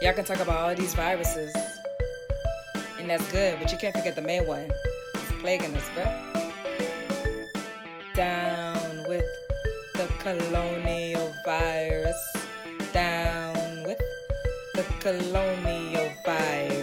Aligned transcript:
Y'all 0.00 0.14
can 0.14 0.24
talk 0.24 0.40
about 0.40 0.56
all 0.56 0.74
these 0.74 0.94
viruses, 0.94 1.54
and 2.98 3.10
that's 3.10 3.30
good, 3.30 3.58
but 3.60 3.70
you 3.70 3.76
can't 3.76 3.94
forget 3.94 4.16
the 4.16 4.22
main 4.22 4.46
one. 4.46 4.72
It's 5.12 5.32
plaguing 5.42 5.76
us, 5.76 5.84
bruh. 5.94 6.10
Down 8.14 9.04
with 9.06 9.26
the 9.92 10.08
colonial 10.20 11.34
virus. 11.44 12.16
Down 12.94 13.82
with 13.82 14.00
the 14.72 14.84
colonial 15.00 16.10
virus. 16.24 16.79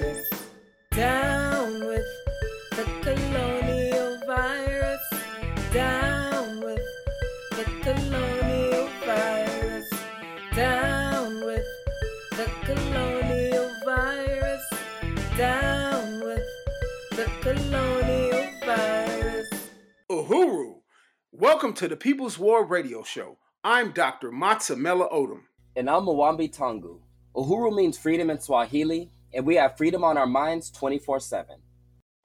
Welcome 21.67 21.85
to 21.85 21.89
the 21.89 21.97
People's 21.97 22.39
War 22.39 22.63
Radio 22.63 23.03
Show. 23.03 23.39
I'm 23.61 23.91
Dr. 23.91 24.31
Matsemela 24.31 25.11
Odom. 25.11 25.41
And 25.75 25.89
I'm 25.89 26.03
Mwambi 26.03 26.49
Tangu. 26.49 27.01
Uhuru 27.35 27.75
means 27.75 27.97
freedom 27.97 28.29
in 28.29 28.39
Swahili, 28.39 29.11
and 29.33 29.45
we 29.45 29.55
have 29.55 29.75
freedom 29.75 30.01
on 30.01 30.17
our 30.17 30.25
minds 30.25 30.71
24 30.71 31.19
7. 31.19 31.57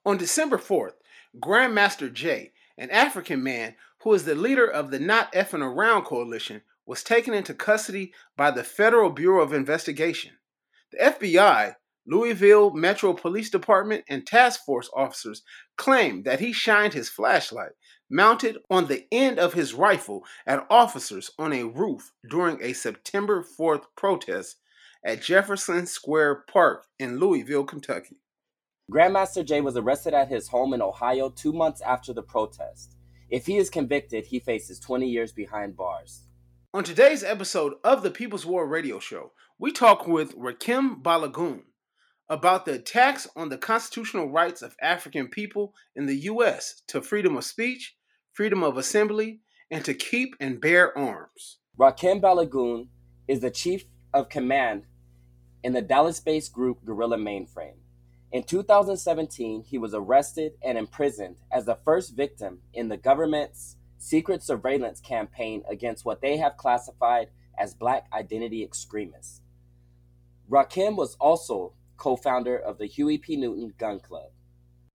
On 0.06 0.16
December 0.16 0.59
4th, 0.59 0.92
Grandmaster 1.41 2.12
Jay, 2.12 2.52
an 2.78 2.88
African 2.91 3.42
man 3.42 3.74
who 4.05 4.15
is 4.15 4.23
the 4.24 4.37
leader 4.37 4.65
of 4.65 4.92
the 4.92 5.01
Not 5.01 5.32
Effing 5.32 5.66
Around 5.66 6.04
Coalition, 6.04 6.62
was 6.87 7.02
taken 7.02 7.34
into 7.34 7.52
custody 7.52 8.12
by 8.37 8.52
the 8.52 8.62
Federal 8.62 9.10
Bureau 9.10 9.43
of 9.43 9.52
Investigation. 9.52 10.34
The 10.93 10.98
FBI, 10.98 11.74
Louisville 12.06 12.74
Metro 12.74 13.12
Police 13.12 13.51
Department, 13.51 14.04
and 14.09 14.24
task 14.24 14.65
force 14.65 14.88
officers 14.95 15.43
claimed 15.77 16.27
that 16.27 16.38
he 16.38 16.52
shined 16.52 16.95
his 16.95 17.09
flashlight 17.09 17.73
mounted 18.13 18.59
on 18.71 18.87
the 18.87 19.07
end 19.10 19.38
of 19.38 19.55
his 19.55 19.73
rifle 19.73 20.24
at 20.46 20.66
officers 20.68 21.30
on 21.38 21.52
a 21.52 21.65
roof 21.65 22.13
during 22.29 22.63
a 22.63 22.74
September 22.74 23.43
4th 23.43 23.85
protest 23.96 24.59
at 25.05 25.23
Jefferson 25.23 25.87
Square 25.87 26.45
Park 26.52 26.87
in 26.99 27.18
Louisville, 27.18 27.65
Kentucky. 27.65 28.18
Grandmaster 28.93 29.45
Jay 29.45 29.63
was 29.63 29.77
arrested 29.77 30.13
at 30.13 30.29
his 30.29 30.49
home 30.49 30.74
in 30.74 30.83
Ohio 30.83 31.30
two 31.30 31.52
months 31.52 31.80
after 31.80 32.13
the 32.13 32.23
protest. 32.23 32.96
If 33.30 33.46
he 33.46 33.57
is 33.57 33.71
convicted, 33.71 34.27
he 34.27 34.38
faces 34.38 34.79
20 34.79 35.09
years 35.09 35.33
behind 35.33 35.77
bars. 35.77 36.24
On 36.74 36.85
today's 36.85 37.24
episode 37.24 37.74
of 37.83 38.02
the 38.02 38.10
People's 38.10 38.45
War 38.45 38.66
Radio 38.66 38.99
Show, 38.99 39.33
we 39.59 39.73
talk 39.73 40.07
with 40.07 40.37
Rakem 40.37 41.02
Balogun 41.02 41.63
about 42.29 42.65
the 42.65 42.74
attacks 42.74 43.29
on 43.37 43.49
the 43.49 43.59
constitutional 43.59 44.30
rights 44.30 44.63
of 44.63 44.77
African 44.80 45.29
people 45.29 45.74
in 45.96 46.07
the 46.07 46.16
U.S. 46.16 46.83
to 46.88 47.01
freedom 47.01 47.37
of 47.37 47.45
speech, 47.45 47.95
freedom 48.33 48.63
of 48.63 48.77
assembly, 48.77 49.41
and 49.71 49.85
to 49.85 49.95
keep 49.95 50.35
and 50.41 50.61
bear 50.61 50.97
arms. 50.97 51.59
Rakem 51.79 52.21
Balogun 52.21 52.89
is 53.29 53.41
the 53.41 53.51
chief 53.51 53.85
of 54.13 54.29
command 54.29 54.85
in 55.63 55.73
the 55.73 55.83
Dallas 55.83 56.21
based 56.21 56.52
group 56.52 56.85
Guerrilla 56.85 57.16
Mainframe. 57.16 57.77
In 58.30 58.43
2017, 58.43 59.65
he 59.65 59.79
was 59.79 59.93
arrested 59.95 60.52
and 60.63 60.79
imprisoned 60.79 61.37
as 61.52 61.66
the 61.66 61.79
first 61.85 62.16
victim 62.16 62.61
in 62.73 62.89
the 62.89 62.97
government's 62.97 63.77
secret 63.99 64.43
surveillance 64.43 65.00
campaign 65.00 65.62
against 65.71 66.05
what 66.05 66.22
they 66.22 66.39
have 66.39 66.56
classified 66.56 67.28
as 67.59 67.75
black 67.75 68.06
identity 68.12 68.65
extremists. 68.65 69.43
Rakem 70.50 70.97
was 70.97 71.15
also 71.17 71.75
co 71.99 72.17
founder 72.17 72.56
of 72.56 72.78
the 72.78 72.87
Huey 72.87 73.19
P. 73.19 73.37
Newton 73.37 73.75
Gun 73.78 74.00
Club. 74.00 74.31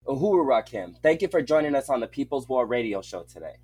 Uhuru 0.08 0.46
Rakem, 0.46 0.96
thank 1.02 1.20
you 1.20 1.28
for 1.28 1.42
joining 1.42 1.74
us 1.74 1.90
on 1.90 2.00
the 2.00 2.06
People's 2.06 2.48
War 2.48 2.64
radio 2.64 3.02
show 3.02 3.24
today. 3.24 3.56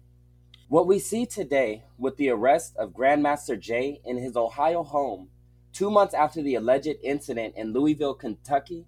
What 0.69 0.87
we 0.87 0.99
see 0.99 1.25
today 1.25 1.85
with 1.97 2.19
the 2.19 2.29
arrest 2.29 2.77
of 2.77 2.93
Grandmaster 2.93 3.59
Jay 3.59 4.03
in 4.05 4.19
his 4.19 4.37
Ohio 4.37 4.83
home 4.83 5.31
two 5.73 5.91
months 5.91 6.13
after 6.13 6.43
the 6.43 6.55
alleged 6.55 6.97
incident 7.03 7.55
in 7.57 7.73
Louisville, 7.73 8.13
Kentucky, 8.13 8.85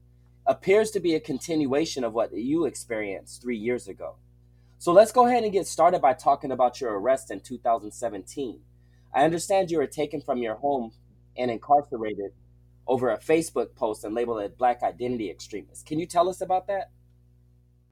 appears 0.47 0.91
to 0.91 1.01
be 1.01 1.15
a 1.15 1.21
continuation 1.21 2.05
of 2.05 2.13
what 2.13 2.35
you 2.35 2.67
experienced 2.67 3.41
three 3.41 3.57
years 3.57 3.89
ago. 3.89 4.17
So 4.77 4.93
let's 4.93 5.11
go 5.11 5.27
ahead 5.27 5.43
and 5.43 5.51
get 5.51 5.67
started 5.67 6.03
by 6.03 6.13
talking 6.13 6.53
about 6.53 6.83
your 6.83 6.99
arrest 6.99 7.31
in 7.31 7.41
2017. 7.41 8.61
I 9.15 9.25
understand 9.25 9.71
you 9.71 9.79
were 9.79 9.87
taken 9.87 10.21
from 10.21 10.43
your 10.43 10.57
home 10.57 10.93
and 11.39 11.51
incarcerated 11.51 12.33
over 12.87 13.09
a 13.09 13.19
Facebook 13.19 13.75
post 13.77 14.05
and 14.05 14.15
labeled 14.15 14.43
as 14.43 14.53
black 14.53 14.83
identity 14.83 15.31
extremist. 15.31 15.87
Can 15.87 15.99
you 15.99 16.05
tell 16.05 16.29
us 16.29 16.43
about 16.43 16.67
that? 16.67 16.91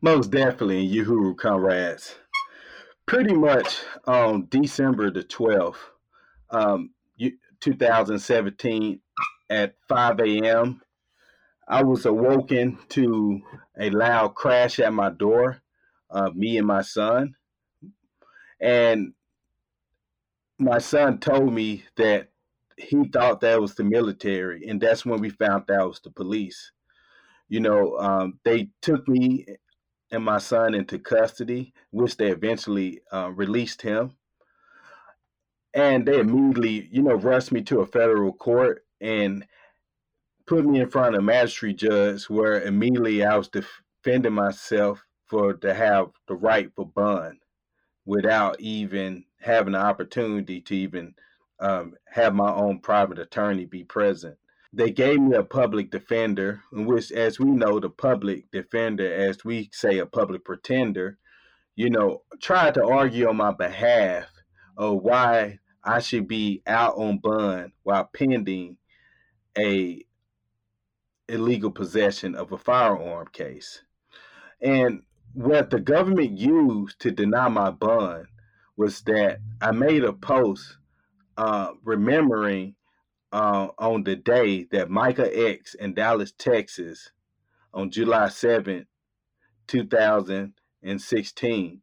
Most 0.05 0.33
definitely, 0.33 0.87
Uhuru 0.87 1.35
comrades. 1.35 2.17
Pretty 3.07 3.33
much 3.33 3.79
on 4.07 4.47
December 4.51 5.11
the 5.11 5.23
12th, 5.23 5.79
um, 6.51 6.91
2017, 7.61 9.01
at 9.49 9.75
5 9.89 10.21
a.m., 10.21 10.83
I 11.67 11.83
was 11.83 12.05
awoken 12.05 12.79
to 12.91 13.41
a 13.81 13.89
loud 13.89 14.35
crash 14.35 14.79
at 14.79 14.93
my 14.93 15.09
door, 15.09 15.63
uh, 16.11 16.29
me 16.35 16.59
and 16.59 16.67
my 16.67 16.83
son. 16.83 17.35
And 18.61 19.15
my 20.59 20.81
son 20.81 21.19
told 21.19 21.51
me 21.51 21.83
that 21.97 22.29
he 22.77 23.09
thought 23.09 23.41
that 23.41 23.59
was 23.59 23.75
the 23.75 23.85
military, 23.85 24.69
and 24.69 24.79
that's 24.79 25.07
when 25.07 25.23
we 25.23 25.31
found 25.31 25.71
out 25.71 25.81
it 25.81 25.89
was 25.89 26.01
the 26.01 26.11
police. 26.11 26.73
You 27.49 27.61
know, 27.61 27.97
um, 27.97 28.39
they 28.45 28.69
took 28.83 29.09
me 29.09 29.47
and 30.15 30.25
my 30.25 30.39
son 30.39 30.75
into 30.75 30.99
custody, 30.99 31.75
which 31.91 32.17
they 32.17 32.31
eventually 32.31 33.01
uh, 33.13 33.31
released 33.35 33.83
him. 33.83 34.13
And 35.75 36.07
they 36.07 36.21
immediately, 36.21 36.89
you 36.91 37.03
know, 37.03 37.15
rushed 37.15 37.53
me 37.53 37.63
to 37.63 37.81
a 37.81 37.87
federal 37.87 38.33
court 38.33 38.85
and 39.01 39.45
put 40.47 40.65
me 40.65 40.81
in 40.81 40.89
front 40.89 41.15
of 41.15 41.21
a 41.21 41.23
magistrate 41.25 41.77
judge, 41.77 42.31
where 42.31 42.63
immediately 42.63 43.25
I 43.25 43.37
was 43.37 43.49
defending 43.49 44.33
myself 44.33 45.03
for 45.27 45.55
to 45.55 45.75
have 45.75 46.11
the 46.29 46.35
right 46.35 46.71
for 46.77 46.87
bond, 46.87 47.39
without 48.07 48.61
even 48.61 49.25
having 49.41 49.73
the 49.73 49.81
opportunity 49.81 50.61
to 50.61 50.77
even 50.77 51.15
um, 51.61 51.95
have 52.07 52.35
my 52.35 52.53
own 52.53 52.79
private 52.79 53.19
attorney 53.19 53.65
be 53.65 53.85
present. 53.85 54.37
They 54.77 54.91
gave 54.91 55.21
me 55.21 55.37
a 55.37 55.45
public 55.45 55.93
defender, 55.93 56.61
which, 56.73 57.13
as 57.13 57.39
we 57.39 57.47
know, 57.47 57.79
the 57.79 57.91
public 57.91 58.51
defender, 58.51 59.13
as 59.15 59.45
we 59.45 59.71
say, 59.73 59.99
a 59.99 60.07
public 60.07 60.45
pretender, 60.45 61.17
you 61.77 61.91
know, 61.91 62.23
tried 62.43 62.75
to 62.75 62.85
argue 62.85 63.29
on 63.29 63.37
my 63.37 63.53
behalf 63.53 64.27
of 64.77 65.01
why 65.03 65.61
I 65.85 66.01
should 66.01 66.27
be 66.27 66.61
out 66.67 66.97
on 66.97 67.19
bond 67.19 67.71
while 67.85 68.11
pending 68.13 68.79
a 69.57 70.05
illegal 71.29 71.71
possession 71.71 72.35
of 72.35 72.51
a 72.51 72.59
firearm 72.59 73.29
case. 73.33 73.81
And 74.61 75.03
what 75.35 75.71
the 75.71 75.79
government 75.79 76.37
used 76.37 76.99
to 77.01 77.13
deny 77.13 77.47
my 77.47 77.71
bond 77.71 78.27
was 78.77 79.03
that 79.03 79.39
I 79.61 79.71
made 79.71 80.03
a 80.03 80.13
post 80.13 80.79
uh, 81.37 81.73
remembering 81.85 82.75
uh, 83.35 83.69
on 83.81 84.05
the 84.05 84.15
day 84.15 84.63
that 84.71 84.89
Micah 84.89 85.29
X 85.37 85.75
in 85.75 85.93
Dallas, 85.93 86.31
Texas, 86.31 87.11
on 87.73 87.91
July 87.91 88.29
7, 88.29 88.87
2016, 89.67 91.81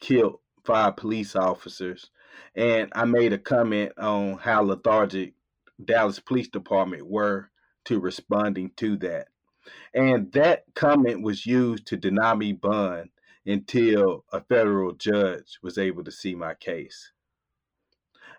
killed 0.00 0.38
five 0.64 0.96
police 0.96 1.36
officers. 1.36 2.08
And 2.54 2.90
I 2.94 3.04
made 3.04 3.34
a 3.34 3.38
comment 3.38 3.92
on 3.98 4.38
how 4.38 4.62
lethargic 4.62 5.34
Dallas 5.84 6.20
Police 6.20 6.48
Department 6.48 7.06
were 7.06 7.50
to 7.84 8.00
responding 8.00 8.70
to 8.76 8.96
that. 8.96 9.28
And 9.92 10.32
that 10.32 10.64
comment 10.74 11.20
was 11.20 11.44
used 11.44 11.86
to 11.88 11.98
deny 11.98 12.34
me 12.34 12.54
bond 12.54 13.10
until 13.44 14.24
a 14.32 14.40
federal 14.40 14.94
judge 14.94 15.58
was 15.62 15.76
able 15.76 16.04
to 16.04 16.10
see 16.10 16.34
my 16.34 16.54
case. 16.54 17.12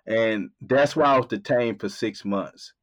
And 0.10 0.50
that's 0.60 0.96
why 0.96 1.06
I 1.06 1.18
was 1.18 1.28
detained 1.28 1.80
for 1.80 1.88
six 1.88 2.26
months. 2.26 2.74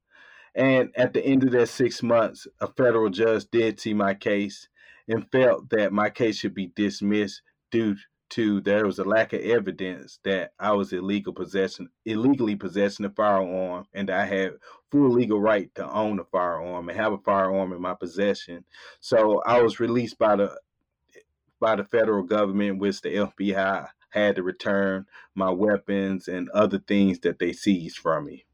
And 0.55 0.91
at 0.97 1.13
the 1.13 1.23
end 1.23 1.43
of 1.45 1.51
that 1.51 1.69
six 1.69 2.03
months, 2.03 2.47
a 2.61 2.69
federal 2.69 3.11
judge 3.11 3.45
did 3.51 3.79
see 3.79 3.93
my 3.93 4.15
case 4.15 4.69
and 5.09 5.31
felt 5.31 5.69
that 5.71 5.93
my 5.93 6.09
case 6.09 6.39
should 6.39 6.55
be 6.55 6.73
dismissed 6.75 7.43
due 7.71 7.97
to 8.29 8.61
there 8.61 8.87
was 8.87 8.99
a 8.99 9.05
lack 9.05 9.33
of 9.33 9.41
evidence 9.41 10.19
that 10.25 10.53
I 10.59 10.73
was 10.73 10.93
illegal 10.93 11.33
possession 11.33 11.89
illegally 12.05 12.57
possessing 12.57 13.07
a 13.07 13.11
firearm 13.11 13.87
and 13.95 14.11
I 14.11 14.25
had 14.25 14.55
full 14.91 15.11
legal 15.11 15.41
right 15.41 15.73
to 15.77 15.89
own 15.89 16.19
a 16.19 16.25
firearm 16.25 16.89
and 16.89 16.99
have 16.99 17.13
a 17.13 17.19
firearm 17.19 17.73
in 17.73 17.81
my 17.81 17.95
possession. 17.95 18.65
So 19.01 19.43
I 19.47 19.61
was 19.63 19.79
released 19.79 20.19
by 20.19 20.37
the 20.37 20.59
by 21.61 21.77
the 21.77 21.85
federal 21.85 22.23
government, 22.23 22.79
which 22.79 23.01
the 23.01 23.11
FBI 23.11 23.89
had 24.11 24.37
to 24.37 24.43
return 24.43 25.07
my 25.35 25.51
weapons 25.51 26.29
and 26.29 26.49
other 26.51 26.79
things 26.79 27.21
that 27.21 27.39
they 27.39 27.53
seized 27.53 27.99
from 27.99 28.27
me. 28.27 28.47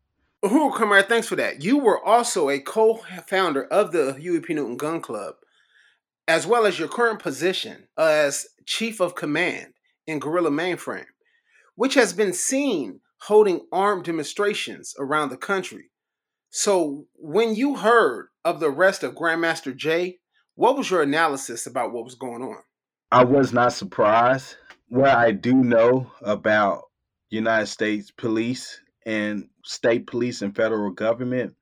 Uhuru 0.44 0.75
Kamara, 0.75 1.06
thanks 1.06 1.28
for 1.28 1.37
that. 1.37 1.62
You 1.62 1.78
were 1.78 2.04
also 2.04 2.50
a 2.50 2.58
co-founder 2.58 3.64
of 3.64 3.93
the 3.93 4.14
Huey 4.14 4.40
P. 4.40 4.54
Newton 4.54 4.76
Gun 4.76 5.00
Club, 5.00 5.37
as 6.26 6.46
well 6.46 6.66
as 6.66 6.78
your 6.78 6.88
current 6.88 7.20
position 7.20 7.87
as 7.96 8.46
Chief 8.66 9.00
of 9.00 9.14
Command 9.14 9.75
in 10.06 10.19
Guerrilla 10.19 10.50
Mainframe, 10.50 11.06
which 11.76 11.94
has 11.94 12.12
been 12.12 12.32
seen 12.32 13.00
holding 13.22 13.60
armed 13.70 14.04
demonstrations 14.04 14.94
around 14.99 15.28
the 15.28 15.37
country. 15.37 15.90
So, 16.50 17.06
when 17.14 17.54
you 17.54 17.76
heard 17.76 18.26
of 18.44 18.58
the 18.58 18.70
arrest 18.70 19.04
of 19.04 19.14
Grandmaster 19.14 19.75
Jay, 19.75 20.19
what 20.54 20.76
was 20.76 20.90
your 20.90 21.02
analysis 21.02 21.66
about 21.66 21.93
what 21.93 22.04
was 22.04 22.14
going 22.16 22.43
on? 22.43 22.58
I 23.12 23.25
was 23.25 23.52
not 23.52 23.72
surprised. 23.72 24.56
What 24.92 25.08
I 25.08 25.32
do 25.32 25.54
know 25.54 26.12
about 26.20 26.82
United 27.30 27.68
States 27.68 28.10
police 28.10 28.78
and 29.06 29.48
state 29.64 30.06
police 30.06 30.42
and 30.42 30.54
federal 30.54 30.90
government 30.90 31.54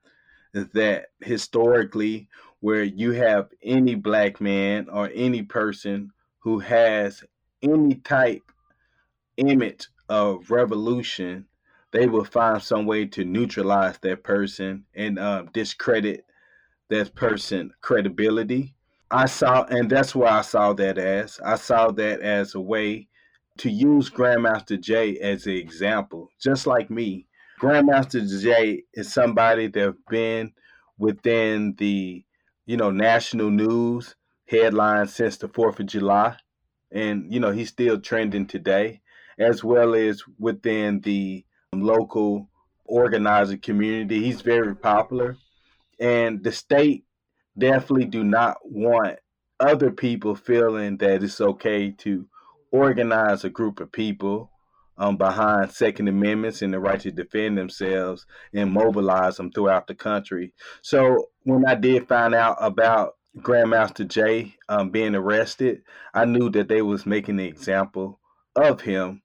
is 0.53 0.67
that 0.71 1.11
historically, 1.21 2.29
where 2.59 2.83
you 2.83 3.13
have 3.13 3.51
any 3.63 3.95
black 3.95 4.41
man 4.41 4.89
or 4.89 5.13
any 5.15 5.45
person 5.45 6.11
who 6.41 6.59
has 6.59 7.23
any 7.63 7.95
type 7.95 8.43
image 9.37 9.87
of 10.09 10.51
revolution, 10.51 11.47
they 11.93 12.09
will 12.09 12.25
find 12.25 12.61
some 12.61 12.85
way 12.85 13.07
to 13.07 13.25
neutralize 13.25 13.97
that 13.99 14.25
person 14.25 14.85
and 14.97 15.21
uh, 15.21 15.45
discredit 15.53 16.27
that 16.89 17.15
person 17.15 17.73
credibility. 17.81 18.75
I 19.13 19.27
saw, 19.27 19.67
and 19.67 19.89
that's 19.89 20.17
why 20.17 20.31
I 20.31 20.43
saw 20.43 20.73
that 20.73 20.99
as 20.99 21.39
I 21.45 21.55
saw 21.55 21.93
that 21.93 22.23
as 22.23 22.57
a 22.57 22.61
way 22.61 23.07
to 23.61 23.71
use 23.71 24.09
Grandmaster 24.09 24.81
Jay 24.81 25.19
as 25.19 25.45
an 25.45 25.53
example, 25.53 26.31
just 26.43 26.67
like 26.67 26.89
me. 26.89 27.27
Grandmaster 27.61 28.27
Jay 28.43 28.85
is 28.95 29.13
somebody 29.13 29.67
that's 29.67 29.97
been 30.09 30.53
within 30.97 31.75
the, 31.77 32.25
you 32.65 32.79
know, 32.79 32.91
national 32.91 33.51
news 33.51 34.15
headlines 34.49 35.15
since 35.15 35.37
the 35.37 35.47
4th 35.47 35.79
of 35.79 35.87
July. 35.87 36.37
And, 36.91 37.31
you 37.31 37.39
know, 37.39 37.51
he's 37.51 37.69
still 37.69 38.01
trending 38.01 38.47
today, 38.47 39.03
as 39.39 39.63
well 39.63 39.95
as 39.95 40.23
within 40.39 41.01
the 41.03 41.45
local 41.75 42.49
organizer 42.87 43.59
community. 43.59 44.25
He's 44.25 44.41
very 44.41 44.75
popular. 44.75 45.37
And 45.99 46.43
the 46.43 46.51
state 46.51 47.05
definitely 47.59 48.07
do 48.07 48.25
not 48.25 48.57
want 48.65 49.19
other 49.61 49.91
people 49.91 50.35
feeling 50.35 50.97
that 50.97 51.23
it's 51.23 51.43
okay 51.43 51.91
to 51.91 52.27
organize 52.71 53.45
a 53.45 53.51
group 53.51 53.81
of 53.81 53.93
people 53.93 54.51
um, 54.99 55.17
behind 55.17 55.73
Second 55.73 56.09
Amendments 56.09 56.63
and 56.63 56.73
the 56.75 56.79
right 56.79 57.01
to 57.01 57.11
defend 57.11 57.57
themselves 57.57 58.27
and 58.53 58.73
mobilize 58.73 59.37
them 59.37 59.51
throughout 59.51 59.87
the 59.87 59.95
country. 59.95 60.53
So 60.83 61.31
when 61.45 61.65
I 61.67 61.75
did 61.75 62.07
find 62.07 62.35
out 62.35 62.59
about 62.61 63.15
Grandmaster 63.39 64.07
Jay 64.07 64.57
um, 64.69 64.91
being 64.91 65.15
arrested, 65.15 65.83
I 66.13 66.27
knew 66.27 66.51
that 66.51 66.69
they 66.69 66.83
was 66.83 67.07
making 67.07 67.41
an 67.41 67.47
example 67.47 68.21
of 68.57 68.83
him 68.83 69.23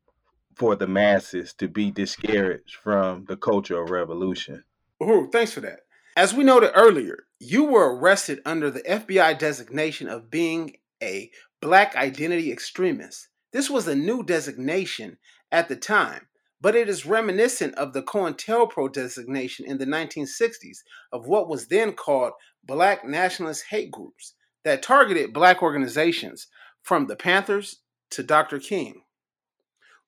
for 0.56 0.76
the 0.76 0.88
masses 0.88 1.54
to 1.56 1.68
be 1.68 1.92
discouraged 1.92 2.76
from 2.76 3.26
the 3.26 3.36
culture 3.36 3.82
of 3.82 3.90
revolution. 3.90 4.64
Uhuru, 5.02 5.30
thanks 5.32 5.52
for 5.52 5.60
that. 5.62 5.80
As 6.16 6.34
we 6.34 6.46
noted 6.46 6.72
earlier, 6.74 7.26
you 7.40 7.66
were 7.66 7.94
arrested 7.94 8.40
under 8.46 8.72
the 8.72 8.82
FBI 8.82 9.38
designation 9.38 10.08
of 10.08 10.32
being 10.32 10.78
a 11.04 11.30
black 11.62 11.98
identity 11.98 12.54
extremist. 12.54 13.28
This 13.56 13.70
was 13.70 13.88
a 13.88 13.96
new 13.96 14.22
designation 14.22 15.18
at 15.50 15.70
the 15.70 15.78
time, 15.78 16.28
but 16.60 16.76
it 16.76 16.90
is 16.90 17.06
reminiscent 17.06 17.74
of 17.76 17.94
the 17.94 18.04
COINTELPRO 18.04 18.92
designation 18.92 19.66
in 19.66 19.78
the 19.78 19.86
1960s 19.86 20.80
of 21.14 21.26
what 21.26 21.48
was 21.48 21.68
then 21.68 21.94
called 21.94 22.34
black 22.66 23.06
nationalist 23.06 23.64
hate 23.70 23.92
groups 23.92 24.34
that 24.66 24.84
targeted 24.84 25.32
black 25.32 25.64
organizations 25.64 26.48
from 26.84 27.08
the 27.08 27.16
Panthers 27.16 27.78
to 28.10 28.24
Dr. 28.24 28.60
King. 28.60 29.04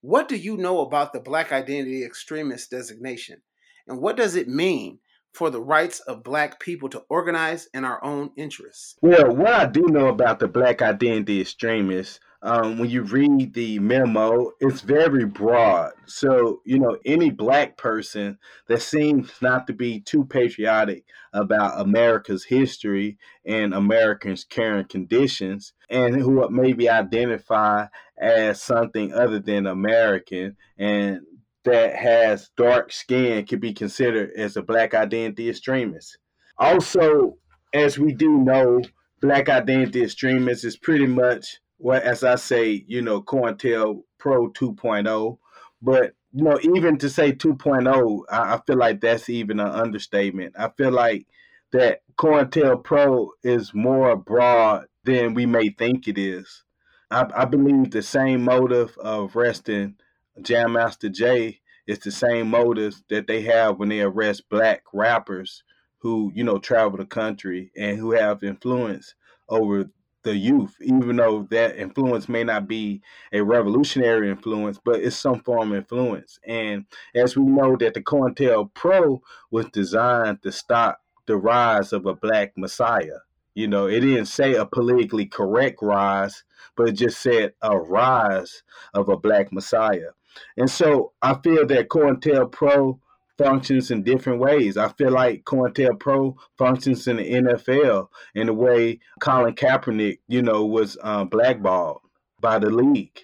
What 0.01 0.27
do 0.27 0.35
you 0.35 0.57
know 0.57 0.81
about 0.81 1.13
the 1.13 1.21
black 1.21 1.53
identity 1.53 2.03
extremist 2.03 2.69
designation? 2.69 3.43
And 3.87 4.01
what 4.01 4.17
does 4.17 4.35
it 4.35 4.49
mean 4.49 4.99
for 5.33 5.49
the 5.49 5.61
rights 5.61 6.01
of 6.01 6.21
black 6.21 6.59
people 6.59 6.89
to 6.89 7.05
organize 7.07 7.69
in 7.73 7.85
our 7.85 8.03
own 8.03 8.31
interests? 8.35 8.97
Well, 9.01 9.33
what 9.33 9.53
I 9.53 9.67
do 9.67 9.83
know 9.83 10.09
about 10.09 10.39
the 10.39 10.49
black 10.49 10.81
identity 10.81 11.39
extremists 11.39 12.19
um, 12.47 12.79
when 12.79 12.89
you 12.89 13.01
read 13.01 13.53
the 13.53 13.77
memo, 13.79 14.51
it's 14.61 14.79
very 14.79 15.25
broad. 15.25 15.91
So, 16.05 16.61
you 16.65 16.79
know, 16.79 16.97
any 17.05 17.29
black 17.29 17.77
person 17.77 18.37
that 18.67 18.81
seems 18.81 19.33
not 19.41 19.67
to 19.67 19.73
be 19.73 19.99
too 19.99 20.23
patriotic 20.23 21.03
about 21.33 21.81
America's 21.81 22.45
history 22.45 23.17
and 23.45 23.73
Americans' 23.73 24.45
current 24.45 24.87
conditions, 24.87 25.73
and 25.89 26.15
who 26.15 26.47
maybe 26.49 26.89
identify 26.89 27.87
as 28.17 28.61
something 28.61 29.13
other 29.13 29.39
than 29.39 29.67
American 29.67 30.55
and 30.77 31.19
that 31.65 31.95
has 31.95 32.49
dark 32.55 32.93
skin 32.93 33.45
could 33.45 33.59
be 33.59 33.73
considered 33.73 34.31
as 34.37 34.55
a 34.55 34.61
black 34.61 34.93
identity 34.93 35.49
extremist. 35.49 36.17
Also, 36.57 37.37
as 37.73 37.99
we 37.99 38.13
do 38.13 38.37
know, 38.37 38.81
black 39.21 39.49
identity 39.49 40.01
extremists 40.01 40.63
is 40.63 40.77
pretty 40.77 41.07
much 41.07 41.59
what, 41.77 42.03
as 42.03 42.23
I 42.23 42.35
say, 42.35 42.83
you 42.87 43.01
know, 43.01 43.21
COINTEL 43.21 44.03
Pro 44.17 44.49
2.0. 44.51 45.37
But, 45.81 46.13
you 46.33 46.43
know, 46.43 46.59
even 46.61 46.97
to 46.97 47.09
say 47.09 47.31
2.0, 47.31 48.23
I, 48.29 48.55
I 48.55 48.61
feel 48.65 48.77
like 48.77 49.01
that's 49.01 49.29
even 49.29 49.59
an 49.59 49.69
understatement. 49.69 50.55
I 50.57 50.69
feel 50.77 50.91
like 50.91 51.27
that 51.71 52.01
COINTELPRO 52.17 53.29
is 53.43 53.73
more 53.73 54.15
broad 54.15 54.85
than 55.03 55.33
we 55.33 55.45
may 55.45 55.69
think 55.69 56.07
it 56.07 56.17
is. 56.17 56.63
I, 57.11 57.27
I 57.35 57.45
believe 57.45 57.91
the 57.91 58.01
same 58.01 58.43
motive 58.43 58.97
of 58.97 59.35
arresting 59.35 59.95
Jam 60.41 60.73
Master 60.73 61.09
Jay 61.09 61.61
is 61.87 61.99
the 61.99 62.11
same 62.11 62.49
motives 62.49 63.03
that 63.09 63.27
they 63.27 63.41
have 63.43 63.77
when 63.77 63.89
they 63.89 64.01
arrest 64.01 64.49
black 64.49 64.83
rappers 64.93 65.63
who, 65.99 66.31
you 66.35 66.43
know, 66.43 66.57
travel 66.59 66.97
the 66.97 67.05
country 67.05 67.71
and 67.75 67.97
who 67.97 68.11
have 68.11 68.43
influence 68.43 69.15
over 69.49 69.89
the 70.27 70.35
youth, 70.35 70.75
even 70.81 71.15
though 71.15 71.47
that 71.51 71.77
influence 71.77 72.27
may 72.27 72.43
not 72.43 72.67
be 72.67 73.01
a 73.31 73.41
revolutionary 73.41 74.29
influence, 74.29 74.77
but 74.83 74.99
it's 74.99 75.15
some 75.15 75.39
form 75.39 75.71
of 75.71 75.77
influence. 75.77 76.37
And 76.45 76.85
as 77.15 77.37
we 77.37 77.43
know 77.43 77.77
that 77.77 77.93
the 77.93 78.01
COINTELPRO 78.01 79.21
was 79.51 79.67
designed 79.71 80.43
to 80.43 80.51
stop 80.51 81.01
the 81.27 81.37
rise 81.37 81.93
of 81.93 82.05
a 82.05 82.13
black 82.13 82.57
messiah. 82.57 83.19
You 83.55 83.69
know, 83.69 83.87
it 83.87 84.01
didn't 84.01 84.25
say 84.25 84.55
a 84.55 84.65
politically 84.65 85.25
correct 85.25 85.79
rise, 85.81 86.43
but 86.75 86.89
it 86.89 86.93
just 86.93 87.21
said 87.21 87.53
a 87.61 87.77
rise 87.77 88.63
of 88.93 89.07
a 89.07 89.15
black 89.15 89.53
messiah. 89.53 90.11
And 90.57 90.69
so 90.69 91.13
I 91.21 91.35
feel 91.35 91.65
that 91.67 91.87
COINTELPRO 91.87 92.99
functions 93.37 93.91
in 93.91 94.03
different 94.03 94.39
ways. 94.39 94.77
I 94.77 94.89
feel 94.89 95.11
like 95.11 95.45
COINTELPRO 95.45 96.35
functions 96.57 97.07
in 97.07 97.17
the 97.17 97.31
NFL 97.31 98.07
in 98.35 98.47
the 98.47 98.53
way 98.53 98.99
Colin 99.19 99.55
Kaepernick, 99.55 100.19
you 100.27 100.41
know, 100.41 100.65
was 100.65 100.97
um, 101.01 101.29
blackballed 101.29 102.01
by 102.41 102.59
the 102.59 102.69
league. 102.69 103.19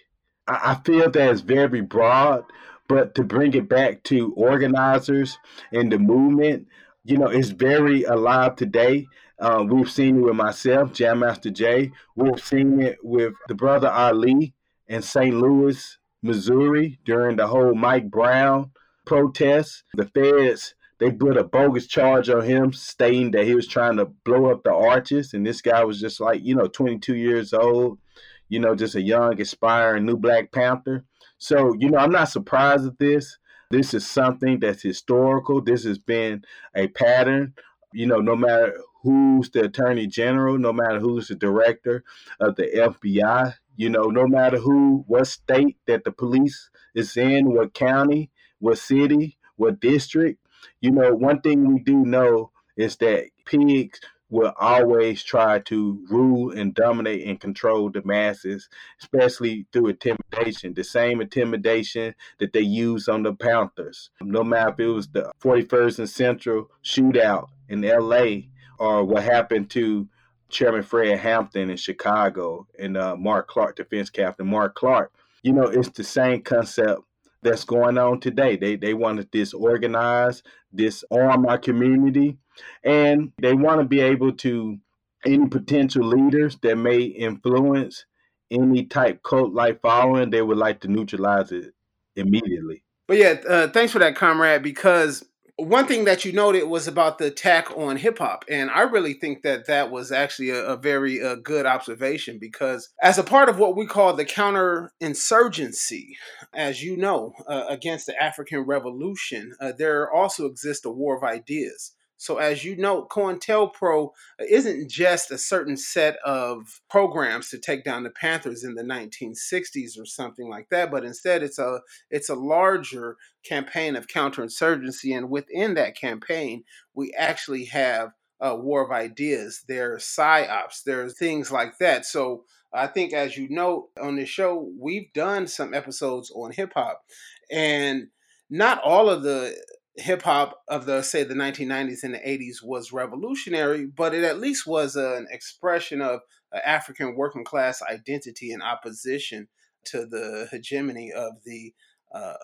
I, 0.47 0.71
I 0.71 0.75
feel 0.85 1.09
that 1.09 1.31
it's 1.31 1.41
very 1.41 1.81
broad, 1.81 2.43
but 2.87 3.15
to 3.15 3.23
bring 3.23 3.53
it 3.53 3.69
back 3.69 4.03
to 4.03 4.33
organizers 4.33 5.37
and 5.71 5.91
the 5.91 5.99
movement, 5.99 6.67
you 7.03 7.17
know, 7.17 7.27
it's 7.27 7.49
very 7.49 8.03
alive 8.03 8.55
today. 8.55 9.07
Uh, 9.39 9.65
we've 9.67 9.91
seen 9.91 10.17
it 10.17 10.21
with 10.21 10.35
myself, 10.35 10.93
Jam 10.93 11.19
Master 11.19 11.49
Jay. 11.49 11.91
We've 12.15 12.39
seen 12.39 12.79
it 12.79 12.97
with 13.03 13.33
the 13.47 13.55
brother 13.55 13.89
Ali 13.89 14.53
in 14.87 15.01
St. 15.01 15.35
Louis, 15.35 15.97
Missouri 16.21 16.99
during 17.03 17.35
the 17.35 17.47
whole 17.47 17.75
Mike 17.75 18.09
Brown 18.09 18.71
protests. 19.05 19.83
The 19.95 20.05
feds 20.05 20.75
they 20.99 21.11
put 21.11 21.37
a 21.37 21.43
bogus 21.43 21.87
charge 21.87 22.29
on 22.29 22.43
him, 22.45 22.71
stating 22.71 23.31
that 23.31 23.45
he 23.45 23.55
was 23.55 23.67
trying 23.67 23.97
to 23.97 24.05
blow 24.05 24.51
up 24.51 24.63
the 24.63 24.73
arches, 24.73 25.33
and 25.33 25.45
this 25.45 25.61
guy 25.61 25.83
was 25.83 25.99
just 25.99 26.21
like 26.21 26.41
you 26.43 26.55
know 26.55 26.67
22 26.67 27.15
years 27.15 27.53
old, 27.53 27.99
you 28.47 28.59
know, 28.59 28.75
just 28.75 28.95
a 28.95 29.01
young 29.01 29.39
aspiring 29.41 30.05
new 30.05 30.15
Black 30.15 30.51
Panther. 30.51 31.03
So 31.37 31.73
you 31.77 31.89
know, 31.89 31.97
I'm 31.97 32.11
not 32.11 32.29
surprised 32.29 32.85
at 32.85 32.99
this. 32.99 33.37
This 33.69 33.93
is 33.93 34.07
something 34.07 34.59
that's 34.59 34.81
historical. 34.81 35.61
This 35.61 35.83
has 35.83 35.97
been 35.97 36.45
a 36.75 36.87
pattern. 36.87 37.53
You 37.91 38.07
know, 38.07 38.19
no 38.19 38.35
matter 38.35 38.73
who's 39.01 39.49
the 39.49 39.65
attorney 39.65 40.07
general, 40.07 40.57
no 40.57 40.71
matter 40.71 40.99
who's 40.99 41.27
the 41.27 41.35
director 41.35 42.03
of 42.39 42.55
the 42.55 42.63
FBI, 42.63 43.55
you 43.75 43.89
know, 43.89 44.05
no 44.05 44.25
matter 44.25 44.57
who, 44.57 45.03
what 45.07 45.27
state 45.27 45.77
that 45.87 46.03
the 46.05 46.11
police 46.11 46.69
is 46.95 47.17
in, 47.17 47.53
what 47.53 47.73
county, 47.73 48.31
what 48.63 48.77
city, 48.77 49.37
what 49.57 49.81
district. 49.81 50.39
You 50.79 50.91
know, 50.91 51.13
one 51.13 51.41
thing 51.41 51.67
we 51.67 51.81
do 51.81 51.97
know 51.97 52.51
is 52.77 52.95
that 52.97 53.25
pigs 53.45 53.99
will 54.29 54.53
always 54.57 55.21
try 55.21 55.59
to 55.59 55.99
rule 56.09 56.51
and 56.51 56.73
dominate 56.73 57.27
and 57.27 57.41
control 57.41 57.89
the 57.89 58.01
masses, 58.05 58.69
especially 59.01 59.67
through 59.73 59.87
intimidation. 59.87 60.73
The 60.73 60.83
same 60.85 61.19
intimidation 61.19 62.15
that 62.39 62.53
they 62.53 62.61
used 62.61 63.09
on 63.09 63.23
the 63.23 63.33
Panthers. 63.33 64.11
No 64.21 64.45
matter 64.45 64.71
if 64.71 64.79
it 64.79 64.87
was 64.87 65.07
the 65.09 65.29
41st 65.41 65.99
and 65.99 66.09
Central 66.09 66.71
shootout 66.85 67.49
in 67.67 67.81
LA 67.81 68.47
or 68.79 69.03
what 69.03 69.23
happened 69.23 69.69
to 69.71 70.07
Chairman 70.47 70.83
Fred 70.83 71.19
Hampton 71.19 71.69
in 71.69 71.75
Chicago 71.75 72.65
and 72.79 72.95
uh, 72.95 73.17
Mark 73.17 73.49
Clark, 73.49 73.75
defense 73.75 74.09
captain 74.09 74.47
Mark 74.47 74.73
Clark. 74.73 75.11
You 75.41 75.51
know, 75.51 75.63
it's 75.63 75.89
the 75.89 76.05
same 76.05 76.41
concept 76.41 77.01
that's 77.43 77.65
going 77.65 77.97
on 77.97 78.19
today. 78.19 78.55
They 78.55 78.75
they 78.75 78.93
want 78.93 79.19
to 79.19 79.25
disorganize, 79.25 80.43
disarm 80.73 81.45
our 81.45 81.57
community, 81.57 82.37
and 82.83 83.31
they 83.41 83.53
want 83.53 83.81
to 83.81 83.85
be 83.85 83.99
able 83.99 84.33
to 84.33 84.77
any 85.25 85.47
potential 85.47 86.03
leaders 86.03 86.57
that 86.61 86.77
may 86.77 87.01
influence 87.01 88.05
any 88.51 88.85
type 88.85 89.23
cult 89.23 89.53
like 89.53 89.81
following, 89.81 90.29
they 90.29 90.41
would 90.41 90.57
like 90.57 90.81
to 90.81 90.87
neutralize 90.87 91.51
it 91.51 91.73
immediately. 92.15 92.83
But 93.07 93.17
yeah, 93.17 93.35
uh, 93.47 93.67
thanks 93.69 93.91
for 93.91 93.99
that, 93.99 94.15
comrade. 94.15 94.63
Because 94.63 95.25
one 95.57 95.85
thing 95.85 96.05
that 96.05 96.25
you 96.25 96.33
noted 96.33 96.63
was 96.63 96.87
about 96.87 97.19
the 97.19 97.25
attack 97.25 97.69
on 97.77 97.97
hip 97.97 98.17
hop, 98.17 98.43
and 98.49 98.71
I 98.71 98.81
really 98.81 99.13
think 99.13 99.43
that 99.43 99.67
that 99.67 99.91
was 99.91 100.11
actually 100.11 100.49
a, 100.49 100.63
a 100.65 100.77
very 100.77 101.21
uh, 101.21 101.35
good 101.35 101.67
observation 101.67 102.39
because, 102.39 102.89
as 103.01 103.19
a 103.19 103.23
part 103.23 103.49
of 103.49 103.59
what 103.59 103.75
we 103.75 103.85
call 103.85 104.13
the 104.13 104.25
counterinsurgency, 104.25 106.07
as 106.53 106.83
you 106.83 106.97
know, 106.97 107.33
uh, 107.47 107.65
against 107.69 108.07
the 108.07 108.21
African 108.21 108.61
Revolution, 108.61 109.53
uh, 109.59 109.73
there 109.77 110.11
also 110.11 110.47
exists 110.47 110.85
a 110.85 110.91
war 110.91 111.15
of 111.15 111.23
ideas. 111.23 111.93
So, 112.23 112.37
as 112.37 112.63
you 112.63 112.77
know, 112.77 113.05
COINTELPRO 113.11 114.11
isn't 114.49 114.89
just 114.89 115.29
a 115.29 115.37
certain 115.37 115.75
set 115.75 116.15
of 116.23 116.79
programs 116.89 117.49
to 117.49 117.59
take 117.59 117.83
down 117.83 118.03
the 118.03 118.11
Panthers 118.11 118.63
in 118.63 118.75
the 118.75 118.81
1960s 118.83 119.99
or 119.99 120.05
something 120.05 120.47
like 120.47 120.69
that, 120.69 120.89
but 120.89 121.03
instead 121.03 121.43
it's 121.43 121.59
a 121.59 121.81
it's 122.09 122.29
a 122.29 122.35
larger 122.35 123.17
campaign 123.43 123.97
of 123.97 124.07
counterinsurgency, 124.07 125.13
and 125.17 125.29
within 125.29 125.73
that 125.73 125.97
campaign, 125.97 126.63
we 126.93 127.13
actually 127.17 127.65
have 127.65 128.11
a 128.39 128.55
war 128.55 128.85
of 128.85 128.91
ideas. 128.91 129.61
There's 129.67 130.05
psyops. 130.05 130.83
There's 130.85 131.17
things 131.17 131.51
like 131.51 131.77
that. 131.79 132.05
So. 132.05 132.45
I 132.75 132.87
think, 132.87 133.13
as 133.13 133.37
you 133.37 133.49
know, 133.49 133.89
on 134.01 134.15
this 134.15 134.29
show, 134.29 134.67
we've 134.79 135.13
done 135.13 135.45
some 135.45 135.75
episodes 135.75 136.31
on 136.31 136.51
hip 136.51 136.71
hop, 136.73 137.03
and 137.51 138.07
not 138.49 138.81
all 138.81 139.11
of 139.11 139.21
the 139.21 139.55
hip 139.95 140.23
hop 140.23 140.61
of 140.67 140.85
the 140.85 141.01
say 141.01 141.23
the 141.23 141.33
1990s 141.33 142.03
and 142.03 142.13
the 142.13 142.19
80s 142.19 142.63
was 142.63 142.91
revolutionary, 142.91 143.85
but 143.85 144.13
it 144.13 144.23
at 144.23 144.39
least 144.39 144.65
was 144.65 144.95
an 144.95 145.27
expression 145.29 146.01
of 146.01 146.21
African 146.65 147.15
working 147.15 147.43
class 147.43 147.81
identity 147.81 148.51
in 148.51 148.61
opposition 148.61 149.47
to 149.85 150.05
the 150.05 150.47
hegemony 150.51 151.11
of 151.11 151.33
the 151.45 151.73
uh, 152.13 152.35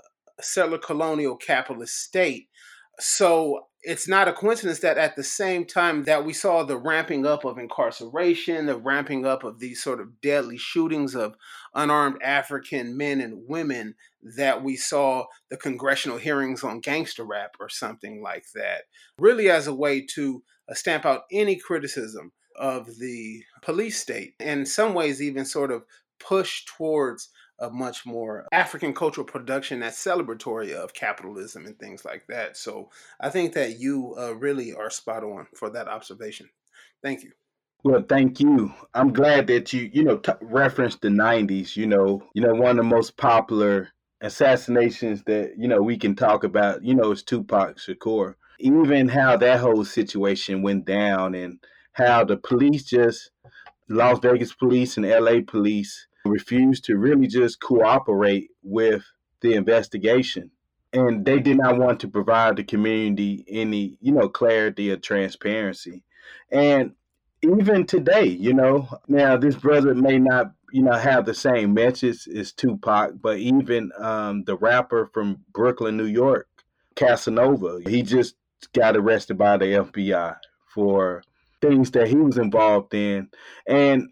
settler 0.42 0.78
colonial 0.78 1.36
capitalist 1.36 1.96
state. 1.96 2.48
So 3.00 3.68
it's 3.82 4.08
not 4.10 4.28
a 4.28 4.34
coincidence 4.34 4.80
that 4.80 4.98
at 4.98 5.16
the 5.16 5.24
same 5.24 5.66
time 5.66 6.04
that 6.04 6.26
we 6.26 6.34
saw 6.34 6.64
the 6.64 6.78
ramping 6.78 7.26
up 7.26 7.46
of 7.46 7.58
incarceration, 7.58 8.66
the 8.66 8.78
ramping 8.78 9.26
up 9.26 9.44
of 9.46 9.60
these 9.60 9.82
sort 9.82 10.02
of 10.02 10.20
deadly 10.22 10.58
shootings 10.58 11.16
of 11.16 11.36
unarmed 11.74 12.22
African 12.22 12.98
men 12.98 13.22
and 13.22 13.48
women, 13.48 13.96
that 14.36 14.64
we 14.64 14.76
saw 14.76 15.26
the 15.50 15.56
congressional 15.56 16.18
hearings 16.18 16.64
on 16.64 16.82
gangster 16.82 17.24
rap 17.24 17.56
or 17.60 17.70
something 17.70 18.22
like 18.22 18.46
that, 18.54 18.84
really 19.18 19.50
as 19.50 19.68
a 19.68 19.74
way 19.74 20.06
to 20.16 20.44
uh, 20.70 20.74
stamp 20.74 21.06
out 21.06 21.22
any 21.32 21.56
criticism 21.56 22.34
of 22.58 22.98
the 23.00 23.42
police 23.62 23.98
state, 23.98 24.34
and 24.42 24.62
in 24.62 24.66
some 24.66 24.94
ways, 24.94 25.22
even 25.22 25.46
sort 25.46 25.72
of 25.72 25.84
push 26.20 26.66
towards 26.66 27.30
a 27.60 27.70
much 27.70 28.06
more 28.06 28.48
African 28.52 28.94
cultural 28.94 29.26
production 29.26 29.80
that's 29.80 30.04
celebratory 30.04 30.74
of 30.74 30.94
capitalism 30.94 31.66
and 31.66 31.78
things 31.78 32.06
like 32.06 32.26
that. 32.28 32.58
So 32.58 32.90
I 33.20 33.30
think 33.30 33.54
that 33.54 33.80
you 33.80 34.16
uh, 34.18 34.34
really 34.36 34.74
are 34.74 34.90
spot 34.90 35.24
on 35.24 35.48
for 35.56 35.70
that 35.72 35.88
observation. 35.88 36.50
Thank 37.04 37.24
you. 37.24 37.32
Well, 37.84 38.04
thank 38.08 38.40
you. 38.40 38.74
I'm 38.94 39.14
glad 39.14 39.48
that 39.48 39.72
you, 39.72 39.90
you 39.94 40.04
know, 40.04 40.18
t- 40.18 40.34
referenced 40.42 41.02
the 41.02 41.08
'90s. 41.08 41.78
You 41.78 41.88
know, 41.88 42.24
you 42.34 42.42
know, 42.42 42.54
one 42.54 42.72
of 42.72 42.78
the 42.78 42.84
most 42.84 43.16
popular 43.16 43.90
assassinations 44.22 45.24
that 45.24 45.54
you 45.58 45.68
know 45.68 45.82
we 45.82 45.98
can 45.98 46.16
talk 46.16 46.44
about. 46.44 46.84
You 46.84 46.96
know, 46.96 47.12
is 47.12 47.24
Tupac 47.24 47.78
Shakur. 47.78 48.36
Even 48.60 49.08
how 49.08 49.38
that 49.38 49.62
whole 49.62 49.86
situation 49.86 50.62
went 50.62 50.86
down, 50.86 51.36
and 51.36 51.60
how 51.94 52.26
the 52.26 52.36
police 52.36 52.84
just 52.84 53.32
Las 53.88 54.20
Vegas 54.20 54.54
police 54.54 54.98
and 54.98 55.08
LA 55.08 55.40
police 55.46 56.08
refused 56.26 56.86
to 56.86 56.98
really 56.98 57.28
just 57.28 57.60
cooperate 57.60 58.50
with 58.64 59.04
the 59.42 59.54
investigation. 59.54 60.52
And 60.92 61.24
they 61.24 61.40
did 61.40 61.58
not 61.58 61.78
want 61.78 62.00
to 62.02 62.08
provide 62.08 62.56
the 62.56 62.64
community 62.64 63.46
any, 63.48 63.98
you 64.02 64.12
know, 64.12 64.28
clarity 64.28 64.92
or 64.92 64.98
transparency. 64.98 66.04
And 66.52 66.94
even 67.42 67.86
today, 67.86 68.26
you 68.26 68.54
know, 68.54 68.88
now 69.08 69.38
this 69.38 69.56
brother 69.56 69.94
may 69.94 70.18
not, 70.18 70.52
you 70.72 70.82
know, 70.82 70.94
have 70.94 71.26
the 71.26 71.34
same 71.34 71.74
message 71.74 72.28
as 72.28 72.52
Tupac, 72.52 73.14
but 73.22 73.38
even 73.38 73.92
um, 73.98 74.44
the 74.46 74.58
rapper 74.58 75.10
from 75.14 75.44
Brooklyn, 75.54 75.96
New 75.96 76.06
York, 76.06 76.48
Casanova, 76.96 77.82
he 77.88 78.02
just 78.02 78.36
got 78.74 78.98
arrested 78.98 79.38
by 79.38 79.58
the 79.58 79.66
FBI 79.66 80.36
for 80.68 81.24
things 81.62 81.92
that 81.92 82.08
he 82.08 82.16
was 82.16 82.38
involved 82.38 82.94
in. 82.94 83.30
And 83.68 84.10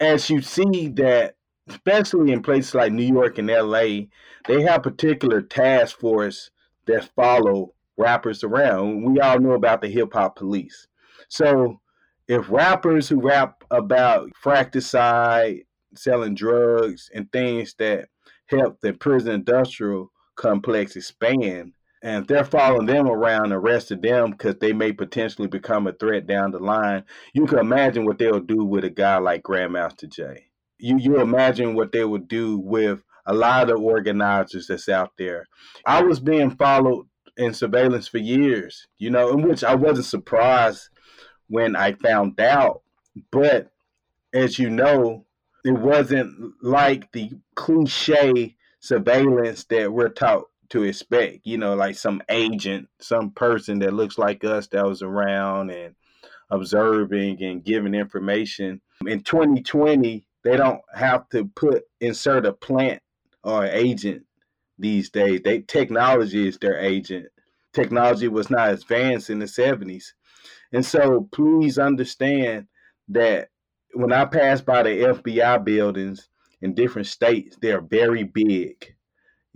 as 0.00 0.30
you 0.30 0.40
see 0.42 0.88
that 0.88 1.34
especially 1.68 2.32
in 2.32 2.42
places 2.42 2.74
like 2.74 2.92
New 2.92 3.06
York 3.06 3.38
and 3.38 3.48
LA, 3.48 4.06
they 4.46 4.62
have 4.62 4.82
particular 4.82 5.42
task 5.42 5.98
force 5.98 6.50
that 6.86 7.10
follow 7.14 7.74
rappers 7.96 8.42
around. 8.42 9.02
We 9.04 9.20
all 9.20 9.38
know 9.38 9.52
about 9.52 9.82
the 9.82 9.88
hip 9.88 10.14
hop 10.14 10.36
police. 10.36 10.86
So 11.28 11.80
if 12.26 12.48
rappers 12.50 13.08
who 13.08 13.20
rap 13.20 13.64
about 13.70 14.30
fratricide, 14.40 15.64
selling 15.94 16.34
drugs, 16.34 17.10
and 17.14 17.30
things 17.32 17.74
that 17.78 18.08
help 18.46 18.80
the 18.80 18.92
prison 18.92 19.32
industrial 19.32 20.10
complex 20.36 20.96
expand, 20.96 21.72
and 22.02 22.26
they're 22.26 22.44
following 22.44 22.86
them 22.86 23.08
around, 23.08 23.52
arresting 23.52 24.00
them 24.00 24.30
because 24.32 24.56
they 24.56 24.72
may 24.72 24.92
potentially 24.92 25.48
become 25.48 25.86
a 25.86 25.92
threat 25.92 26.26
down 26.26 26.52
the 26.52 26.58
line, 26.58 27.04
you 27.32 27.46
can 27.46 27.58
imagine 27.58 28.04
what 28.04 28.18
they'll 28.18 28.40
do 28.40 28.64
with 28.64 28.84
a 28.84 28.90
guy 28.90 29.18
like 29.18 29.42
Grandmaster 29.42 30.08
Jay 30.08 30.48
you 30.78 30.96
you 30.98 31.20
imagine 31.20 31.74
what 31.74 31.92
they 31.92 32.04
would 32.04 32.28
do 32.28 32.58
with 32.58 33.02
a 33.26 33.34
lot 33.34 33.70
of 33.70 33.80
organizers 33.80 34.68
that's 34.68 34.88
out 34.88 35.12
there. 35.18 35.46
I 35.84 36.02
was 36.02 36.20
being 36.20 36.50
followed 36.50 37.06
in 37.36 37.52
surveillance 37.52 38.08
for 38.08 38.18
years, 38.18 38.86
you 38.96 39.10
know, 39.10 39.30
in 39.30 39.42
which 39.42 39.62
I 39.62 39.74
wasn't 39.74 40.06
surprised 40.06 40.88
when 41.48 41.76
I 41.76 41.92
found 41.92 42.40
out. 42.40 42.82
But 43.30 43.70
as 44.32 44.58
you 44.58 44.70
know, 44.70 45.26
it 45.64 45.72
wasn't 45.72 46.54
like 46.62 47.12
the 47.12 47.32
cliche 47.54 48.56
surveillance 48.80 49.64
that 49.64 49.92
we're 49.92 50.08
taught 50.08 50.44
to 50.70 50.82
expect, 50.82 51.40
you 51.44 51.58
know, 51.58 51.74
like 51.74 51.96
some 51.96 52.22
agent, 52.28 52.88
some 53.00 53.30
person 53.30 53.78
that 53.80 53.94
looks 53.94 54.18
like 54.18 54.44
us 54.44 54.66
that 54.68 54.84
was 54.84 55.02
around 55.02 55.70
and 55.70 55.94
observing 56.50 57.42
and 57.42 57.64
giving 57.64 57.94
information. 57.94 58.80
In 59.06 59.22
2020, 59.22 60.26
they 60.44 60.56
don't 60.56 60.80
have 60.94 61.28
to 61.30 61.46
put 61.56 61.84
insert 62.00 62.46
a 62.46 62.52
plant 62.52 63.02
or 63.42 63.64
agent 63.66 64.24
these 64.78 65.10
days. 65.10 65.40
They 65.44 65.60
technology 65.60 66.48
is 66.48 66.58
their 66.58 66.78
agent. 66.78 67.26
Technology 67.72 68.28
was 68.28 68.50
not 68.50 68.70
advanced 68.70 69.30
in 69.30 69.38
the 69.38 69.46
70s. 69.46 70.12
And 70.72 70.84
so 70.84 71.28
please 71.32 71.78
understand 71.78 72.66
that 73.08 73.48
when 73.94 74.12
I 74.12 74.24
pass 74.26 74.60
by 74.60 74.82
the 74.82 74.90
FBI 74.90 75.64
buildings 75.64 76.28
in 76.60 76.74
different 76.74 77.08
states, 77.08 77.56
they're 77.60 77.80
very 77.80 78.24
big. 78.24 78.94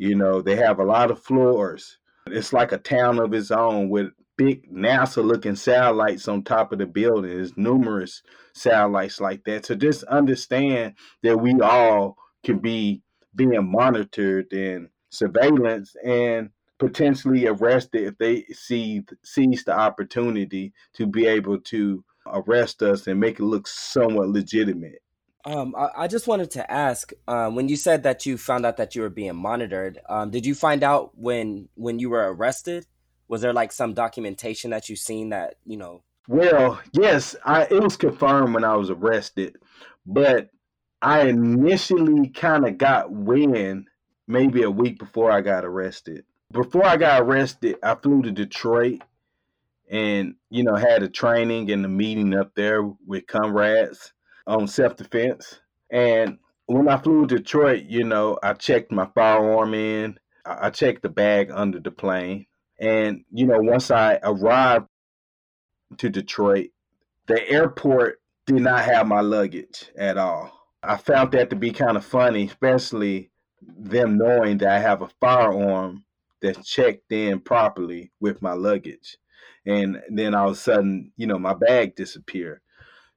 You 0.02 0.16
know, 0.16 0.42
they 0.42 0.56
have 0.56 0.80
a 0.80 0.84
lot 0.84 1.12
of 1.12 1.22
floors. 1.22 1.98
It's 2.26 2.52
like 2.52 2.72
a 2.72 2.78
town 2.78 3.20
of 3.20 3.32
its 3.34 3.52
own 3.52 3.88
with 3.88 4.08
big 4.36 4.68
NASA 4.68 5.24
looking 5.24 5.54
satellites 5.54 6.26
on 6.26 6.42
top 6.42 6.72
of 6.72 6.80
the 6.80 6.86
building. 6.86 7.30
There's 7.30 7.56
numerous 7.56 8.20
satellites 8.52 9.20
like 9.20 9.44
that. 9.44 9.64
So 9.64 9.76
just 9.76 10.02
understand 10.04 10.94
that 11.22 11.38
we 11.38 11.54
all 11.60 12.16
can 12.42 12.58
be 12.58 13.02
being 13.36 13.70
monitored 13.70 14.52
and 14.52 14.88
surveillance 15.10 15.94
and 16.04 16.50
potentially 16.80 17.46
arrested 17.46 18.02
if 18.02 18.18
they 18.18 18.42
see 18.52 19.02
seize 19.22 19.62
the 19.62 19.78
opportunity 19.78 20.72
to 20.94 21.06
be 21.06 21.26
able 21.26 21.60
to 21.60 22.04
arrest 22.26 22.82
us 22.82 23.06
and 23.06 23.20
make 23.20 23.38
it 23.38 23.44
look 23.44 23.68
somewhat 23.68 24.30
legitimate. 24.30 25.01
Um, 25.44 25.74
I, 25.76 26.04
I, 26.04 26.06
just 26.06 26.28
wanted 26.28 26.52
to 26.52 26.70
ask, 26.70 27.12
um, 27.26 27.56
when 27.56 27.68
you 27.68 27.74
said 27.74 28.04
that 28.04 28.26
you 28.26 28.38
found 28.38 28.64
out 28.64 28.76
that 28.76 28.94
you 28.94 29.02
were 29.02 29.10
being 29.10 29.34
monitored, 29.34 29.98
um, 30.08 30.30
did 30.30 30.46
you 30.46 30.54
find 30.54 30.84
out 30.84 31.18
when 31.18 31.68
when 31.74 31.98
you 31.98 32.10
were 32.10 32.32
arrested? 32.32 32.86
was 33.32 33.40
there 33.40 33.54
like 33.54 33.72
some 33.72 33.94
documentation 33.94 34.72
that 34.72 34.90
you 34.90 34.94
seen 34.94 35.30
that 35.30 35.54
you 35.64 35.78
know 35.78 36.02
Well, 36.28 36.78
yes, 36.92 37.34
I 37.46 37.62
it 37.62 37.82
was 37.82 37.96
confirmed 37.96 38.52
when 38.52 38.62
I 38.62 38.76
was 38.76 38.90
arrested, 38.90 39.56
but 40.04 40.50
I 41.00 41.22
initially 41.28 42.28
kind 42.28 42.66
of 42.66 42.76
got 42.76 43.10
wind 43.10 43.88
maybe 44.28 44.62
a 44.64 44.70
week 44.70 44.98
before 44.98 45.30
I 45.32 45.40
got 45.40 45.64
arrested. 45.64 46.26
Before 46.52 46.84
I 46.84 46.98
got 46.98 47.22
arrested, 47.22 47.76
I 47.82 47.94
flew 47.94 48.20
to 48.20 48.30
Detroit 48.30 49.00
and 49.90 50.34
you 50.50 50.62
know 50.62 50.74
had 50.74 51.02
a 51.02 51.08
training 51.08 51.70
and 51.70 51.86
a 51.86 51.88
meeting 51.88 52.34
up 52.34 52.54
there 52.54 52.82
with 52.82 53.26
comrades 53.26 54.12
Um, 54.46 54.62
on 54.62 54.68
self 54.68 54.96
defense. 54.96 55.60
And 55.90 56.38
when 56.66 56.88
I 56.88 56.96
flew 56.96 57.26
to 57.26 57.36
Detroit, 57.36 57.84
you 57.84 58.04
know, 58.04 58.38
I 58.42 58.54
checked 58.54 58.90
my 58.92 59.06
firearm 59.14 59.74
in. 59.74 60.18
I 60.44 60.70
checked 60.70 61.02
the 61.02 61.08
bag 61.08 61.50
under 61.52 61.78
the 61.78 61.90
plane. 61.90 62.46
And, 62.80 63.24
you 63.30 63.46
know, 63.46 63.60
once 63.60 63.90
I 63.90 64.18
arrived 64.22 64.86
to 65.98 66.08
Detroit, 66.08 66.70
the 67.26 67.48
airport 67.48 68.20
did 68.46 68.62
not 68.62 68.84
have 68.84 69.06
my 69.06 69.20
luggage 69.20 69.90
at 69.96 70.18
all. 70.18 70.50
I 70.82 70.96
found 70.96 71.30
that 71.32 71.50
to 71.50 71.56
be 71.56 71.70
kind 71.70 71.96
of 71.96 72.04
funny, 72.04 72.46
especially 72.46 73.30
them 73.60 74.18
knowing 74.18 74.58
that 74.58 74.68
I 74.68 74.80
have 74.80 75.02
a 75.02 75.10
firearm 75.20 76.04
that's 76.40 76.68
checked 76.68 77.12
in 77.12 77.38
properly 77.38 78.10
with 78.18 78.42
my 78.42 78.54
luggage. 78.54 79.16
And 79.64 80.02
then 80.08 80.34
all 80.34 80.48
of 80.48 80.54
a 80.54 80.58
sudden, 80.58 81.12
you 81.16 81.28
know, 81.28 81.38
my 81.38 81.54
bag 81.54 81.94
disappeared. 81.94 82.61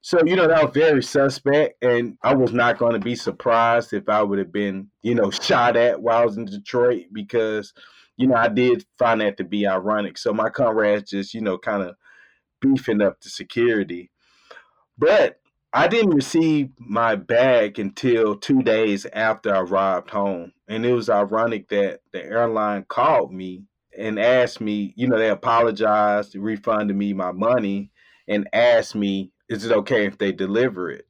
So, 0.05 0.19
you 0.23 0.35
know, 0.35 0.47
that 0.47 0.63
was 0.63 0.71
very 0.71 1.01
suspect. 1.01 1.83
And 1.83 2.15
I 2.21 2.35
was 2.35 2.53
not 2.53 2.77
going 2.77 2.93
to 2.93 2.99
be 2.99 3.15
surprised 3.15 3.91
if 3.91 4.07
I 4.07 4.21
would 4.21 4.37
have 4.37 4.51
been, 4.51 4.91
you 5.01 5.15
know, 5.15 5.31
shot 5.41 5.75
at 5.75 5.99
while 5.99 6.21
I 6.21 6.25
was 6.25 6.37
in 6.37 6.45
Detroit 6.45 7.05
because, 7.11 7.73
you 8.15 8.27
know, 8.27 8.35
I 8.35 8.47
did 8.47 8.85
find 8.99 9.19
that 9.21 9.37
to 9.37 9.43
be 9.43 9.65
ironic. 9.65 10.19
So 10.19 10.31
my 10.31 10.49
comrades 10.51 11.09
just, 11.09 11.33
you 11.33 11.41
know, 11.41 11.57
kind 11.57 11.81
of 11.81 11.95
beefing 12.61 13.01
up 13.01 13.19
the 13.19 13.29
security. 13.29 14.11
But 14.95 15.39
I 15.73 15.87
didn't 15.87 16.13
receive 16.13 16.69
my 16.77 17.15
bag 17.15 17.79
until 17.79 18.35
two 18.35 18.61
days 18.61 19.07
after 19.11 19.55
I 19.55 19.61
arrived 19.61 20.11
home. 20.11 20.53
And 20.67 20.85
it 20.85 20.93
was 20.93 21.09
ironic 21.09 21.69
that 21.69 22.01
the 22.13 22.23
airline 22.23 22.85
called 22.87 23.33
me 23.33 23.63
and 23.97 24.19
asked 24.19 24.61
me, 24.61 24.93
you 24.95 25.07
know, 25.07 25.17
they 25.17 25.31
apologized, 25.31 26.35
refunded 26.35 26.95
me 26.95 27.13
my 27.13 27.31
money, 27.31 27.89
and 28.27 28.47
asked 28.53 28.93
me 28.93 29.31
is 29.49 29.65
it 29.65 29.71
okay 29.71 30.05
if 30.05 30.17
they 30.17 30.31
deliver 30.31 30.89
it 30.89 31.07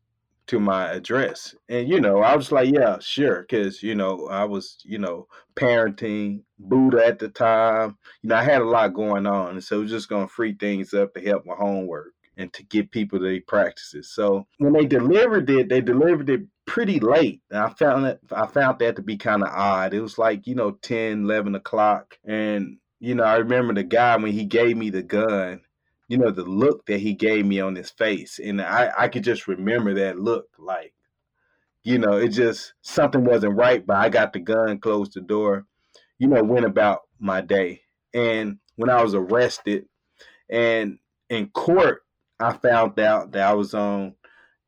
to 0.48 0.60
my 0.60 0.92
address? 0.92 1.56
And 1.70 1.88
you 1.88 2.00
know, 2.02 2.20
I 2.20 2.36
was 2.36 2.52
like, 2.52 2.74
yeah, 2.74 2.98
sure, 3.00 3.42
because 3.42 3.82
you 3.84 3.96
know, 3.96 4.28
I 4.28 4.46
was 4.46 4.78
you 4.84 5.00
know 5.00 5.28
parenting 5.56 6.42
Buddha 6.60 7.06
at 7.06 7.20
the 7.20 7.30
time. 7.30 7.98
You 8.22 8.30
know, 8.30 8.36
I 8.36 8.44
had 8.44 8.62
a 8.62 8.66
lot 8.66 8.94
going 8.94 9.26
on, 9.28 9.52
and 9.52 9.64
so 9.64 9.78
I 9.78 9.80
was 9.80 9.92
just 9.92 10.10
gonna 10.10 10.28
free 10.28 10.54
things 10.54 10.94
up 10.94 11.14
to 11.14 11.22
help 11.22 11.46
my 11.46 11.56
homework 11.56 12.14
and 12.38 12.52
to 12.54 12.64
get 12.64 12.92
people 12.92 13.20
to 13.20 13.42
practices. 13.48 14.10
So 14.12 14.48
when 14.58 14.74
they 14.74 14.86
delivered 14.86 15.50
it, 15.50 15.70
they 15.70 15.82
delivered 15.82 16.30
it 16.30 16.42
pretty 16.66 17.00
late. 17.00 17.42
And 17.50 17.60
I 17.60 17.70
found 17.70 18.06
that 18.06 18.20
I 18.32 18.48
found 18.48 18.80
that 18.80 18.96
to 18.98 19.02
be 19.02 19.18
kind 19.18 19.44
of 19.44 19.50
odd. 19.50 19.94
It 19.94 20.02
was 20.02 20.18
like, 20.18 20.48
you 20.48 20.56
know, 20.56 20.72
10, 20.72 21.24
11 21.24 21.56
o'clock. 21.56 22.18
And, 22.26 22.78
you 23.00 23.16
know, 23.16 23.24
I 23.24 23.38
remember 23.38 23.74
the 23.74 23.84
guy 23.84 24.18
when 24.18 24.32
he 24.32 24.46
gave 24.46 24.78
me 24.78 24.90
the 24.90 25.04
gun, 25.04 25.62
you 26.08 26.18
know, 26.18 26.32
the 26.32 26.44
look 26.44 26.86
that 26.86 27.00
he 27.00 27.14
gave 27.14 27.46
me 27.46 27.60
on 27.60 27.76
his 27.76 27.90
face. 27.90 28.40
And 28.40 28.62
I, 28.62 28.92
I 28.98 29.08
could 29.08 29.24
just 29.24 29.48
remember 29.48 29.94
that 29.96 30.20
look 30.20 30.48
like, 30.60 30.94
you 31.84 31.98
know, 31.98 32.18
it 32.18 32.30
just 32.30 32.74
something 32.82 33.26
wasn't 33.26 33.58
right, 33.58 33.86
but 33.86 33.98
I 33.98 34.10
got 34.10 34.34
the 34.34 34.40
gun, 34.40 34.80
closed 34.80 35.14
the 35.14 35.22
door, 35.22 35.66
you 36.20 36.28
know, 36.28 36.44
went 36.44 36.66
about 36.66 37.02
my 37.20 37.42
day. 37.42 37.82
And 38.14 38.58
when 38.76 38.90
I 38.90 39.02
was 39.02 39.14
arrested 39.16 39.86
and 40.50 41.00
in 41.30 41.50
court, 41.50 42.04
I 42.40 42.54
found 42.54 43.00
out 43.00 43.32
that 43.32 43.48
I 43.48 43.54
was 43.54 43.74
on, 43.74 44.16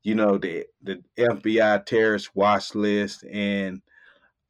you 0.04 0.16
know, 0.16 0.38
the 0.38 0.66
the 0.82 1.04
FBI 1.18 1.86
terrorist 1.86 2.36
watch 2.36 2.74
list 2.76 3.24
and 3.26 3.82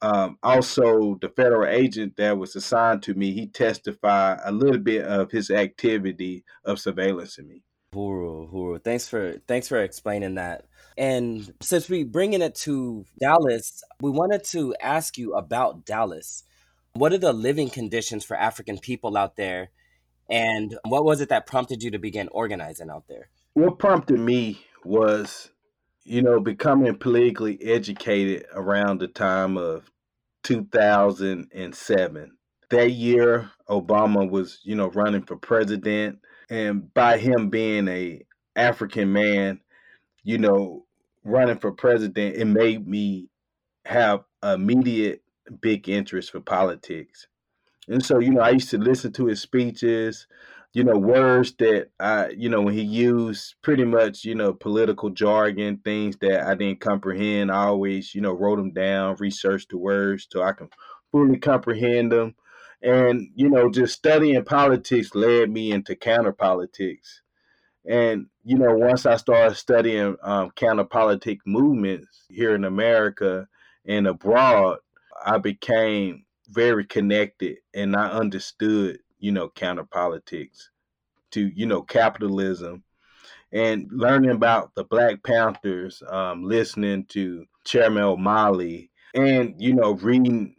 um, 0.01 0.37
also 0.43 1.17
the 1.21 1.29
federal 1.29 1.67
agent 1.67 2.17
that 2.17 2.37
was 2.37 2.55
assigned 2.55 3.03
to 3.03 3.13
me, 3.13 3.33
he 3.33 3.47
testified 3.47 4.39
a 4.43 4.51
little 4.51 4.79
bit 4.79 5.05
of 5.05 5.31
his 5.31 5.49
activity 5.49 6.43
of 6.65 6.79
surveillance 6.79 7.37
in 7.37 7.47
me. 7.47 7.63
Huru, 7.93 8.51
Huru. 8.51 8.83
Thanks 8.83 9.07
for 9.07 9.37
thanks 9.47 9.67
for 9.67 9.81
explaining 9.81 10.35
that. 10.35 10.65
And 10.97 11.53
since 11.61 11.89
we 11.89 12.03
bringing 12.03 12.41
it 12.41 12.55
to 12.55 13.05
Dallas, 13.19 13.83
we 14.01 14.09
wanted 14.09 14.43
to 14.45 14.75
ask 14.81 15.17
you 15.17 15.33
about 15.33 15.85
Dallas. 15.85 16.43
What 16.93 17.13
are 17.13 17.17
the 17.17 17.33
living 17.33 17.69
conditions 17.69 18.25
for 18.25 18.35
African 18.35 18.79
people 18.79 19.17
out 19.17 19.35
there? 19.35 19.69
And 20.29 20.77
what 20.85 21.05
was 21.05 21.21
it 21.21 21.29
that 21.29 21.47
prompted 21.47 21.81
you 21.81 21.91
to 21.91 21.99
begin 21.99 22.27
organizing 22.31 22.89
out 22.89 23.07
there? 23.07 23.29
What 23.53 23.79
prompted 23.79 24.19
me 24.19 24.59
was 24.83 25.49
you 26.07 26.21
know, 26.21 26.39
becoming 26.39 26.95
politically 26.95 27.61
educated 27.61 28.45
around 28.53 28.99
the 28.99 29.09
time 29.09 29.57
of 29.57 29.91
2007. 30.43 32.31
That 32.69 32.91
year, 32.91 33.51
Obama 33.69 34.29
was, 34.29 34.61
you 34.63 34.75
know, 34.75 34.89
running 34.89 35.23
for 35.23 35.35
president, 35.35 36.19
and 36.49 36.93
by 36.93 37.17
him 37.17 37.49
being 37.49 37.89
a 37.89 38.23
African 38.55 39.11
man, 39.11 39.59
you 40.23 40.37
know, 40.37 40.85
running 41.25 41.57
for 41.57 41.73
president, 41.73 42.37
it 42.37 42.45
made 42.45 42.87
me 42.87 43.29
have 43.85 44.23
immediate 44.41 45.23
big 45.61 45.89
interest 45.89 46.31
for 46.31 46.39
politics. 46.39 47.27
And 47.89 48.03
so, 48.03 48.19
you 48.19 48.31
know, 48.31 48.41
I 48.41 48.51
used 48.51 48.69
to 48.69 48.77
listen 48.77 49.11
to 49.13 49.25
his 49.25 49.41
speeches 49.41 50.27
you 50.73 50.83
know, 50.83 50.97
words 50.97 51.53
that 51.59 51.89
I, 51.99 52.29
you 52.29 52.49
know, 52.49 52.61
when 52.61 52.73
he 52.73 52.81
used 52.81 53.55
pretty 53.61 53.83
much, 53.83 54.23
you 54.25 54.35
know, 54.35 54.53
political 54.53 55.09
jargon, 55.09 55.77
things 55.77 56.17
that 56.17 56.47
I 56.47 56.55
didn't 56.55 56.81
comprehend, 56.81 57.51
I 57.51 57.65
always, 57.65 58.13
you 58.13 58.21
know, 58.21 58.33
wrote 58.33 58.57
them 58.57 58.73
down, 58.73 59.15
researched 59.19 59.69
the 59.69 59.77
words 59.77 60.27
so 60.29 60.43
I 60.43 60.53
can 60.53 60.69
fully 61.11 61.37
comprehend 61.37 62.11
them. 62.11 62.35
And, 62.81 63.29
you 63.33 63.49
know, 63.49 63.71
just 63.71 63.95
studying 63.95 64.43
politics 64.43 65.15
led 65.15 65.49
me 65.49 65.71
into 65.71 65.95
counter 65.95 66.31
politics. 66.31 67.21
And, 67.89 68.27
you 68.43 68.57
know, 68.57 68.75
once 68.75 69.05
I 69.05 69.15
started 69.15 69.55
studying 69.55 70.15
um, 70.21 70.51
counter 70.51 70.83
politic 70.83 71.39
movements 71.45 72.25
here 72.29 72.53
in 72.53 72.65
America 72.65 73.47
and 73.85 74.05
abroad, 74.05 74.79
I 75.25 75.37
became 75.39 76.25
very 76.49 76.85
connected 76.85 77.57
and 77.73 77.95
I 77.95 78.09
understood 78.09 78.99
you 79.19 79.31
know, 79.31 79.49
counter 79.49 79.83
politics, 79.83 80.69
to, 81.31 81.51
you 81.55 81.65
know, 81.65 81.81
capitalism, 81.81 82.83
and 83.51 83.87
learning 83.91 84.31
about 84.31 84.75
the 84.75 84.83
Black 84.83 85.23
Panthers, 85.23 86.03
um, 86.09 86.43
listening 86.43 87.05
to 87.05 87.45
Chairman 87.65 88.03
Omali, 88.03 88.89
and, 89.13 89.55
you 89.57 89.73
know, 89.73 89.93
reading 89.93 90.55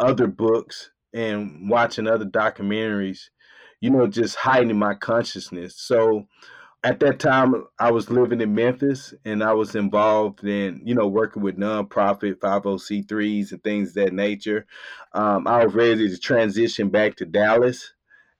other 0.00 0.26
books 0.26 0.90
and 1.14 1.70
watching 1.70 2.06
other 2.06 2.24
documentaries, 2.26 3.30
you 3.80 3.90
know, 3.90 4.06
just 4.06 4.36
heightening 4.36 4.78
my 4.78 4.94
consciousness. 4.94 5.76
So, 5.76 6.26
at 6.86 7.00
that 7.00 7.18
time 7.18 7.66
I 7.80 7.90
was 7.90 8.10
living 8.10 8.40
in 8.40 8.54
Memphis 8.54 9.12
and 9.24 9.42
I 9.42 9.52
was 9.54 9.74
involved 9.74 10.44
in, 10.44 10.80
you 10.84 10.94
know, 10.94 11.08
working 11.08 11.42
with 11.42 11.58
nonprofit 11.58 12.36
50C3s 12.36 13.50
and 13.50 13.62
things 13.64 13.92
that 13.94 14.12
nature. 14.12 14.66
Um, 15.12 15.48
I 15.48 15.64
was 15.64 15.74
ready 15.74 16.08
to 16.08 16.16
transition 16.16 16.88
back 16.88 17.16
to 17.16 17.26
Dallas. 17.26 17.92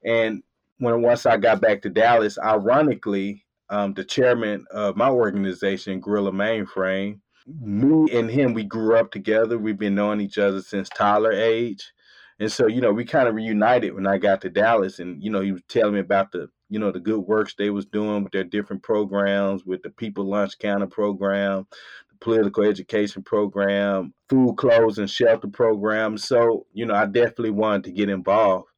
And 0.04 0.44
when 0.78 1.02
once 1.02 1.26
I 1.26 1.38
got 1.38 1.60
back 1.60 1.82
to 1.82 1.90
Dallas, 1.90 2.38
ironically, 2.38 3.44
um, 3.68 3.94
the 3.94 4.04
chairman 4.04 4.64
of 4.70 4.96
my 4.96 5.10
organization, 5.10 5.98
Guerrilla 5.98 6.30
Mainframe, 6.30 7.18
me 7.48 8.16
and 8.16 8.30
him, 8.30 8.54
we 8.54 8.62
grew 8.62 8.94
up 8.94 9.10
together. 9.10 9.58
We've 9.58 9.78
been 9.78 9.96
knowing 9.96 10.20
each 10.20 10.38
other 10.38 10.62
since 10.62 10.88
toddler 10.88 11.32
age. 11.32 11.92
And 12.38 12.52
so, 12.52 12.68
you 12.68 12.80
know, 12.80 12.92
we 12.92 13.04
kind 13.04 13.26
of 13.26 13.34
reunited 13.34 13.94
when 13.94 14.06
I 14.06 14.18
got 14.18 14.40
to 14.42 14.50
Dallas 14.50 15.00
and, 15.00 15.20
you 15.20 15.30
know, 15.30 15.40
he 15.40 15.50
was 15.50 15.62
telling 15.68 15.94
me 15.94 16.00
about 16.00 16.30
the 16.30 16.48
you 16.68 16.78
know 16.78 16.90
the 16.90 17.00
good 17.00 17.20
works 17.20 17.54
they 17.56 17.70
was 17.70 17.86
doing 17.86 18.24
with 18.24 18.32
their 18.32 18.44
different 18.44 18.82
programs 18.82 19.64
with 19.64 19.82
the 19.82 19.90
people 19.90 20.24
lunch 20.24 20.58
counter 20.58 20.86
program 20.86 21.66
the 22.10 22.16
political 22.20 22.64
education 22.64 23.22
program 23.22 24.12
food 24.28 24.56
clothes 24.56 24.98
and 24.98 25.10
shelter 25.10 25.48
program. 25.48 26.18
So 26.18 26.66
you 26.72 26.86
know 26.86 26.94
i 26.94 27.06
definitely 27.06 27.50
wanted 27.50 27.84
to 27.84 27.92
get 27.92 28.08
involved. 28.08 28.68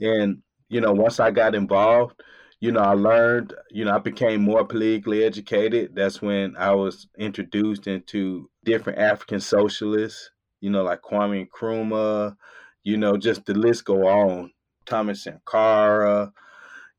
And 0.00 0.42
you 0.68 0.80
know 0.80 0.92
once 0.92 1.20
i 1.20 1.30
got 1.30 1.54
involved 1.54 2.22
you 2.60 2.72
know 2.72 2.80
i 2.80 2.94
learned 2.94 3.54
you 3.70 3.84
know 3.84 3.94
i 3.94 3.98
became 3.98 4.42
more 4.42 4.64
politically 4.64 5.24
educated. 5.24 5.94
That's 5.94 6.22
when 6.22 6.56
i 6.56 6.72
was 6.72 7.08
introduced 7.18 7.86
into 7.86 8.48
different 8.64 8.98
african 8.98 9.40
socialists 9.40 10.30
you 10.60 10.70
know 10.70 10.82
like 10.84 11.02
kwame 11.02 11.46
nkrumah 11.48 12.36
you 12.84 12.96
know 12.96 13.16
just 13.16 13.44
the 13.46 13.54
list 13.54 13.84
go 13.84 14.06
on. 14.06 14.52
Thomas 14.86 15.24
sankara 15.24 16.32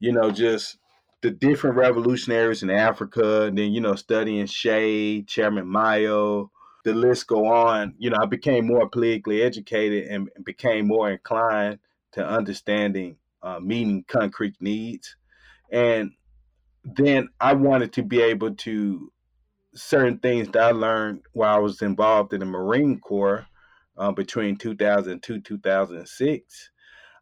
you 0.04 0.12
know, 0.12 0.30
just 0.30 0.80
the 1.22 1.32
different 1.32 1.78
revolutionaries 1.78 2.62
in 2.62 2.70
Africa, 2.70 3.44
and 3.44 3.58
then, 3.58 3.72
you 3.72 3.80
know, 3.80 3.96
studying 3.96 4.46
Che, 4.46 5.22
Chairman 5.22 5.66
Mao, 5.66 6.52
the 6.84 6.94
list 6.94 7.28
go 7.28 7.48
on. 7.48 7.96
You 7.98 8.10
know, 8.10 8.18
I 8.22 8.26
became 8.26 8.68
more 8.68 8.90
politically 8.90 9.42
educated 9.42 10.10
and 10.10 10.30
became 10.44 10.88
more 10.88 11.10
inclined 11.10 11.80
to 12.12 12.28
understanding 12.28 13.16
uh, 13.42 13.62
meeting 13.62 14.04
concrete 14.06 14.58
needs. 14.60 15.16
And 15.72 16.12
then 16.84 17.30
I 17.40 17.54
wanted 17.54 17.94
to 17.94 18.04
be 18.04 18.22
able 18.22 18.56
to 18.56 19.10
certain 19.74 20.20
things 20.20 20.50
that 20.50 20.62
I 20.62 20.72
learned 20.72 21.22
while 21.32 21.56
I 21.56 21.60
was 21.60 21.82
involved 21.82 22.34
in 22.34 22.42
the 22.42 22.46
Marine 22.46 23.00
Corps 23.00 23.48
uh, 23.98 24.12
between 24.12 24.58
2002 24.58 25.40
2006. 25.40 26.72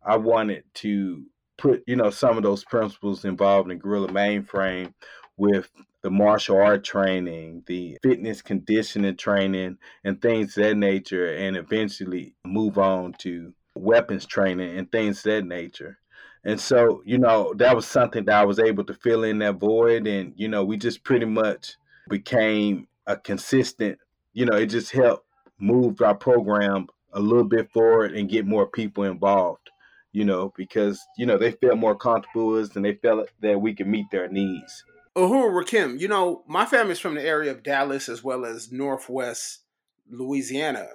I 0.03 0.17
wanted 0.17 0.63
to 0.73 1.25
put 1.61 1.83
you 1.85 1.95
know 1.95 2.09
some 2.09 2.37
of 2.37 2.43
those 2.43 2.65
principles 2.65 3.23
involved 3.23 3.71
in 3.71 3.77
guerrilla 3.77 4.07
mainframe 4.07 4.93
with 5.37 5.69
the 6.01 6.09
martial 6.09 6.57
art 6.57 6.83
training, 6.83 7.63
the 7.67 7.97
fitness 8.01 8.41
conditioning 8.41 9.15
training, 9.15 9.77
and 10.03 10.21
things 10.21 10.55
that 10.55 10.75
nature, 10.75 11.35
and 11.35 11.55
eventually 11.55 12.33
move 12.43 12.77
on 12.77 13.13
to 13.19 13.53
weapons 13.75 14.25
training 14.25 14.77
and 14.77 14.91
things 14.91 15.21
that 15.23 15.45
nature. 15.45 15.99
And 16.43 16.59
so, 16.59 17.03
you 17.05 17.19
know, 17.19 17.53
that 17.57 17.75
was 17.75 17.85
something 17.85 18.25
that 18.25 18.35
I 18.35 18.45
was 18.45 18.57
able 18.57 18.83
to 18.85 18.95
fill 18.95 19.23
in 19.23 19.39
that 19.39 19.55
void. 19.55 20.07
And, 20.07 20.33
you 20.35 20.47
know, 20.47 20.63
we 20.63 20.75
just 20.75 21.03
pretty 21.03 21.27
much 21.27 21.75
became 22.09 22.87
a 23.05 23.15
consistent, 23.15 23.99
you 24.33 24.45
know, 24.45 24.57
it 24.57 24.65
just 24.67 24.91
helped 24.91 25.27
move 25.59 26.01
our 26.01 26.15
program 26.15 26.87
a 27.13 27.19
little 27.19 27.43
bit 27.43 27.71
forward 27.71 28.13
and 28.13 28.29
get 28.29 28.47
more 28.47 28.65
people 28.65 29.03
involved, 29.03 29.69
you 30.11 30.25
know, 30.25 30.53
because, 30.57 31.01
you 31.17 31.25
know, 31.25 31.37
they 31.37 31.51
felt 31.51 31.77
more 31.77 31.95
comfortable 31.95 32.47
with 32.47 32.69
us 32.69 32.75
and 32.75 32.85
they 32.85 32.95
felt 32.95 33.29
that 33.41 33.61
we 33.61 33.73
could 33.73 33.87
meet 33.87 34.07
their 34.11 34.27
needs. 34.27 34.83
Uhuru 35.15 35.63
Rakem, 35.63 35.99
you 35.99 36.07
know, 36.07 36.43
my 36.47 36.65
family's 36.65 36.99
from 36.99 37.15
the 37.15 37.23
area 37.23 37.51
of 37.51 37.63
Dallas 37.63 38.07
as 38.07 38.23
well 38.23 38.45
as 38.45 38.71
Northwest 38.71 39.59
Louisiana, 40.09 40.87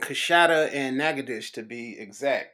Coushatta 0.00 0.70
and 0.72 0.96
Natchitoches 0.96 1.50
to 1.52 1.62
be 1.62 1.96
exact 1.98 2.52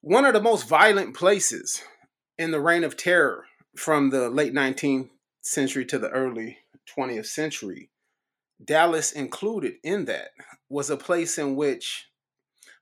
one 0.00 0.24
of 0.24 0.32
the 0.32 0.40
most 0.40 0.68
violent 0.68 1.14
places 1.14 1.82
in 2.38 2.52
the 2.52 2.60
reign 2.60 2.84
of 2.84 2.96
terror 2.96 3.46
from 3.76 4.10
the 4.10 4.28
late 4.28 4.54
19th 4.54 5.10
century 5.40 5.84
to 5.86 5.98
the 5.98 6.08
early 6.10 6.58
20th 6.96 7.26
century, 7.26 7.90
Dallas 8.64 9.10
included 9.12 9.74
in 9.82 10.04
that, 10.04 10.30
was 10.68 10.88
a 10.88 10.96
place 10.96 11.36
in 11.36 11.56
which, 11.56 12.10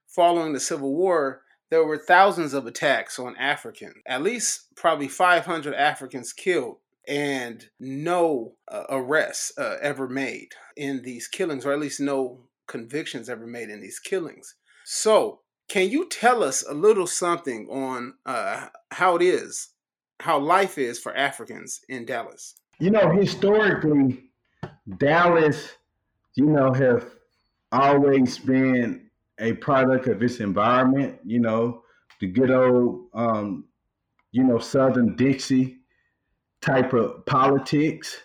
following 0.05 0.53
the 0.53 0.59
Civil 0.59 0.93
War, 0.93 1.41
there 1.69 1.83
were 1.83 1.97
thousands 1.97 2.53
of 2.53 2.65
attacks 2.65 3.19
on 3.19 3.35
Africans, 3.37 3.95
at 4.05 4.21
least 4.21 4.75
probably 4.75 5.07
500 5.07 5.73
Africans 5.73 6.33
killed, 6.33 6.77
and 7.07 7.65
no 7.79 8.55
uh, 8.69 8.83
arrests 8.89 9.57
uh, 9.57 9.77
ever 9.81 10.07
made 10.07 10.49
in 10.75 11.01
these 11.03 11.27
killings, 11.27 11.65
or 11.65 11.73
at 11.73 11.79
least 11.79 11.99
no 11.99 12.47
convictions 12.67 13.29
ever 13.29 13.47
made 13.47 13.69
in 13.69 13.81
these 13.81 13.99
killings. 13.99 14.55
So, 14.83 15.41
can 15.69 15.89
you 15.89 16.07
tell 16.07 16.43
us 16.43 16.63
a 16.67 16.73
little 16.73 17.07
something 17.07 17.67
on 17.69 18.13
uh, 18.25 18.67
how 18.91 19.15
it 19.17 19.21
is, 19.21 19.69
how 20.21 20.39
life 20.39 20.77
is 20.77 20.99
for 20.99 21.15
Africans 21.15 21.81
in 21.89 22.05
Dallas? 22.05 22.55
You 22.79 22.91
know, 22.91 23.11
historically, 23.11 24.29
Dallas, 24.97 25.73
you 26.35 26.45
know, 26.45 26.71
have 26.71 27.09
always 27.71 28.37
been 28.37 29.06
a 29.39 29.53
product 29.53 30.07
of 30.07 30.21
its 30.21 30.39
environment. 30.39 31.19
You 31.25 31.39
know, 31.39 31.83
the 32.19 32.27
good 32.27 32.51
old, 32.51 33.07
um, 33.13 33.65
you 34.31 34.43
know, 34.43 34.59
Southern 34.59 35.15
Dixie 35.15 35.77
type 36.61 36.93
of 36.93 37.25
politics. 37.25 38.17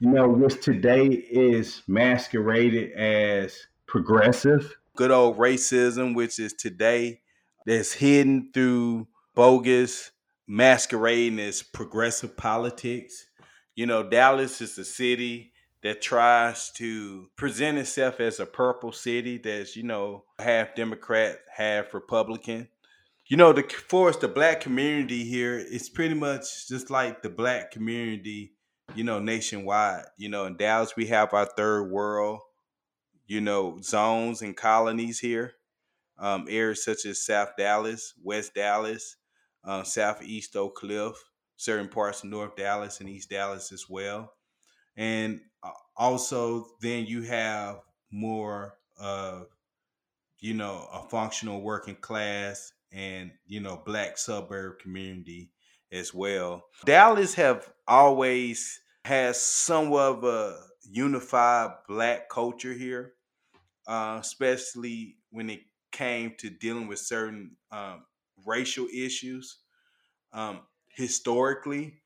You 0.00 0.10
know, 0.10 0.28
which 0.28 0.62
today 0.62 1.06
is 1.06 1.82
masqueraded 1.86 2.92
as 2.92 3.56
progressive 3.86 4.76
good 4.96 5.10
old 5.10 5.38
racism, 5.38 6.14
which 6.14 6.38
is 6.38 6.52
today 6.52 7.20
that's 7.66 7.92
hidden 7.92 8.50
through 8.52 9.08
bogus 9.34 10.12
masquerading 10.46 11.40
as 11.40 11.62
progressive 11.62 12.36
politics. 12.36 13.26
You 13.74 13.86
know, 13.86 14.08
Dallas 14.08 14.60
is 14.60 14.78
a 14.78 14.84
city 14.84 15.52
that 15.84 16.02
tries 16.02 16.70
to 16.72 17.28
present 17.36 17.78
itself 17.78 18.18
as 18.18 18.40
a 18.40 18.46
purple 18.46 18.90
city 18.90 19.38
that's, 19.38 19.76
you 19.76 19.84
know, 19.84 20.24
half 20.40 20.74
Democrat, 20.74 21.38
half 21.54 21.94
Republican. 21.94 22.68
You 23.26 23.36
know, 23.36 23.52
the 23.52 23.62
for 23.62 24.08
us, 24.08 24.16
the 24.16 24.28
black 24.28 24.60
community 24.60 25.24
here 25.24 25.56
is 25.56 25.88
pretty 25.88 26.14
much 26.14 26.66
just 26.68 26.90
like 26.90 27.22
the 27.22 27.30
black 27.30 27.70
community, 27.70 28.54
you 28.96 29.04
know, 29.04 29.20
nationwide. 29.20 30.06
You 30.18 30.28
know, 30.28 30.46
in 30.46 30.56
Dallas, 30.56 30.96
we 30.96 31.06
have 31.06 31.32
our 31.32 31.46
third 31.46 31.84
world 31.84 32.40
you 33.26 33.40
know, 33.40 33.78
zones 33.80 34.42
and 34.42 34.56
colonies 34.56 35.18
here. 35.18 35.54
Um, 36.18 36.46
areas 36.48 36.84
such 36.84 37.06
as 37.06 37.24
South 37.24 37.50
Dallas, 37.58 38.14
West 38.22 38.54
Dallas, 38.54 39.16
uh, 39.64 39.82
Southeast 39.82 40.54
Oak 40.54 40.76
Cliff, 40.76 41.16
certain 41.56 41.88
parts 41.88 42.22
of 42.22 42.30
North 42.30 42.54
Dallas 42.54 43.00
and 43.00 43.08
East 43.08 43.30
Dallas 43.30 43.72
as 43.72 43.86
well. 43.88 44.32
And 44.96 45.40
also, 45.96 46.66
then 46.80 47.06
you 47.06 47.22
have 47.22 47.80
more 48.10 48.78
of, 48.98 49.46
you 50.40 50.54
know, 50.54 50.88
a 50.92 51.02
functional 51.08 51.60
working 51.60 51.96
class 51.96 52.72
and, 52.92 53.30
you 53.46 53.60
know, 53.60 53.82
black 53.84 54.18
suburb 54.18 54.78
community 54.78 55.50
as 55.92 56.12
well. 56.12 56.64
Dallas 56.84 57.34
have 57.34 57.70
always 57.86 58.80
has 59.04 59.40
somewhat 59.40 60.18
of 60.18 60.24
a 60.24 60.58
unified 60.90 61.70
black 61.88 62.28
culture 62.28 62.72
here, 62.72 63.14
uh, 63.86 64.18
especially 64.20 65.16
when 65.30 65.50
it 65.50 65.60
came 65.92 66.34
to 66.38 66.50
dealing 66.50 66.88
with 66.88 66.98
certain 66.98 67.56
um, 67.70 68.04
racial 68.44 68.86
issues. 68.92 69.58
Um, 70.32 70.60
historically, 70.88 72.02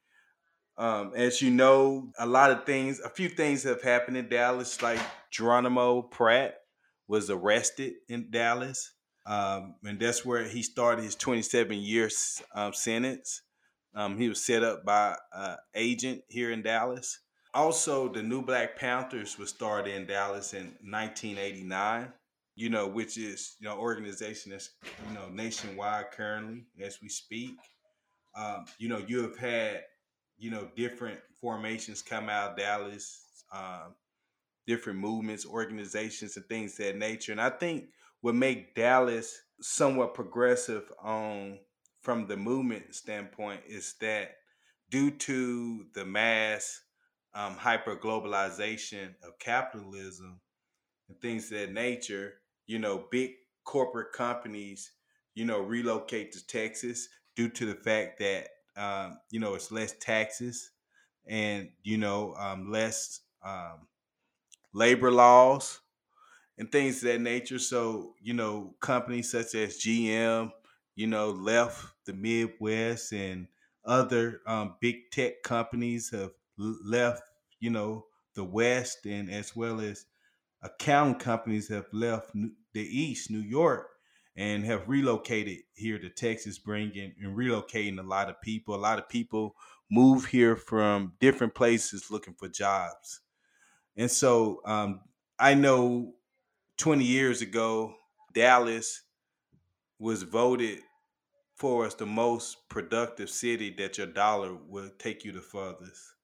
um, 0.78 1.12
as 1.16 1.42
you 1.42 1.50
know, 1.50 2.12
a 2.18 2.26
lot 2.26 2.52
of 2.52 2.64
things, 2.64 3.00
a 3.00 3.08
few 3.08 3.28
things 3.28 3.64
have 3.64 3.82
happened 3.82 4.16
in 4.16 4.28
Dallas, 4.28 4.80
like 4.80 5.00
Geronimo 5.30 6.02
Pratt 6.02 6.60
was 7.08 7.30
arrested 7.30 7.94
in 8.08 8.30
Dallas. 8.30 8.92
Um, 9.26 9.74
and 9.84 9.98
that's 9.98 10.24
where 10.24 10.44
he 10.44 10.62
started 10.62 11.02
his 11.02 11.16
27 11.16 11.76
year 11.78 12.08
um, 12.54 12.72
sentence. 12.72 13.42
Um, 13.94 14.16
he 14.16 14.28
was 14.28 14.40
set 14.40 14.62
up 14.62 14.84
by 14.84 15.16
an 15.32 15.56
agent 15.74 16.22
here 16.28 16.52
in 16.52 16.62
Dallas. 16.62 17.18
Also, 17.52 18.08
the 18.08 18.22
New 18.22 18.42
Black 18.42 18.78
Panthers 18.78 19.36
was 19.36 19.50
started 19.50 19.94
in 19.94 20.06
Dallas 20.06 20.54
in 20.54 20.66
1989. 20.82 22.12
You 22.54 22.70
know, 22.70 22.88
which 22.88 23.16
is 23.16 23.56
you 23.60 23.68
know 23.68 23.78
organization 23.78 24.50
that's 24.50 24.70
you 25.08 25.14
know 25.14 25.28
nationwide 25.28 26.10
currently 26.10 26.66
as 26.80 27.00
we 27.00 27.08
speak. 27.08 27.56
Um, 28.36 28.64
you 28.78 28.88
know, 28.88 28.98
you 29.06 29.22
have 29.22 29.36
had 29.36 29.82
you 30.38 30.50
know 30.50 30.68
different 30.76 31.18
formations 31.40 32.02
come 32.02 32.28
out 32.28 32.52
of 32.52 32.56
Dallas, 32.56 33.44
um, 33.52 33.94
different 34.66 34.98
movements, 34.98 35.46
organizations, 35.46 36.36
and 36.36 36.46
things 36.46 36.76
that 36.76 36.96
nature. 36.96 37.32
And 37.32 37.40
I 37.40 37.50
think 37.50 37.86
what 38.20 38.34
make 38.34 38.74
Dallas 38.74 39.40
somewhat 39.60 40.14
progressive 40.14 40.90
on 41.02 41.58
from 42.02 42.26
the 42.26 42.36
movement 42.36 42.94
standpoint 42.94 43.60
is 43.66 43.94
that 44.00 44.36
due 44.90 45.10
to 45.10 45.84
the 45.94 46.04
mass 46.04 46.80
um, 47.34 47.54
hyper 47.54 47.96
globalization 47.96 49.14
of 49.22 49.38
capitalism 49.38 50.40
and 51.08 51.20
things 51.20 51.50
that 51.50 51.72
nature, 51.72 52.34
you 52.66 52.78
know, 52.78 53.06
big 53.10 53.32
corporate 53.64 54.12
companies, 54.12 54.92
you 55.34 55.44
know, 55.44 55.60
relocate 55.60 56.32
to 56.32 56.46
Texas 56.46 57.08
due 57.36 57.48
to 57.50 57.66
the 57.66 57.74
fact 57.74 58.18
that, 58.18 58.48
um, 58.78 59.20
you 59.30 59.40
know, 59.40 59.54
it's 59.54 59.70
less 59.72 59.92
taxes 59.98 60.72
and, 61.26 61.72
you 61.82 61.98
know, 61.98 62.34
um, 62.36 62.70
less 62.70 63.22
um, 63.42 63.88
labor 64.72 65.10
laws 65.10 65.80
and 66.58 66.70
things 66.72 66.98
of 66.98 67.10
that 67.10 67.20
nature. 67.20 67.58
So, 67.58 68.14
you 68.20 68.34
know, 68.34 68.76
companies 68.80 69.30
such 69.30 69.54
as 69.54 69.78
GM, 69.78 70.52
you 70.94 71.06
know, 71.06 71.30
left 71.30 71.94
the 72.06 72.12
Midwest 72.12 73.12
and 73.12 73.48
other 73.84 74.42
um, 74.46 74.76
big 74.80 75.10
tech 75.10 75.42
companies 75.42 76.10
have 76.10 76.32
left, 76.58 77.22
you 77.60 77.70
know, 77.70 78.06
the 78.34 78.44
West, 78.44 79.06
and 79.06 79.30
as 79.30 79.56
well 79.56 79.80
as 79.80 80.06
accounting 80.62 81.18
companies 81.20 81.68
have 81.68 81.86
left 81.92 82.32
the 82.34 82.82
East, 82.82 83.30
New 83.30 83.40
York, 83.40 83.88
and 84.38 84.64
have 84.64 84.88
relocated 84.88 85.58
here 85.74 85.98
to 85.98 86.08
Texas, 86.08 86.60
bringing 86.60 87.12
and 87.20 87.36
relocating 87.36 87.98
a 87.98 88.04
lot 88.04 88.30
of 88.30 88.40
people. 88.40 88.72
A 88.72 88.76
lot 88.76 89.00
of 89.00 89.08
people 89.08 89.56
move 89.90 90.26
here 90.26 90.54
from 90.54 91.14
different 91.18 91.56
places 91.56 92.08
looking 92.08 92.34
for 92.34 92.48
jobs. 92.48 93.20
And 93.96 94.08
so 94.08 94.60
um, 94.64 95.00
I 95.40 95.54
know 95.54 96.14
20 96.76 97.04
years 97.04 97.42
ago, 97.42 97.96
Dallas 98.32 99.02
was 99.98 100.22
voted 100.22 100.78
for 101.56 101.84
as 101.84 101.96
the 101.96 102.06
most 102.06 102.68
productive 102.68 103.30
city 103.30 103.74
that 103.78 103.98
your 103.98 104.06
dollar 104.06 104.54
will 104.68 104.90
take 105.00 105.24
you 105.24 105.32
the 105.32 105.40
furthest. 105.40 106.14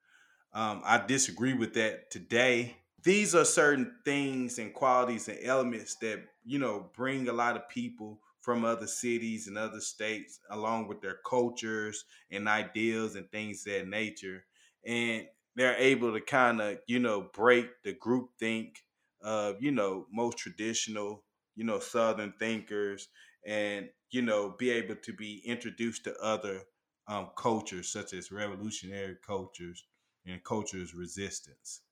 Um, 0.53 0.83
I 0.85 1.05
disagree 1.05 1.55
with 1.55 1.75
that 1.75 2.13
today. 2.13 2.77
These 3.03 3.35
are 3.35 3.45
certain 3.45 3.97
things 4.05 4.61
and 4.61 4.73
qualities 4.73 5.27
and 5.27 5.39
elements 5.43 5.97
that 5.97 6.23
you 6.45 6.59
know 6.59 6.91
bring 6.95 7.29
a 7.29 7.33
lot 7.33 7.57
of 7.57 7.69
people 7.69 8.21
from 8.41 8.65
other 8.65 8.87
cities 8.87 9.49
and 9.49 9.57
other 9.57 9.81
states, 9.81 10.41
along 10.51 10.87
with 10.87 11.01
their 11.01 11.19
cultures 11.27 12.05
and 12.31 12.47
ideals 12.49 13.17
and 13.17 13.31
things 13.31 13.65
that 13.65 13.89
nature. 13.89 14.45
And 14.85 15.29
they're 15.55 15.77
able 15.77 16.13
to 16.13 16.21
kind 16.21 16.61
of, 16.61 16.79
you 16.87 16.99
know, 16.99 17.23
break 17.33 17.83
the 17.83 17.95
group 17.95 18.33
think 18.39 18.85
of, 19.23 19.63
you 19.63 19.71
know, 19.71 20.07
most 20.11 20.37
traditional, 20.39 21.25
you 21.55 21.65
know, 21.65 21.79
Southern 21.79 22.35
thinkers 22.39 23.09
and, 23.47 23.91
you 24.11 24.23
know, 24.23 24.51
be 24.51 24.71
able 24.71 24.97
to 24.97 25.13
be 25.13 25.39
introduced 25.47 26.05
to 26.05 26.17
other 26.21 26.65
um, 27.07 27.31
cultures 27.37 27.91
such 27.91 28.13
as 28.13 28.31
revolutionary 28.33 29.17
cultures 29.25 29.87
and 30.27 30.43
cultures 30.45 30.95
resistance. 30.95 31.83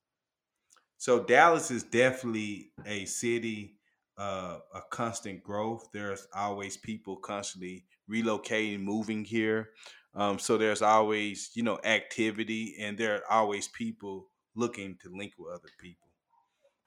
So 0.97 1.25
Dallas 1.25 1.71
is 1.71 1.83
definitely 1.83 2.73
a 2.87 3.05
city 3.07 3.81
uh, 4.18 4.59
a 4.75 4.81
constant 4.90 5.42
growth. 5.42 5.88
There's 5.92 6.27
always 6.35 6.77
people 6.77 7.16
constantly 7.16 7.85
relocating, 8.11 8.81
moving 8.81 9.25
here. 9.25 9.70
Um, 10.14 10.38
so 10.38 10.59
there's 10.59 10.83
always, 10.83 11.51
you 11.55 11.62
know, 11.62 11.79
activity 11.85 12.77
and 12.81 12.98
there 12.98 13.16
are 13.16 13.40
always 13.40 13.68
people 13.68 14.29
looking 14.55 14.98
to 15.03 15.11
link 15.11 15.33
with 15.38 15.55
other 15.55 15.70
people. 15.81 16.09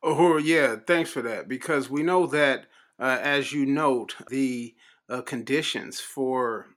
Oh, 0.03 0.37
yeah. 0.37 0.75
Thanks 0.85 1.09
for 1.09 1.23
that. 1.23 1.47
Because 1.47 1.89
we 1.89 2.03
know 2.03 2.27
that, 2.27 2.67
uh, 2.99 3.17
as 3.21 3.51
you 3.51 3.65
note, 3.65 4.15
the 4.29 4.75
uh, 5.09 5.21
conditions 5.21 5.99
for 5.99 6.67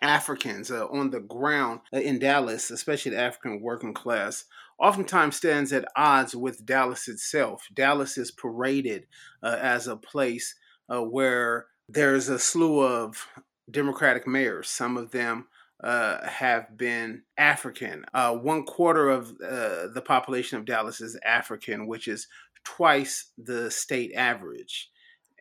Africans 0.00 0.70
uh, 0.70 0.86
on 0.86 1.10
the 1.10 1.20
ground 1.20 1.80
uh, 1.92 1.98
in 1.98 2.18
Dallas, 2.18 2.70
especially 2.70 3.12
the 3.12 3.20
African 3.20 3.60
working 3.60 3.92
class, 3.92 4.46
oftentimes 4.80 5.36
stands 5.36 5.72
at 5.72 5.84
odds 5.96 6.34
with 6.34 6.64
Dallas 6.64 7.08
itself. 7.08 7.66
Dallas 7.74 8.16
is 8.16 8.30
paraded 8.30 9.06
uh, 9.42 9.56
as 9.60 9.86
a 9.86 9.96
place 9.96 10.54
uh, 10.88 11.02
where 11.02 11.66
there's 11.88 12.28
a 12.28 12.38
slew 12.38 12.80
of 12.80 13.26
Democratic 13.70 14.26
mayors. 14.26 14.68
Some 14.68 14.96
of 14.96 15.10
them 15.10 15.48
uh, 15.82 16.26
have 16.26 16.76
been 16.76 17.22
African. 17.38 18.04
Uh, 18.12 18.34
one 18.34 18.64
quarter 18.64 19.08
of 19.08 19.38
the 19.38 20.02
population 20.04 20.58
of 20.58 20.64
Dallas 20.64 21.00
is 21.00 21.18
African, 21.24 21.86
which 21.86 22.08
is 22.08 22.26
twice 22.64 23.32
the 23.38 23.70
state 23.70 24.12
average. 24.14 24.90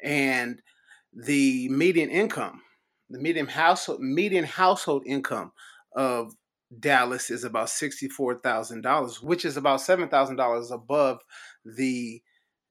And 0.03 0.61
the 1.13 1.67
median 1.69 2.09
income 2.09 2.61
the 3.09 3.19
median 3.19 3.47
household 3.47 4.01
median 4.01 4.45
household 4.45 5.03
income 5.05 5.51
of 5.95 6.33
Dallas 6.77 7.29
is 7.29 7.43
about 7.43 7.67
$64,000, 7.67 9.23
which 9.23 9.45
is 9.45 9.57
about 9.57 9.79
$7,000 9.79 10.71
above 10.71 11.21
the 11.65 12.21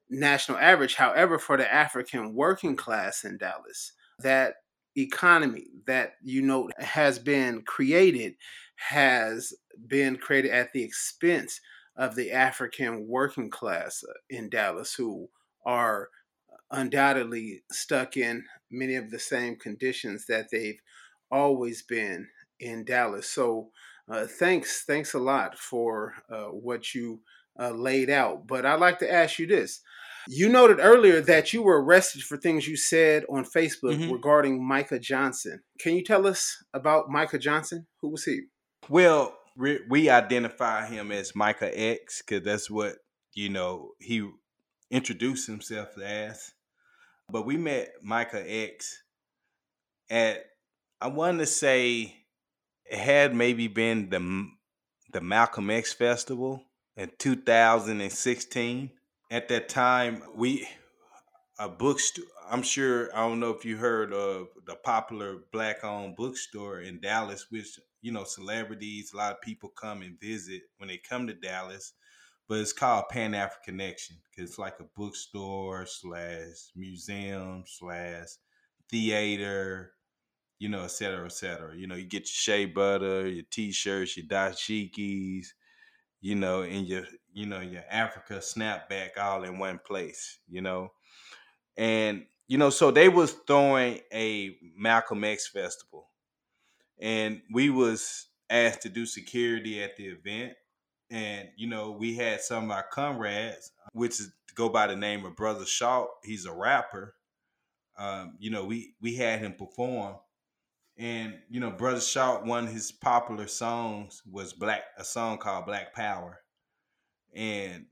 national 0.09 0.59
average. 0.59 0.95
However, 0.95 1.39
for 1.39 1.57
the 1.57 1.73
African 1.73 2.35
working 2.35 2.77
class 2.77 3.25
in 3.25 3.39
Dallas, 3.39 3.93
that 4.21 4.55
economy 4.97 5.67
that 5.87 6.15
you 6.23 6.43
know 6.43 6.69
has 6.79 7.19
been 7.19 7.63
created 7.63 8.35
has 8.77 9.53
been 9.87 10.17
created 10.17 10.51
at 10.51 10.73
the 10.73 10.83
expense 10.83 11.61
of 11.97 12.15
the 12.15 12.33
African 12.33 13.07
working 13.09 13.51
class 13.51 14.05
uh, 14.09 14.13
in 14.31 14.49
Dallas 14.49 14.95
who 14.95 15.29
are 15.67 16.09
undoubtedly 16.71 17.63
stuck 17.73 18.17
in 18.17 18.45
many 18.71 18.95
of 18.95 19.11
the 19.11 19.19
same 19.19 19.57
conditions 19.57 20.27
that 20.27 20.47
they've 20.51 20.81
always 21.31 21.83
been 21.83 22.29
in 22.61 22.85
Dallas. 22.85 23.29
So, 23.29 23.71
uh, 24.11 24.27
thanks, 24.27 24.85
thanks 24.85 25.15
a 25.15 25.19
lot 25.19 25.59
for 25.59 26.15
uh, 26.31 26.47
what 26.47 26.95
you 26.95 27.21
uh, 27.59 27.71
laid 27.71 28.11
out. 28.11 28.47
But 28.47 28.65
I'd 28.65 28.81
like 28.81 28.99
to 29.01 29.13
ask 29.13 29.39
you 29.39 29.47
this. 29.47 29.81
You 30.31 30.49
noted 30.49 30.79
earlier 30.81 31.21
that 31.23 31.53
you 31.53 31.63
were 31.63 31.83
arrested 31.83 32.23
for 32.23 32.37
things 32.37 32.69
you 32.69 32.77
said 32.77 33.25
on 33.31 33.45
Facebook 33.45 33.99
mm-hmm. 33.99 34.13
regarding 34.13 34.67
Micah 34.67 34.99
Johnson. 34.99 35.61
Can 35.81 35.95
you 35.95 36.05
tell 36.05 36.27
us 36.27 36.63
about 36.75 37.09
Micah 37.09 37.39
Johnson? 37.39 37.87
Who 38.03 38.11
was 38.11 38.25
he? 38.25 38.43
Well, 38.91 39.35
we 39.57 40.09
identify 40.09 40.87
him 40.87 41.11
as 41.11 41.35
Micah 41.35 41.71
X 41.73 42.23
because 42.23 42.45
that's 42.45 42.71
what 42.71 42.97
you 43.35 43.49
know 43.49 43.93
he 43.99 44.29
introduced 44.91 45.47
himself 45.47 45.99
as. 45.99 46.53
But 47.31 47.45
we 47.45 47.57
met 47.57 47.91
Micah 48.03 48.45
X 48.47 49.03
at 50.11 50.45
I 51.01 51.09
want 51.09 51.39
to 51.39 51.47
say 51.47 52.15
had 52.91 53.35
maybe 53.35 53.69
been 53.69 54.11
the 54.11 54.49
the 55.13 55.21
Malcolm 55.21 55.71
X 55.71 55.93
festival 55.93 56.63
in 56.97 57.11
2016. 57.19 58.91
At 59.31 59.49
that 59.49 59.69
time, 59.69 60.23
we 60.35 60.69
a 61.59 61.69
bookstore. 61.69 62.25
I'm 62.51 62.63
sure 62.63 63.15
I 63.15 63.29
don't 63.29 63.41
know 63.41 63.51
if 63.51 63.65
you 63.65 63.77
heard 63.77 64.13
of 64.13 64.49
the 64.67 64.75
popular 64.77 65.41
black-owned 65.53 66.17
bookstore 66.17 66.81
in 66.81 67.01
Dallas, 67.01 67.47
which 67.51 67.79
you 68.01 68.13
know 68.13 68.25
celebrities, 68.25 69.13
a 69.13 69.17
lot 69.17 69.33
of 69.33 69.41
people 69.41 69.71
come 69.71 70.03
and 70.03 70.19
visit 70.21 70.63
when 70.79 70.89
they 70.89 70.99
come 70.99 71.27
to 71.27 71.35
Dallas 71.35 71.93
but 72.49 72.61
it's 72.61 72.73
called 72.73 73.11
Pan 73.11 73.35
African 73.35 73.75
Connection 73.75 74.17
because 74.31 74.51
it's 74.51 74.59
like 74.59 74.81
a 74.81 74.85
bookstore 74.97 75.85
slash 75.87 76.71
museum 76.75 77.65
slash 77.67 78.29
theater, 78.91 79.93
you 80.59 80.69
know, 80.69 80.85
et 80.85 80.91
cetera, 80.91 81.25
et 81.25 81.33
cetera. 81.33 81.77
You 81.77 81.87
know, 81.87 81.95
you 81.95 82.05
get 82.05 82.21
your 82.21 82.27
shea 82.27 82.65
butter, 82.67 83.29
your 83.29 83.45
t-shirts, 83.51 84.17
your 84.17 84.27
dashikis, 84.27 85.47
you 86.21 86.35
know, 86.35 86.63
and 86.63 86.87
your, 86.87 87.05
you 87.33 87.47
know, 87.47 87.61
your 87.61 87.85
Africa 87.91 88.35
snapback 88.35 89.19
all 89.19 89.45
in 89.45 89.59
one 89.59 89.81
place, 89.85 90.39
you 90.49 90.61
know. 90.61 90.93
And, 91.77 92.27
you 92.49 92.59
know, 92.59 92.71
so 92.71 92.91
they 92.91 93.09
was 93.09 93.33
throwing 93.47 94.01
a 94.13 94.57
Malcolm 94.77 95.25
X 95.25 95.49
festival. 95.49 96.09
And 97.01 97.43
we 97.53 97.71
was 97.71 98.27
asked 98.51 98.83
to 98.83 98.89
do 98.89 99.07
security 99.07 99.83
at 99.83 99.97
the 99.97 100.07
event 100.07 100.55
and 101.11 101.49
you 101.57 101.67
know 101.67 101.91
we 101.93 102.15
had 102.15 102.41
some 102.41 102.65
of 102.65 102.71
our 102.71 102.85
comrades, 102.93 103.73
which 103.93 104.21
is 104.21 104.33
go 104.55 104.69
by 104.69 104.87
the 104.87 104.97
name 104.97 105.25
of 105.25 105.37
Brother 105.37 105.65
Shaw. 105.65 106.07
He's 106.25 106.45
a 106.45 106.53
rapper. 106.53 107.15
Um, 107.99 108.37
you 108.39 108.51
know, 108.51 108.65
we 108.65 108.95
we 109.01 109.15
had 109.15 109.41
him 109.41 109.55
perform, 109.55 110.17
and 110.99 111.35
you 111.49 111.61
know, 111.61 111.71
Brother 111.71 112.01
Shaw, 112.01 112.43
one 112.45 112.67
of 112.67 112.73
his 112.73 112.93
popular 112.93 113.47
songs 113.47 114.23
was 114.31 114.53
Black, 114.53 114.83
a 114.97 115.05
song 115.05 115.39
called 115.39 115.67
Black 115.67 115.95
Power, 115.95 116.41
and 117.35 117.87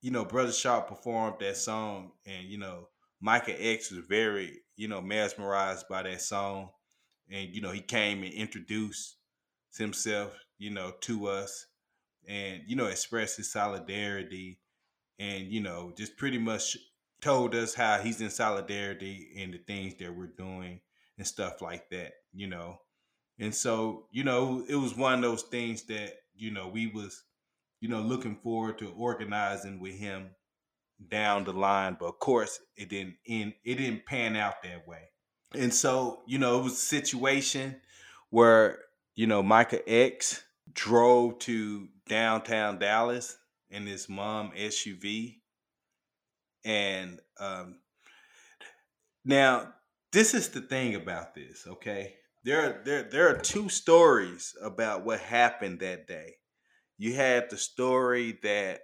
you 0.00 0.10
know, 0.10 0.24
Brother 0.24 0.52
Shaw 0.52 0.80
performed 0.80 1.36
that 1.40 1.56
song, 1.56 2.12
and 2.26 2.48
you 2.48 2.58
know, 2.58 2.88
Micah 3.20 3.54
X 3.58 3.90
was 3.90 4.04
very 4.08 4.60
you 4.76 4.88
know 4.88 5.00
mesmerized 5.00 5.86
by 5.88 6.02
that 6.02 6.20
song, 6.20 6.70
and 7.30 7.54
you 7.54 7.60
know, 7.60 7.70
he 7.70 7.80
came 7.80 8.22
and 8.22 8.32
introduced 8.32 9.16
himself, 9.76 10.32
you 10.58 10.70
know, 10.70 10.92
to 11.02 11.28
us 11.28 11.66
and 12.28 12.62
you 12.66 12.76
know 12.76 12.86
expressed 12.86 13.36
his 13.36 13.50
solidarity 13.50 14.58
and 15.18 15.48
you 15.48 15.60
know 15.60 15.92
just 15.96 16.16
pretty 16.16 16.38
much 16.38 16.76
told 17.20 17.54
us 17.54 17.74
how 17.74 17.98
he's 17.98 18.20
in 18.20 18.30
solidarity 18.30 19.28
in 19.34 19.50
the 19.50 19.58
things 19.58 19.94
that 19.98 20.14
we're 20.14 20.26
doing 20.26 20.80
and 21.18 21.26
stuff 21.26 21.60
like 21.60 21.88
that 21.90 22.12
you 22.32 22.46
know 22.46 22.78
and 23.38 23.54
so 23.54 24.06
you 24.10 24.24
know 24.24 24.64
it 24.68 24.76
was 24.76 24.96
one 24.96 25.14
of 25.14 25.22
those 25.22 25.42
things 25.42 25.84
that 25.84 26.12
you 26.34 26.50
know 26.50 26.68
we 26.68 26.86
was 26.86 27.24
you 27.80 27.88
know 27.88 28.00
looking 28.00 28.36
forward 28.36 28.78
to 28.78 28.92
organizing 28.96 29.80
with 29.80 29.94
him 29.94 30.30
down 31.08 31.44
the 31.44 31.52
line 31.52 31.96
but 31.98 32.06
of 32.06 32.18
course 32.18 32.60
it 32.76 32.88
didn't 32.88 33.16
end 33.26 33.52
it 33.64 33.76
didn't 33.76 34.06
pan 34.06 34.36
out 34.36 34.62
that 34.62 34.86
way 34.86 35.08
and 35.58 35.74
so 35.74 36.22
you 36.26 36.38
know 36.38 36.60
it 36.60 36.62
was 36.62 36.74
a 36.74 36.76
situation 36.76 37.76
where 38.30 38.78
you 39.16 39.26
know 39.26 39.42
micah 39.42 39.86
x 39.88 40.42
drove 40.74 41.38
to 41.40 41.88
downtown 42.06 42.78
Dallas 42.78 43.36
in 43.70 43.86
his 43.86 44.08
mom 44.08 44.52
SUV. 44.56 45.38
And 46.64 47.20
um, 47.40 47.78
now 49.24 49.72
this 50.12 50.34
is 50.34 50.48
the 50.50 50.60
thing 50.60 50.94
about 50.94 51.34
this, 51.34 51.66
okay? 51.66 52.14
There, 52.44 52.82
there, 52.84 53.02
there 53.04 53.28
are 53.28 53.38
two 53.38 53.68
stories 53.68 54.54
about 54.62 55.04
what 55.04 55.20
happened 55.20 55.80
that 55.80 56.06
day. 56.06 56.34
You 56.98 57.14
had 57.14 57.50
the 57.50 57.56
story 57.56 58.38
that 58.42 58.80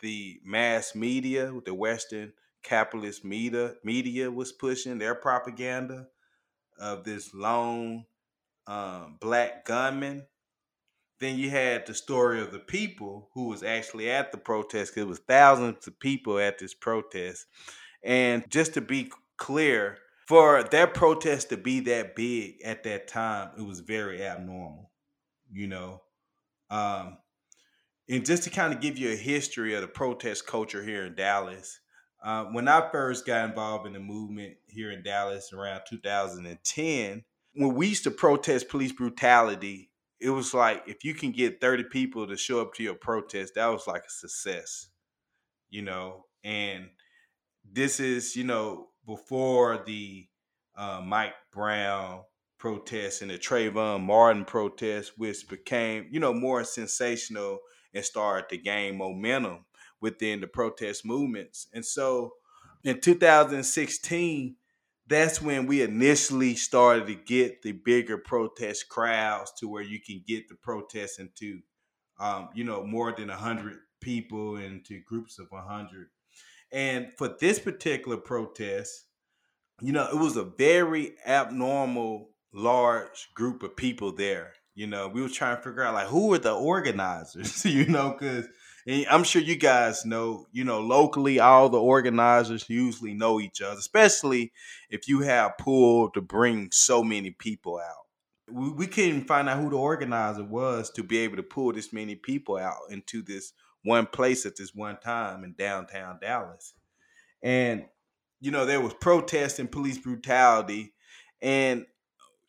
the 0.00 0.40
mass 0.44 0.94
media, 0.94 1.52
the 1.64 1.74
Western 1.74 2.32
capitalist 2.62 3.24
media, 3.24 3.74
media 3.84 4.30
was 4.30 4.52
pushing 4.52 4.98
their 4.98 5.14
propaganda 5.14 6.06
of 6.78 7.04
this 7.04 7.34
lone 7.34 8.04
um, 8.66 9.16
black 9.20 9.64
gunman 9.64 10.26
then 11.20 11.36
you 11.36 11.50
had 11.50 11.86
the 11.86 11.94
story 11.94 12.40
of 12.40 12.52
the 12.52 12.60
people 12.60 13.28
who 13.34 13.48
was 13.48 13.62
actually 13.62 14.10
at 14.10 14.30
the 14.30 14.38
protest 14.38 14.92
because 14.92 15.02
it 15.02 15.08
was 15.08 15.18
thousands 15.18 15.86
of 15.86 15.98
people 15.98 16.38
at 16.38 16.58
this 16.58 16.74
protest. 16.74 17.46
And 18.04 18.48
just 18.50 18.74
to 18.74 18.80
be 18.80 19.10
clear, 19.36 19.98
for 20.28 20.62
that 20.62 20.94
protest 20.94 21.50
to 21.50 21.56
be 21.56 21.80
that 21.80 22.14
big 22.16 22.60
at 22.64 22.84
that 22.84 23.08
time, 23.08 23.50
it 23.58 23.62
was 23.62 23.80
very 23.80 24.22
abnormal, 24.24 24.92
you 25.50 25.66
know. 25.68 26.02
Um, 26.70 27.18
and 28.08 28.24
just 28.26 28.44
to 28.44 28.50
kind 28.50 28.74
of 28.74 28.80
give 28.80 28.98
you 28.98 29.12
a 29.12 29.16
history 29.16 29.74
of 29.74 29.82
the 29.82 29.88
protest 29.88 30.46
culture 30.46 30.82
here 30.82 31.06
in 31.06 31.14
Dallas, 31.14 31.80
Uh, 32.20 32.46
when 32.46 32.68
I 32.68 32.90
first 32.90 33.26
got 33.26 33.48
involved 33.48 33.86
in 33.86 33.92
the 33.92 34.00
movement 34.00 34.56
here 34.66 34.90
in 34.90 35.04
Dallas 35.04 35.52
around 35.52 35.82
2010, 35.88 37.24
when 37.54 37.74
we 37.74 37.88
used 37.88 38.04
to 38.04 38.10
protest 38.10 38.68
police 38.68 38.92
brutality, 38.92 39.92
it 40.20 40.30
was 40.30 40.52
like 40.52 40.82
if 40.88 41.04
you 41.04 41.14
can 41.14 41.32
get 41.32 41.60
30 41.60 41.84
people 41.84 42.26
to 42.26 42.36
show 42.36 42.60
up 42.60 42.74
to 42.74 42.82
your 42.82 42.96
protest, 42.96 43.54
that 43.54 43.68
was 43.68 43.86
like 43.86 44.04
a 44.04 44.10
success, 44.10 44.88
you 45.70 45.82
know. 45.82 46.26
And 46.44 46.90
this 47.64 48.00
is, 48.00 48.36
you 48.36 48.44
know, 48.44 48.88
before 49.08 49.82
the 49.86 50.28
uh, 50.76 51.00
Mike 51.02 51.32
Brown 51.50 52.20
protests 52.58 53.22
and 53.22 53.30
the 53.30 53.38
Trayvon 53.38 54.02
Martin 54.02 54.44
protests, 54.44 55.12
which 55.16 55.48
became, 55.48 56.06
you 56.10 56.20
know, 56.20 56.34
more 56.34 56.62
sensational 56.62 57.58
and 57.94 58.04
started 58.04 58.50
to 58.50 58.58
gain 58.58 58.98
momentum 58.98 59.64
within 60.02 60.40
the 60.40 60.46
protest 60.46 61.06
movements. 61.06 61.68
And 61.72 61.84
so 61.84 62.34
in 62.84 63.00
2016, 63.00 64.56
that's 65.06 65.40
when 65.40 65.66
we 65.66 65.80
initially 65.80 66.54
started 66.54 67.06
to 67.06 67.14
get 67.14 67.62
the 67.62 67.72
bigger 67.72 68.18
protest 68.18 68.90
crowds 68.90 69.52
to 69.58 69.68
where 69.68 69.82
you 69.82 70.00
can 70.06 70.22
get 70.28 70.50
the 70.50 70.54
protests 70.54 71.18
into, 71.18 71.60
um, 72.20 72.50
you 72.54 72.62
know, 72.62 72.84
more 72.84 73.12
than 73.16 73.28
100 73.28 73.78
people 74.02 74.56
into 74.56 75.00
groups 75.00 75.38
of 75.38 75.46
100. 75.48 76.08
And 76.70 77.08
for 77.16 77.28
this 77.40 77.58
particular 77.58 78.18
protest, 78.18 79.04
you 79.80 79.92
know, 79.92 80.08
it 80.12 80.16
was 80.16 80.36
a 80.36 80.44
very 80.44 81.12
abnormal 81.26 82.30
large 82.52 83.28
group 83.34 83.62
of 83.62 83.76
people 83.76 84.12
there. 84.12 84.52
You 84.74 84.86
know, 84.86 85.08
we 85.08 85.22
were 85.22 85.28
trying 85.28 85.56
to 85.56 85.62
figure 85.62 85.82
out 85.82 85.94
like 85.94 86.06
who 86.06 86.32
are 86.34 86.38
the 86.38 86.54
organizers, 86.54 87.64
you 87.64 87.86
know, 87.86 88.16
because 88.18 88.46
I'm 89.10 89.24
sure 89.24 89.42
you 89.42 89.56
guys 89.56 90.06
know, 90.06 90.46
you 90.52 90.64
know, 90.64 90.80
locally, 90.80 91.40
all 91.40 91.68
the 91.68 91.80
organizers 91.80 92.70
usually 92.70 93.12
know 93.12 93.40
each 93.40 93.60
other, 93.60 93.78
especially 93.78 94.52
if 94.88 95.08
you 95.08 95.20
have 95.20 95.58
pulled 95.58 96.14
to 96.14 96.20
bring 96.20 96.70
so 96.72 97.02
many 97.02 97.30
people 97.30 97.78
out. 97.78 98.06
We, 98.50 98.70
we 98.70 98.86
couldn't 98.86 99.24
find 99.26 99.48
out 99.48 99.60
who 99.60 99.68
the 99.68 99.76
organizer 99.76 100.44
was 100.44 100.90
to 100.92 101.02
be 101.02 101.18
able 101.18 101.36
to 101.36 101.42
pull 101.42 101.72
this 101.72 101.92
many 101.92 102.14
people 102.14 102.56
out 102.56 102.78
into 102.88 103.20
this 103.20 103.52
one 103.84 104.06
place 104.06 104.46
at 104.46 104.56
this 104.56 104.74
one 104.74 104.98
time 104.98 105.44
in 105.44 105.54
downtown 105.58 106.18
Dallas. 106.20 106.74
And, 107.42 107.84
you 108.40 108.50
know, 108.50 108.66
there 108.66 108.80
was 108.80 108.94
protest 108.94 109.58
and 109.58 109.70
police 109.70 109.98
brutality. 109.98 110.92
And 111.40 111.86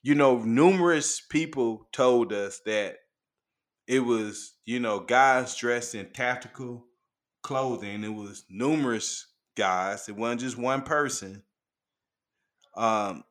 you 0.01 0.15
know, 0.15 0.39
numerous 0.39 1.19
people 1.19 1.87
told 1.91 2.31
us 2.31 2.61
that 2.65 2.97
it 3.87 3.99
was, 3.99 4.53
you 4.65 4.79
know, 4.79 4.99
guys 4.99 5.55
dressed 5.55 5.95
in 5.95 6.11
tactical 6.11 6.85
clothing. 7.43 8.03
It 8.03 8.13
was 8.13 8.45
numerous 8.49 9.27
guys. 9.57 10.07
It 10.07 10.15
wasn't 10.15 10.41
just 10.41 10.57
one 10.57 10.83
person. 10.83 11.43
Um, 12.77 13.23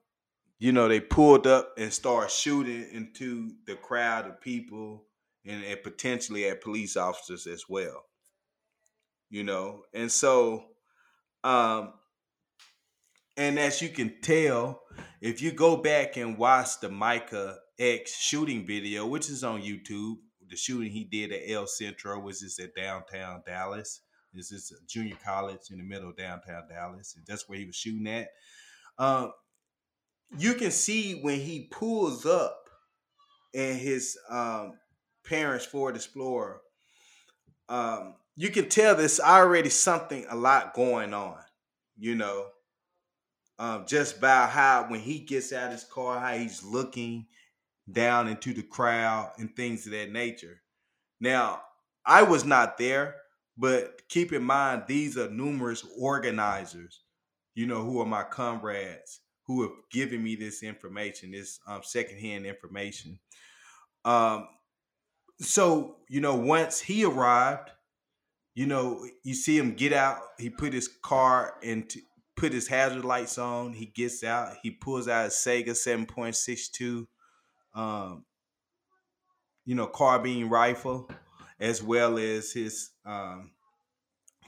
you 0.58 0.72
know, 0.72 0.88
they 0.88 1.00
pulled 1.00 1.46
up 1.46 1.74
and 1.78 1.92
started 1.92 2.30
shooting 2.30 2.86
into 2.92 3.52
the 3.66 3.76
crowd 3.76 4.26
of 4.26 4.40
people 4.40 5.04
and, 5.48 5.64
and 5.64 5.82
potentially 5.82 6.46
at 6.46 6.62
police 6.62 6.96
officers 6.96 7.46
as 7.46 7.64
well. 7.68 8.04
You 9.30 9.44
know, 9.44 9.82
and 9.92 10.12
so 10.12 10.64
um 11.42 11.94
and 13.36 13.58
as 13.58 13.80
you 13.80 13.88
can 13.88 14.20
tell, 14.20 14.82
if 15.20 15.40
you 15.40 15.52
go 15.52 15.76
back 15.76 16.16
and 16.16 16.36
watch 16.36 16.80
the 16.80 16.88
Micah 16.88 17.56
X 17.78 18.18
shooting 18.20 18.66
video, 18.66 19.06
which 19.06 19.28
is 19.30 19.44
on 19.44 19.62
YouTube, 19.62 20.16
the 20.48 20.56
shooting 20.56 20.90
he 20.90 21.04
did 21.04 21.32
at 21.32 21.48
El 21.48 21.66
Centro, 21.66 22.20
which 22.20 22.42
is 22.42 22.58
at 22.58 22.74
downtown 22.74 23.42
Dallas. 23.46 24.00
This 24.34 24.50
is 24.52 24.72
a 24.72 24.86
junior 24.86 25.16
college 25.24 25.70
in 25.70 25.78
the 25.78 25.84
middle 25.84 26.10
of 26.10 26.16
downtown 26.16 26.64
Dallas, 26.68 27.14
and 27.16 27.24
that's 27.26 27.48
where 27.48 27.58
he 27.58 27.66
was 27.66 27.76
shooting 27.76 28.06
at. 28.08 28.28
Um, 28.98 29.32
you 30.36 30.54
can 30.54 30.70
see 30.70 31.20
when 31.22 31.40
he 31.40 31.68
pulls 31.70 32.26
up 32.26 32.58
and 33.54 33.78
his 33.78 34.18
um, 34.28 34.74
parents 35.28 35.66
Ford 35.66 35.96
Explorer, 35.96 36.60
um, 37.68 38.14
you 38.36 38.50
can 38.50 38.68
tell 38.68 38.94
there's 38.94 39.20
already 39.20 39.68
something 39.68 40.24
a 40.28 40.36
lot 40.36 40.74
going 40.74 41.12
on, 41.12 41.38
you 41.98 42.14
know 42.14 42.46
um, 43.58 43.84
just 43.86 44.20
by 44.20 44.46
how 44.46 44.86
when 44.88 45.00
he 45.00 45.18
gets 45.18 45.52
out 45.52 45.72
his 45.72 45.84
car, 45.84 46.20
how 46.20 46.34
he's 46.34 46.62
looking 46.62 47.26
down 47.90 48.28
into 48.28 48.52
the 48.52 48.62
crowd 48.62 49.32
and 49.38 49.54
things 49.54 49.86
of 49.86 49.92
that 49.92 50.12
nature. 50.12 50.60
Now, 51.20 51.62
I 52.06 52.22
was 52.22 52.44
not 52.44 52.78
there, 52.78 53.16
but 53.56 54.02
keep 54.08 54.32
in 54.32 54.44
mind 54.44 54.84
these 54.86 55.18
are 55.18 55.30
numerous 55.30 55.84
organizers, 55.98 57.02
you 57.54 57.66
know, 57.66 57.82
who 57.82 58.00
are 58.00 58.06
my 58.06 58.22
comrades 58.22 59.20
who 59.46 59.62
have 59.62 59.72
given 59.90 60.22
me 60.22 60.36
this 60.36 60.62
information, 60.62 61.32
this 61.32 61.58
um, 61.66 61.80
secondhand 61.82 62.46
information. 62.46 63.18
Um, 64.04 64.46
so 65.40 65.96
you 66.08 66.20
know, 66.20 66.34
once 66.34 66.80
he 66.80 67.04
arrived, 67.04 67.70
you 68.54 68.66
know, 68.66 69.06
you 69.22 69.34
see 69.34 69.56
him 69.56 69.74
get 69.74 69.92
out. 69.92 70.18
He 70.38 70.50
put 70.50 70.72
his 70.72 70.88
car 70.88 71.54
and 71.62 71.92
put 72.36 72.52
his 72.52 72.66
hazard 72.66 73.04
lights 73.04 73.38
on. 73.38 73.72
He 73.72 73.86
gets 73.86 74.24
out. 74.24 74.56
He 74.62 74.70
pulls 74.70 75.06
out 75.06 75.26
a 75.26 75.28
Saiga 75.28 75.70
7.62, 75.70 77.06
um, 77.74 78.24
you 79.64 79.74
know, 79.74 79.86
carbine 79.86 80.48
rifle, 80.48 81.10
as 81.60 81.82
well 81.82 82.18
as 82.18 82.52
his 82.52 82.90
um, 83.04 83.52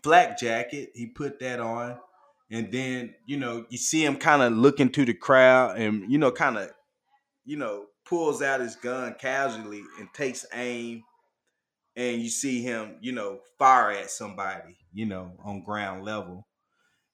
flak 0.02 0.38
jacket. 0.38 0.90
He 0.94 1.06
put 1.06 1.38
that 1.40 1.60
on. 1.60 1.98
And 2.50 2.72
then, 2.72 3.14
you 3.26 3.36
know, 3.36 3.64
you 3.68 3.78
see 3.78 4.04
him 4.04 4.16
kind 4.16 4.42
of 4.42 4.52
looking 4.54 4.90
to 4.90 5.04
the 5.04 5.14
crowd 5.14 5.78
and, 5.78 6.10
you 6.10 6.18
know, 6.18 6.32
kind 6.32 6.58
of, 6.58 6.70
you 7.44 7.56
know, 7.56 7.86
pulls 8.10 8.42
out 8.42 8.60
his 8.60 8.76
gun 8.76 9.14
casually 9.18 9.82
and 9.98 10.12
takes 10.12 10.44
aim. 10.52 11.02
And 11.96 12.20
you 12.20 12.28
see 12.28 12.62
him, 12.62 12.96
you 13.00 13.12
know, 13.12 13.40
fire 13.58 13.92
at 13.92 14.10
somebody, 14.10 14.76
you 14.92 15.06
know, 15.06 15.32
on 15.42 15.62
ground 15.62 16.04
level 16.04 16.46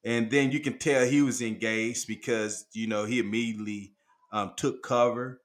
and 0.07 0.31
then 0.31 0.53
you 0.53 0.61
can 0.61 0.79
tell 0.79 1.05
he 1.05 1.21
was 1.21 1.43
engaged 1.43 2.07
because 2.07 2.65
you 2.73 2.87
know 2.87 3.05
he 3.05 3.19
immediately 3.19 3.93
um, 4.33 4.53
took 4.57 4.83
cover 4.83 5.43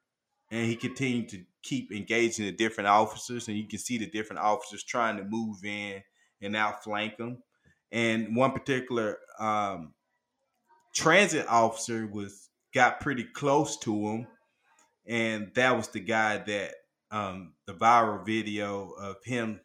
and 0.51 0.67
he 0.67 0.75
continued 0.75 1.29
to 1.29 1.43
keep 1.63 1.91
engaging 1.91 2.45
the 2.45 2.51
different 2.51 2.87
officers 2.87 3.47
and 3.47 3.57
you 3.57 3.67
can 3.67 3.79
see 3.79 3.97
the 3.97 4.09
different 4.09 4.41
officers 4.41 4.83
trying 4.83 5.17
to 5.17 5.23
move 5.23 5.57
in 5.65 6.01
and 6.41 6.55
outflank 6.55 7.19
him 7.19 7.41
and 7.91 8.35
one 8.35 8.51
particular 8.51 9.17
um, 9.39 9.93
transit 10.93 11.45
officer 11.47 12.07
was 12.07 12.49
got 12.73 12.99
pretty 12.99 13.23
close 13.23 13.77
to 13.79 13.93
him 14.07 14.27
and 15.07 15.51
that 15.55 15.75
was 15.75 15.87
the 15.89 15.99
guy 15.99 16.37
that 16.37 16.73
um, 17.11 17.53
the 17.67 17.73
viral 17.73 18.25
video 18.25 18.91
of 18.91 19.17
him 19.23 19.59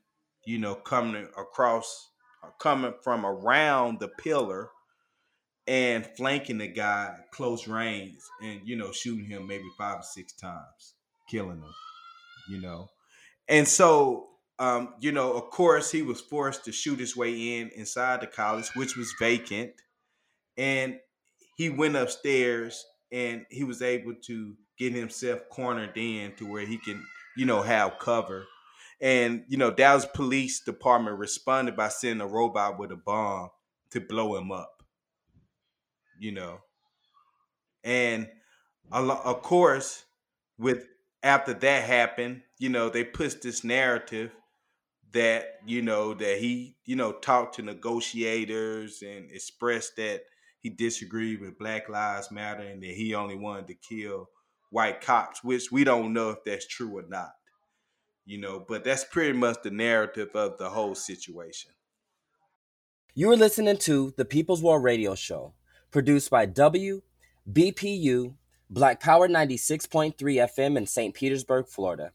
you 0.44 0.58
know 0.58 0.74
coming 0.74 1.28
across 1.38 2.10
coming 2.58 2.94
from 3.02 3.26
around 3.26 4.00
the 4.00 4.08
pillar 4.08 4.70
and 5.66 6.06
flanking 6.16 6.58
the 6.58 6.68
guy 6.68 7.16
close 7.32 7.66
range 7.66 8.18
and 8.42 8.60
you 8.64 8.76
know 8.76 8.92
shooting 8.92 9.26
him 9.26 9.46
maybe 9.46 9.64
five 9.76 10.00
or 10.00 10.02
six 10.02 10.32
times 10.34 10.94
killing 11.28 11.58
him 11.58 11.74
you 12.48 12.60
know? 12.60 12.88
And 13.48 13.66
so 13.66 14.28
um, 14.58 14.94
you 15.00 15.12
know 15.12 15.34
of 15.34 15.50
course 15.50 15.90
he 15.90 16.02
was 16.02 16.20
forced 16.20 16.64
to 16.64 16.72
shoot 16.72 16.98
his 16.98 17.16
way 17.16 17.58
in 17.58 17.70
inside 17.76 18.20
the 18.20 18.26
college 18.26 18.68
which 18.74 18.96
was 18.96 19.12
vacant. 19.20 19.72
And 20.56 20.98
he 21.56 21.68
went 21.68 21.96
upstairs 21.96 22.84
and 23.12 23.44
he 23.50 23.64
was 23.64 23.82
able 23.82 24.14
to 24.24 24.56
get 24.78 24.92
himself 24.92 25.40
cornered 25.50 25.96
in 25.96 26.32
to 26.36 26.50
where 26.50 26.66
he 26.66 26.78
can 26.78 27.04
you 27.36 27.44
know 27.44 27.62
have 27.62 27.98
cover 27.98 28.46
and 29.00 29.44
you 29.48 29.56
know 29.56 29.70
dallas 29.70 30.06
police 30.14 30.60
department 30.60 31.18
responded 31.18 31.76
by 31.76 31.88
sending 31.88 32.20
a 32.20 32.26
robot 32.26 32.78
with 32.78 32.90
a 32.90 32.96
bomb 32.96 33.50
to 33.90 34.00
blow 34.00 34.36
him 34.36 34.50
up 34.52 34.76
you 36.18 36.32
know. 36.32 36.60
And 37.84 38.28
of 38.90 39.42
course, 39.42 40.04
with 40.58 40.88
after 41.22 41.54
that 41.54 41.84
happened, 41.84 42.42
you 42.58 42.68
know, 42.68 42.88
they 42.88 43.04
pushed 43.04 43.42
this 43.42 43.64
narrative 43.64 44.32
that 45.12 45.60
you 45.64 45.82
know 45.82 46.14
that 46.14 46.38
he 46.38 46.76
you 46.84 46.96
know 46.96 47.12
talked 47.12 47.54
to 47.56 47.62
negotiators 47.62 49.02
and 49.02 49.30
expressed 49.30 49.96
that 49.96 50.22
he 50.60 50.68
disagreed 50.68 51.40
with 51.40 51.58
Black 51.58 51.88
Lives 51.88 52.30
Matter 52.30 52.62
and 52.62 52.82
that 52.82 52.90
he 52.90 53.14
only 53.14 53.36
wanted 53.36 53.68
to 53.68 53.74
kill 53.74 54.28
white 54.70 55.00
cops, 55.00 55.42
which 55.44 55.70
we 55.70 55.84
don't 55.84 56.12
know 56.12 56.30
if 56.30 56.38
that's 56.44 56.66
true 56.66 56.98
or 56.98 57.04
not. 57.08 57.30
You 58.24 58.38
know, 58.40 58.64
but 58.66 58.84
that's 58.84 59.04
pretty 59.04 59.38
much 59.38 59.58
the 59.62 59.70
narrative 59.70 60.30
of 60.34 60.58
the 60.58 60.70
whole 60.70 60.94
situation. 60.94 61.72
You 63.14 63.30
are 63.30 63.36
listening 63.36 63.78
to 63.78 64.12
the 64.16 64.24
People's 64.24 64.62
War 64.62 64.80
Radio 64.80 65.14
Show 65.14 65.54
produced 65.90 66.28
by 66.28 66.46
WBPU 66.46 68.34
Black 68.68 69.00
Power 69.00 69.28
96.3 69.28 70.14
FM 70.16 70.76
in 70.76 70.86
St. 70.86 71.14
Petersburg, 71.14 71.68
Florida. 71.68 72.10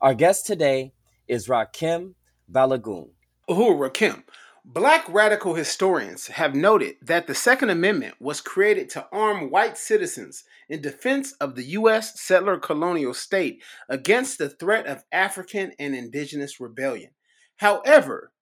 Our 0.00 0.14
guest 0.14 0.46
today 0.46 0.92
is 1.26 1.48
Rakem 1.48 2.14
Balogun. 2.50 3.10
Oh, 3.48 3.74
Rakem. 3.74 4.22
Black 4.68 5.08
radical 5.08 5.54
historians 5.54 6.26
have 6.26 6.56
noted 6.56 6.96
that 7.00 7.28
the 7.28 7.36
Second 7.36 7.70
Amendment 7.70 8.16
was 8.18 8.40
created 8.40 8.90
to 8.90 9.06
arm 9.12 9.48
white 9.48 9.78
citizens 9.78 10.42
in 10.68 10.82
defense 10.82 11.34
of 11.34 11.54
the 11.54 11.62
U.S. 11.78 12.20
settler 12.20 12.58
colonial 12.58 13.14
state 13.14 13.62
against 13.88 14.38
the 14.38 14.48
threat 14.48 14.88
of 14.88 15.04
African 15.12 15.70
and 15.78 15.94
indigenous 15.94 16.58
rebellion. 16.58 17.10
However, 17.58 18.32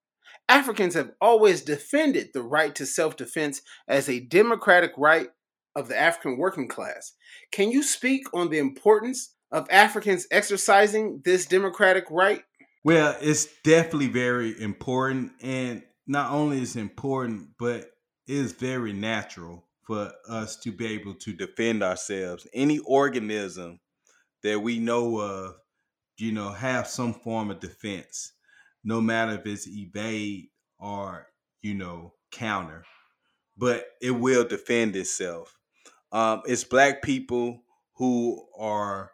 Africans 0.49 0.95
have 0.95 1.11
always 1.21 1.61
defended 1.61 2.29
the 2.33 2.41
right 2.41 2.73
to 2.73 2.87
self 2.87 3.15
defense 3.15 3.61
as 3.87 4.09
a 4.09 4.19
democratic 4.19 4.93
right 4.97 5.29
of 5.75 5.89
the 5.89 5.97
African 5.97 6.39
working 6.39 6.67
class. 6.67 7.13
Can 7.51 7.69
you 7.69 7.83
speak 7.83 8.23
on 8.33 8.49
the 8.49 8.57
importance 8.57 9.35
of 9.51 9.67
Africans 9.69 10.25
exercising 10.31 11.21
this 11.23 11.45
democratic 11.45 12.05
right? 12.09 12.41
Well, 12.83 13.15
it's 13.21 13.47
definitely 13.63 14.07
very 14.07 14.59
important. 14.59 15.33
And 15.43 15.83
not 16.07 16.31
only 16.31 16.61
is 16.61 16.75
important, 16.75 17.49
but 17.57 17.91
is 18.27 18.51
very 18.51 18.93
natural 18.93 19.67
for 19.83 20.11
us 20.27 20.57
to 20.57 20.71
be 20.71 20.87
able 20.87 21.13
to 21.15 21.33
defend 21.33 21.83
ourselves. 21.83 22.47
Any 22.53 22.79
organism 22.79 23.79
that 24.43 24.59
we 24.59 24.79
know 24.79 25.19
of, 25.19 25.55
you 26.17 26.31
know, 26.31 26.49
have 26.49 26.87
some 26.87 27.13
form 27.13 27.51
of 27.51 27.59
defense, 27.59 28.33
no 28.83 29.01
matter 29.01 29.33
if 29.33 29.45
it's 29.45 29.67
evade 29.67 30.47
or, 30.79 31.27
you 31.61 31.73
know, 31.73 32.13
counter, 32.31 32.85
but 33.57 33.85
it 34.01 34.11
will 34.11 34.43
defend 34.43 34.95
itself. 34.95 35.57
Um, 36.11 36.41
it's 36.45 36.63
black 36.63 37.01
people 37.01 37.63
who 37.93 38.45
are, 38.57 39.11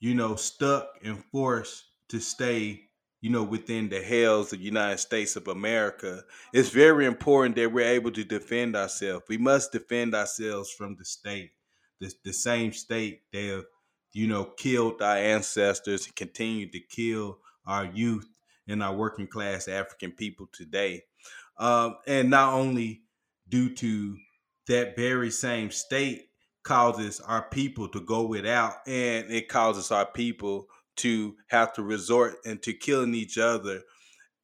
you 0.00 0.14
know, 0.14 0.36
stuck 0.36 0.88
and 1.02 1.24
forced 1.26 1.84
to 2.08 2.20
stay 2.20 2.88
you 3.24 3.30
know, 3.30 3.42
within 3.42 3.88
the 3.88 4.02
hells 4.02 4.52
of 4.52 4.58
the 4.58 4.64
United 4.66 4.98
States 4.98 5.34
of 5.34 5.48
America, 5.48 6.22
it's 6.52 6.68
very 6.68 7.06
important 7.06 7.56
that 7.56 7.72
we're 7.72 7.80
able 7.80 8.10
to 8.10 8.22
defend 8.22 8.76
ourselves. 8.76 9.24
We 9.30 9.38
must 9.38 9.72
defend 9.72 10.14
ourselves 10.14 10.70
from 10.70 10.96
the 10.98 11.06
state, 11.06 11.52
the, 12.00 12.12
the 12.22 12.34
same 12.34 12.74
state 12.74 13.22
that 13.32 13.42
have, 13.42 13.64
you 14.12 14.26
know, 14.26 14.44
killed 14.44 15.00
our 15.00 15.16
ancestors 15.16 16.04
and 16.04 16.14
continue 16.14 16.70
to 16.70 16.80
kill 16.80 17.38
our 17.66 17.86
youth 17.86 18.28
and 18.68 18.82
our 18.82 18.94
working 18.94 19.26
class 19.26 19.68
African 19.68 20.12
people 20.12 20.46
today. 20.52 21.04
Um, 21.56 21.96
and 22.06 22.28
not 22.28 22.52
only 22.52 23.04
due 23.48 23.74
to 23.76 24.18
that 24.66 24.96
very 24.96 25.30
same 25.30 25.70
state 25.70 26.28
causes 26.62 27.20
our 27.20 27.48
people 27.48 27.88
to 27.88 28.02
go 28.02 28.26
without, 28.26 28.86
and 28.86 29.30
it 29.30 29.48
causes 29.48 29.90
our 29.90 30.04
people 30.04 30.68
to 30.96 31.36
have 31.48 31.72
to 31.74 31.82
resort 31.82 32.34
into 32.44 32.72
killing 32.72 33.14
each 33.14 33.38
other 33.38 33.82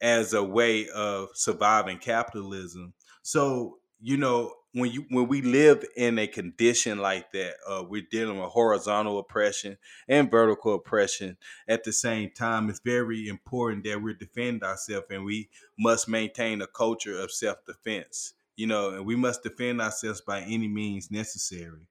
as 0.01 0.33
a 0.33 0.43
way 0.43 0.89
of 0.89 1.29
surviving 1.35 1.99
capitalism. 1.99 2.95
So, 3.23 3.79
you 4.01 4.17
know, 4.17 4.55
when 4.73 4.91
you 4.91 5.05
when 5.11 5.27
we 5.27 5.43
live 5.43 5.85
in 5.97 6.19
a 6.19 6.27
condition 6.27 6.99
like 6.99 7.33
that, 7.33 7.55
uh, 7.69 7.83
we're 7.89 8.07
dealing 8.11 8.39
with 8.39 8.51
horizontal 8.51 9.19
oppression 9.19 9.79
and 10.09 10.31
vertical 10.31 10.75
oppression 10.75 11.37
at 11.69 11.85
the 11.85 11.93
same 11.93 12.31
time. 12.31 12.71
It's 12.71 12.81
very 12.85 13.29
important 13.29 13.85
that 13.85 14.01
we 14.01 14.15
defend 14.15 14.63
ourselves, 14.63 15.07
and 15.11 15.25
we 15.25 15.49
must 15.79 16.09
maintain 16.09 16.63
a 16.63 16.67
culture 16.67 17.19
of 17.19 17.33
self 17.33 17.59
defense. 17.67 18.35
You 18.57 18.67
know, 18.67 18.91
and 18.91 19.07
we 19.07 19.17
must 19.17 19.43
defend 19.43 19.81
ourselves 19.81 20.21
by 20.21 20.43
any 20.43 20.69
means 20.69 21.11
necessary. 21.11 21.89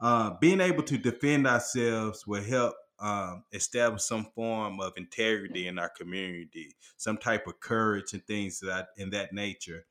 Uh, 0.00 0.30
being 0.40 0.60
able 0.60 0.82
to 0.82 0.98
defend 0.98 1.46
ourselves 1.46 2.26
will 2.26 2.42
help 2.42 2.74
um, 3.00 3.44
establish 3.52 4.02
some 4.02 4.26
form 4.34 4.80
of 4.80 4.92
integrity 4.96 5.66
in 5.66 5.78
our 5.78 5.88
community, 5.88 6.74
some 6.96 7.16
type 7.16 7.46
of 7.46 7.58
courage 7.60 8.12
and 8.12 8.24
things 8.26 8.60
that 8.60 8.88
in 8.96 9.10
that 9.10 9.32
nature. 9.32 9.86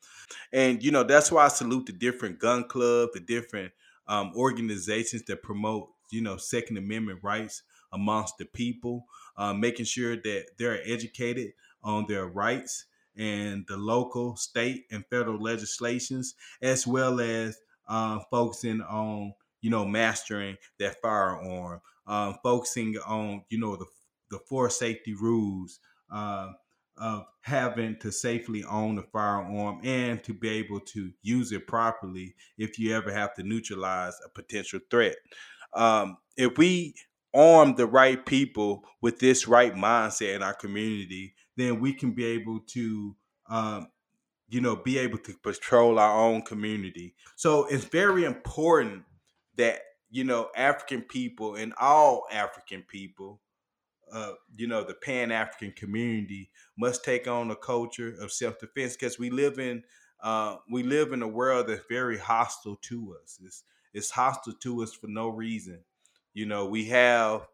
And 0.54 0.84
you 0.84 0.92
know 0.92 1.04
that's 1.04 1.32
why 1.32 1.46
I 1.46 1.50
salute 1.50 1.88
the 1.88 1.94
different 1.94 2.40
gun 2.40 2.66
clubs, 2.66 3.14
the 3.14 3.20
different 3.20 3.74
um, 4.08 4.32
organizations 4.36 5.24
that 5.24 5.42
promote 5.42 5.90
you 6.12 6.22
know 6.22 6.38
Second 6.38 6.78
Amendment 6.78 7.20
rights 7.24 7.64
amongst 7.92 8.38
the 8.38 8.46
people, 8.46 9.06
uh, 9.38 9.54
making 9.54 9.86
sure 9.86 10.16
that 10.16 10.46
they're 10.58 10.82
educated 10.86 11.54
on 11.84 12.06
their 12.08 12.28
rights 12.28 12.86
and 13.18 13.66
the 13.68 13.78
local, 13.78 14.36
state, 14.36 14.86
and 14.92 15.04
federal 15.08 15.42
legislations, 15.42 16.36
as 16.62 16.86
well 16.86 17.20
as 17.20 17.58
uh, 17.88 18.20
focusing 18.30 18.82
on 18.82 19.34
you 19.62 19.70
know 19.70 19.86
mastering 19.86 20.58
that 20.80 21.02
firearm 21.02 21.82
um, 22.10 22.36
focusing 22.44 22.98
on 23.08 23.44
you 23.50 23.60
know 23.60 23.78
the 23.78 23.86
the 24.32 24.40
four 24.50 24.70
safety 24.70 25.14
rules 25.14 25.80
uh, 26.12 26.50
of 26.98 27.26
having 27.42 27.98
to 28.00 28.12
safely 28.12 28.64
own 28.66 28.98
a 28.98 29.04
firearm 29.04 29.80
and 29.84 30.24
to 30.24 30.34
be 30.34 30.50
able 30.50 30.80
to 30.80 31.12
use 31.22 31.52
it 31.52 31.66
properly 31.66 32.36
if 32.58 32.78
you 32.78 32.96
ever 32.96 33.12
have 33.12 33.34
to 33.34 33.44
neutralize 33.44 34.14
a 34.26 34.30
potential 34.30 34.80
threat. 34.92 35.16
Um, 35.74 36.18
if 36.36 36.58
we 36.58 36.96
arm 37.34 37.76
the 37.76 37.86
right 37.86 38.26
people 38.26 38.84
with 39.02 39.20
this 39.20 39.48
right 39.48 39.74
mindset 39.76 40.36
in 40.36 40.44
our 40.44 40.54
community, 40.54 41.36
then 41.58 41.80
we 41.80 41.94
can 41.94 42.12
be 42.12 42.26
able 42.26 42.60
to, 42.68 43.16
um, 43.50 43.88
you 44.50 44.62
know, 44.62 44.76
be 44.76 44.98
able 44.98 45.20
to 45.20 45.34
patrol 45.42 46.00
our 46.00 46.20
own 46.20 46.42
community. 46.42 47.16
So 47.36 47.66
it's 47.66 47.86
very 47.86 48.26
important 48.26 49.04
that 49.58 49.82
you 50.10 50.24
know, 50.24 50.50
African 50.56 51.04
people 51.04 51.56
and 51.56 51.74
all 51.80 52.26
African 52.32 52.84
people, 52.84 53.42
uh, 54.12 54.34
you 54.56 54.68
know, 54.68 54.84
the 54.84 54.96
Pan 54.96 55.32
African 55.32 55.72
community 55.74 56.50
must 56.78 57.04
take 57.04 57.28
on 57.28 57.52
a 57.52 57.56
culture 57.56 58.16
of 58.20 58.32
self 58.32 58.60
defense 58.60 58.96
because 58.96 59.20
we 59.20 59.30
live 59.30 59.60
in 59.60 59.84
uh, 60.22 60.58
we 60.70 60.84
live 60.84 61.14
in 61.14 61.22
a 61.22 61.28
world 61.28 61.68
that's 61.68 61.84
very 61.90 62.18
hostile 62.18 62.78
to 62.78 63.18
us. 63.22 63.40
It's 63.44 63.64
it's 63.94 64.12
hostile 64.12 64.54
to 64.54 64.84
us 64.84 64.94
for 64.94 65.08
no 65.08 65.30
reason. 65.30 65.84
You 66.34 66.46
know, 66.46 66.66
we 66.66 66.86
have 66.86 67.48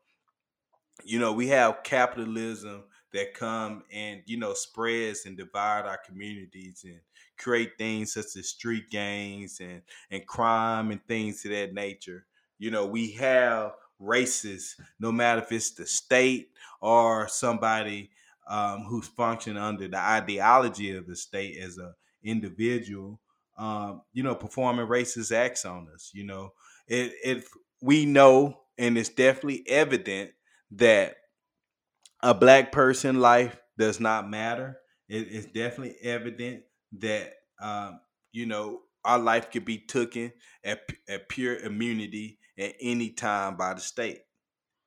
you 1.04 1.20
know 1.20 1.34
we 1.34 1.48
have 1.48 1.84
capitalism 1.84 2.84
that 3.14 3.34
come 3.34 3.84
and 3.92 4.22
you 4.26 4.38
know 4.38 4.54
spreads 4.54 5.26
and 5.26 5.38
divide 5.38 5.86
our 5.86 5.98
communities 6.06 6.84
and 6.86 7.00
create 7.38 7.78
things 7.78 8.14
such 8.14 8.36
as 8.38 8.50
street 8.50 8.90
gangs 8.90 9.60
and 9.60 9.82
and 10.12 10.26
crime 10.28 10.92
and 10.92 11.06
things 11.06 11.44
of 11.46 11.52
that 11.52 11.74
nature 11.74 12.26
you 12.58 12.72
know, 12.72 12.86
we 12.86 13.12
have 13.12 13.74
races, 14.00 14.76
no 15.00 15.12
matter 15.12 15.42
if 15.42 15.52
it's 15.52 15.72
the 15.72 15.86
state 15.86 16.50
or 16.82 17.28
somebody 17.28 18.12
um, 18.48 18.84
who's 18.84 19.08
functioning 19.08 19.62
under 19.62 19.88
the 19.88 19.98
ideology 20.00 20.96
of 20.96 21.08
the 21.08 21.16
state 21.16 21.58
as 21.60 21.78
a 21.78 21.94
individual, 22.24 23.20
um, 23.58 24.02
you 24.14 24.24
know, 24.24 24.36
performing 24.36 24.88
racist 24.88 25.32
acts 25.32 25.66
on 25.66 25.88
us. 25.94 26.12
You 26.14 26.26
know, 26.26 26.54
it, 26.88 27.14
it 27.24 27.46
we 27.82 28.06
know, 28.06 28.62
and 28.78 28.98
it's 28.98 29.10
definitely 29.10 29.64
evident 29.68 30.32
that 30.72 31.18
a 32.22 32.34
black 32.34 32.72
person 32.72 33.20
life 33.20 33.58
does 33.78 34.00
not 34.00 34.30
matter. 34.30 34.80
It, 35.08 35.28
it's 35.30 35.46
definitely 35.48 35.96
evident 36.02 36.64
that 37.00 37.34
um, 37.62 38.00
you 38.32 38.46
know 38.46 38.82
our 39.04 39.20
life 39.20 39.52
could 39.52 39.66
be 39.66 39.78
taken 39.78 40.34
at, 40.64 40.82
at 41.08 41.30
pure 41.30 41.58
immunity 41.58 42.40
at 42.58 42.76
any 42.80 43.10
time 43.10 43.58
by 43.58 43.74
the 43.74 43.82
state. 43.82 44.22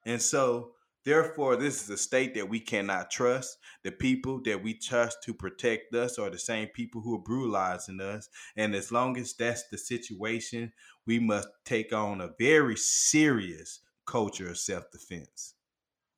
And 0.07 0.21
so, 0.21 0.73
therefore, 1.05 1.57
this 1.57 1.83
is 1.83 1.91
a 1.91 1.97
state 1.97 2.35
that 2.35 2.49
we 2.49 2.61
cannot 2.61 3.11
trust. 3.11 3.59
The 3.85 3.93
people 3.93 4.41
that 4.45 4.63
we 4.63 4.75
trust 4.75 5.23
to 5.25 5.35
protect 5.35 5.95
us 5.95 6.19
are 6.19 6.31
the 6.31 6.39
same 6.39 6.69
people 6.69 7.01
who 7.01 7.15
are 7.17 7.23
brutalizing 7.23 8.01
us. 8.01 8.29
And 8.57 8.75
as 8.75 8.91
long 8.93 9.17
as 9.19 9.35
that's 9.35 9.65
the 9.71 9.79
situation, 9.79 10.73
we 11.07 11.19
must 11.19 11.49
take 11.65 11.93
on 11.93 12.21
a 12.21 12.31
very 12.39 12.77
serious 12.77 13.81
culture 14.07 14.49
of 14.49 14.59
self 14.59 14.91
defense 14.91 15.55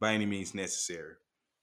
by 0.01 0.15
any 0.15 0.27
means 0.27 0.55
necessary. 0.55 1.15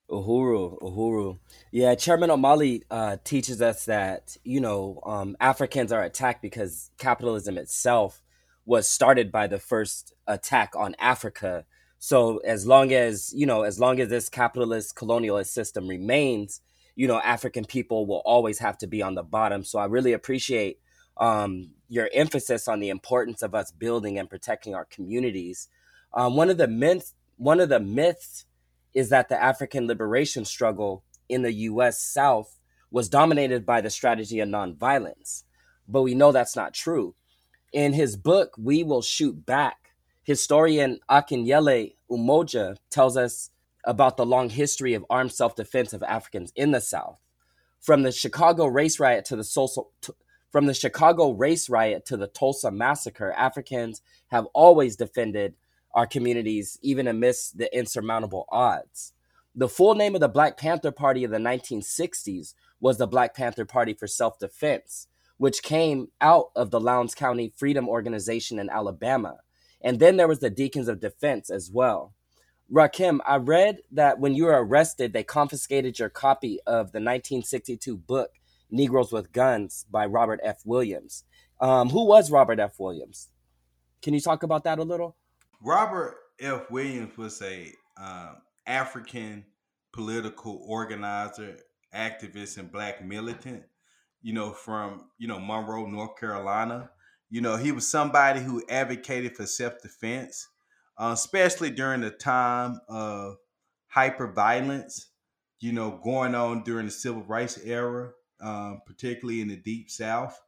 Uhuru, 0.10 0.80
Uhuru. 0.80 1.40
Yeah, 1.72 1.94
Chairman 1.96 2.30
Omali 2.30 2.84
uh, 2.90 3.18
teaches 3.24 3.62
us 3.62 3.86
that, 3.86 4.38
you 4.44 4.62
know, 4.62 5.02
um, 5.06 5.36
Africans 5.42 5.92
are 5.92 6.04
attacked 6.04 6.42
because 6.42 6.92
capitalism 6.98 7.58
itself 7.58 8.22
was 8.68 8.88
started 8.88 9.32
by 9.32 9.48
the 9.48 9.58
first 9.58 10.14
attack 10.28 10.74
on 10.76 10.94
Africa. 11.00 11.66
So 12.00 12.40
as 12.40 12.68
long 12.68 12.92
as, 12.92 13.34
you 13.34 13.46
know, 13.46 13.64
as 13.64 13.80
long 13.80 14.02
as 14.02 14.10
this 14.10 14.28
capitalist 14.28 14.94
colonialist 14.94 15.48
system 15.48 15.88
remains, 15.88 16.60
you 16.94 17.08
know, 17.08 17.22
African 17.22 17.64
people 17.64 18.06
will 18.06 18.22
always 18.26 18.60
have 18.60 18.78
to 18.80 18.88
be 18.88 19.02
on 19.02 19.16
the 19.16 19.24
bottom. 19.24 19.64
So 19.64 19.80
I 19.80 19.86
really 19.86 20.12
appreciate 20.12 20.80
um, 21.16 21.72
your 21.88 22.10
emphasis 22.14 22.68
on 22.68 22.82
the 22.82 22.90
importance 22.90 23.42
of 23.42 23.56
us 23.56 23.72
building 23.72 24.20
and 24.20 24.30
protecting 24.30 24.76
our 24.76 24.86
communities. 24.86 25.70
Um, 26.14 26.36
one 26.36 26.50
of 26.50 26.58
the 26.58 26.68
myths, 26.68 27.14
one 27.38 27.62
of 27.62 27.70
the 27.70 27.80
myths 27.80 28.46
is 28.94 29.10
that 29.10 29.30
the 29.30 29.42
African 29.42 29.88
liberation 29.88 30.44
struggle 30.44 31.06
in 31.30 31.42
the 31.42 31.54
U.S. 31.54 32.02
South 32.02 32.60
was 32.92 33.08
dominated 33.08 33.66
by 33.66 33.80
the 33.80 33.90
strategy 33.90 34.42
of 34.42 34.50
nonviolence, 34.50 35.44
but 35.88 36.02
we 36.02 36.16
know 36.16 36.34
that's 36.34 36.56
not 36.56 36.74
true. 36.74 37.16
In 37.74 37.94
his 37.94 38.16
book, 38.16 38.54
We 38.58 38.84
Will 38.84 39.02
Shoot 39.02 39.46
Back, 39.46 39.92
historian 40.24 41.00
Akinyele 41.10 41.96
Umoja 42.10 42.78
tells 42.90 43.18
us 43.18 43.50
about 43.84 44.16
the 44.16 44.26
long 44.26 44.50
history 44.50 44.94
of 44.94 45.06
armed 45.10 45.34
self 45.34 45.56
defense 45.56 45.92
of 45.92 46.02
Africans 46.04 46.54
in 46.56 46.72
the 46.72 46.80
South. 46.80 47.20
From 47.82 48.04
the 48.04 48.12
Chicago 48.12 48.68
race 48.68 49.00
riot 49.00 49.26
to 49.26 49.36
the 49.36 49.44
social, 49.44 49.92
to, 50.02 50.16
from 50.50 50.66
the 50.66 50.74
Chicago 50.74 51.32
race 51.32 51.70
riot 51.70 52.06
to 52.06 52.16
the 52.16 52.28
Tulsa 52.28 52.72
massacre, 52.72 53.34
Africans 53.34 54.02
have 54.28 54.46
always 54.54 54.96
defended 54.96 55.56
our 55.94 56.08
communities, 56.08 56.80
even 56.82 57.08
amidst 57.08 57.58
the 57.58 57.76
insurmountable 57.78 58.46
odds. 58.50 59.14
The 59.56 59.68
full 59.70 59.96
name 59.96 60.16
of 60.16 60.22
the 60.22 60.30
Black 60.30 60.58
Panther 60.58 60.92
Party 60.92 61.24
of 61.24 61.32
the 61.32 61.38
1960s 61.38 62.54
was 62.80 62.98
the 62.98 63.08
Black 63.08 63.36
Panther 63.36 63.66
Party 63.66 63.94
for 63.94 64.08
Self 64.08 64.40
Defense, 64.40 65.08
which 65.38 65.64
came 65.64 66.08
out 66.22 66.52
of 66.56 66.72
the 66.72 66.80
Lowndes 66.80 67.16
County 67.16 67.54
Freedom 67.56 67.88
Organization 67.88 68.60
in 68.60 68.70
Alabama. 68.70 69.38
And 69.82 70.00
then 70.00 70.18
there 70.18 70.28
was 70.28 70.40
the 70.40 70.50
Deacons 70.50 70.88
of 70.88 71.00
Defense 71.00 71.50
as 71.50 71.72
well. 71.72 72.14
Rakem, 72.72 73.20
I 73.26 73.38
read 73.38 73.80
that 73.92 74.20
when 74.20 74.34
you 74.34 74.46
were 74.46 74.64
arrested, 74.64 75.14
they 75.14 75.24
confiscated 75.24 76.00
your 76.00 76.10
copy 76.10 76.60
of 76.68 76.92
the 76.92 77.00
1962 77.00 77.96
book, 77.96 78.32
Negroes 78.70 79.12
with 79.12 79.32
Guns 79.32 79.86
by 79.90 80.06
Robert 80.06 80.42
F. 80.44 80.62
Williams. 80.66 81.24
Um, 81.62 81.90
who 81.90 82.06
was 82.06 82.30
Robert 82.30 82.60
F. 82.60 82.80
Williams? 82.80 83.30
Can 84.02 84.14
you 84.14 84.20
talk 84.20 84.44
about 84.44 84.64
that 84.66 84.80
a 84.80 84.84
little? 84.84 85.16
Robert 85.62 86.16
F. 86.40 86.70
Williams 86.70 87.18
was 87.18 87.42
a 87.42 87.72
um, 87.98 88.38
African 88.66 89.46
political 89.94 90.62
organizer, 90.68 91.58
activist, 91.96 92.58
and 92.58 92.72
black 92.72 93.04
militant. 93.04 93.64
You 94.28 94.34
know, 94.34 94.52
from 94.52 95.10
you 95.18 95.28
know 95.28 95.40
Monroe, 95.40 95.86
North 95.88 96.18
Carolina. 96.20 96.92
You 97.30 97.42
know, 97.42 97.56
he 97.56 97.72
was 97.72 97.88
somebody 97.88 98.42
who 98.42 98.62
advocated 98.70 99.38
for 99.38 99.46
self 99.46 99.82
defense, 99.82 100.48
uh, 100.98 101.12
especially 101.14 101.70
during 101.72 102.02
the 102.02 102.12
time 102.12 102.80
of 102.90 103.38
hyper 103.88 104.32
violence. 104.32 105.12
You 105.60 105.72
know, 105.72 106.02
going 106.04 106.36
on 106.36 106.64
during 106.64 106.88
the 106.88 106.92
civil 106.92 107.24
rights 107.24 107.58
era, 107.64 108.12
um, 108.42 108.82
particularly 108.86 109.42
in 109.42 109.48
the 109.48 109.56
deep 109.56 109.90
South. 109.90 110.40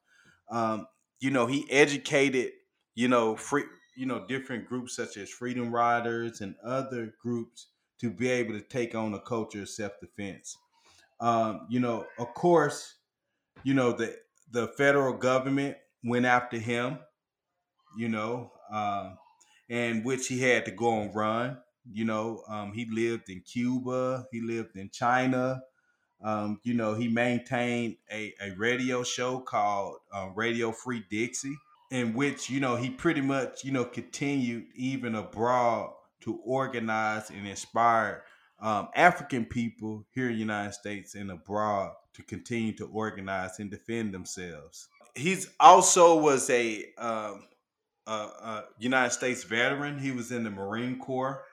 Um, 0.52 0.88
you 1.22 1.32
know, 1.32 1.48
he 1.48 1.66
educated 1.72 2.52
you 2.96 3.08
know 3.08 3.36
free 3.38 3.64
you 3.96 4.06
know 4.06 4.26
different 4.28 4.68
groups 4.68 4.96
such 4.96 5.16
as 5.18 5.30
freedom 5.30 5.74
riders 5.74 6.42
and 6.42 6.56
other 6.66 7.14
groups 7.22 7.68
to 8.00 8.10
be 8.12 8.30
able 8.30 8.54
to 8.54 8.62
take 8.62 8.96
on 8.96 9.14
a 9.14 9.22
culture 9.22 9.62
of 9.62 9.70
self-defense 9.70 10.58
um, 11.22 11.68
you 11.70 11.80
know 11.80 12.06
of 12.18 12.34
course 12.34 12.96
you 13.64 13.74
know 13.74 13.92
the 13.92 14.16
the 14.52 14.68
federal 14.68 15.14
government 15.14 15.78
went 16.04 16.26
after 16.26 16.58
him 16.58 17.00
you 17.98 18.08
know 18.10 18.52
um, 18.72 19.18
and 19.70 20.06
which 20.06 20.28
he 20.28 20.40
had 20.40 20.66
to 20.66 20.72
go 20.72 21.02
and 21.02 21.14
run 21.16 21.58
you 21.92 22.06
know 22.06 22.44
um, 22.48 22.74
he 22.74 22.86
lived 22.86 23.30
in 23.30 23.42
cuba 23.42 24.26
he 24.32 24.42
lived 24.42 24.76
in 24.76 24.90
china 24.90 25.62
um, 26.24 26.60
you 26.64 26.74
know 26.74 26.94
he 26.96 27.08
maintained 27.08 27.98
a, 28.12 28.34
a 28.42 28.52
radio 28.52 29.04
show 29.04 29.40
called 29.40 29.98
uh, 30.14 30.30
radio 30.36 30.72
free 30.72 31.04
dixie 31.10 31.56
in 31.92 32.14
which 32.14 32.50
you 32.50 32.60
know 32.60 32.76
he 32.76 32.90
pretty 32.90 33.22
much 33.22 33.64
you 33.64 33.72
know 33.72 33.86
continued 33.86 34.66
even 34.76 35.16
abroad 35.16 35.94
to 36.22 36.38
organize 36.44 37.30
and 37.30 37.48
inspire 37.48 38.24
um, 38.62 38.90
African 38.96 39.46
people 39.46 40.06
here 40.12 40.28
in 40.28 40.34
the 40.34 40.40
United 40.40 40.74
States 40.74 41.16
and 41.16 41.32
abroad 41.32 41.92
to 42.14 42.24
continue 42.24 42.74
to 42.78 42.86
organize 42.88 43.60
and 43.60 43.72
defend 43.72 44.14
themselves. 44.14 44.88
He's 45.16 45.50
also 45.60 46.20
was 46.20 46.50
a, 46.50 46.86
um, 46.98 47.48
a, 48.08 48.12
a 48.12 48.64
United 48.80 49.12
States 49.12 49.44
veteran. 49.44 50.00
He 50.00 50.12
was 50.12 50.32
in 50.32 50.44
the 50.44 50.50
Marine 50.50 51.00
Corps. 51.00 51.44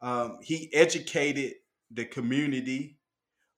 Um, 0.00 0.38
he 0.42 0.70
educated 0.74 1.54
the 1.90 2.04
community 2.04 2.98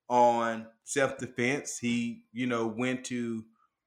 on 0.09 0.67
self 0.85 1.19
defense. 1.19 1.79
He, 1.79 2.25
you 2.33 2.47
know, 2.47 2.67
went 2.67 3.05
to 3.07 3.45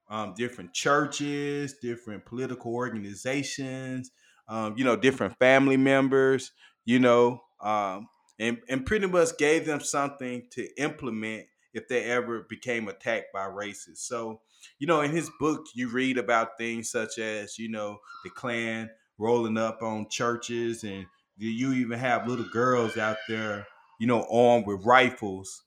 um, 0.09 0.33
different 0.35 0.73
churches, 0.73 1.75
different 1.81 2.25
political 2.25 2.73
organizations, 2.73 4.11
um, 4.47 4.75
you 4.77 4.85
know, 4.85 4.95
different 4.95 5.37
family 5.37 5.77
members, 5.77 6.51
you 6.85 6.99
know, 6.99 7.41
um, 7.61 8.07
and, 8.39 8.59
and 8.69 8.85
pretty 8.85 9.07
much 9.07 9.38
gave 9.38 9.65
them 9.65 9.79
something 9.79 10.47
to 10.51 10.67
implement 10.81 11.45
if 11.73 11.88
they 11.88 12.03
ever 12.05 12.45
became 12.49 12.88
attacked 12.88 13.33
by 13.33 13.45
racists. 13.45 13.99
So, 13.99 14.41
you 14.79 14.88
know, 14.88 15.01
in 15.01 15.11
his 15.11 15.29
book, 15.39 15.65
you 15.75 15.89
read 15.89 16.17
about 16.17 16.57
things 16.57 16.89
such 16.89 17.19
as, 17.19 17.59
you 17.59 17.69
know, 17.69 17.99
the 18.23 18.29
Klan 18.29 18.89
rolling 19.17 19.57
up 19.57 19.81
on 19.81 20.07
churches, 20.09 20.83
and 20.83 21.05
you 21.38 21.73
even 21.73 21.99
have 21.99 22.27
little 22.27 22.49
girls 22.51 22.97
out 22.97 23.17
there, 23.27 23.67
you 23.99 24.07
know, 24.07 24.25
armed 24.31 24.65
with 24.65 24.85
rifles, 24.85 25.63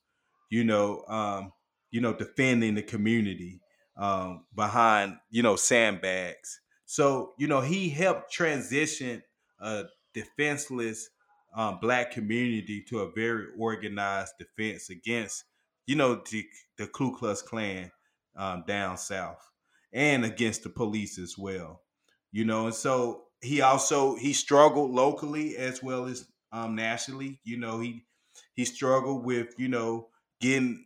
you 0.49 0.63
know, 0.63 1.03
um, 1.07 1.53
you 1.91 2.01
know, 2.01 2.13
defending 2.13 2.75
the 2.75 2.81
community 2.83 3.61
um, 3.97 4.45
behind 4.55 5.17
you 5.29 5.43
know 5.43 5.55
sandbags. 5.55 6.59
So 6.85 7.33
you 7.37 7.47
know 7.47 7.61
he 7.61 7.89
helped 7.89 8.31
transition 8.31 9.23
a 9.59 9.85
defenseless 10.13 11.09
um, 11.53 11.79
black 11.79 12.11
community 12.11 12.81
to 12.83 12.99
a 12.99 13.11
very 13.11 13.47
organized 13.57 14.33
defense 14.37 14.89
against 14.89 15.45
you 15.87 15.95
know 15.95 16.21
the, 16.29 16.45
the 16.77 16.87
Ku 16.87 17.15
Klux 17.15 17.41
Klan 17.41 17.91
um, 18.35 18.63
down 18.67 18.97
south 18.97 19.49
and 19.93 20.23
against 20.23 20.63
the 20.63 20.69
police 20.69 21.17
as 21.19 21.37
well. 21.37 21.81
You 22.31 22.45
know, 22.45 22.67
and 22.67 22.75
so 22.75 23.25
he 23.41 23.61
also 23.61 24.15
he 24.15 24.33
struggled 24.33 24.91
locally 24.91 25.57
as 25.57 25.83
well 25.83 26.05
as 26.05 26.27
um, 26.51 26.75
nationally. 26.75 27.39
You 27.43 27.57
know, 27.57 27.79
he 27.79 28.05
he 28.53 28.65
struggled 28.65 29.25
with 29.25 29.55
you 29.57 29.67
know 29.67 30.09
getting 30.39 30.85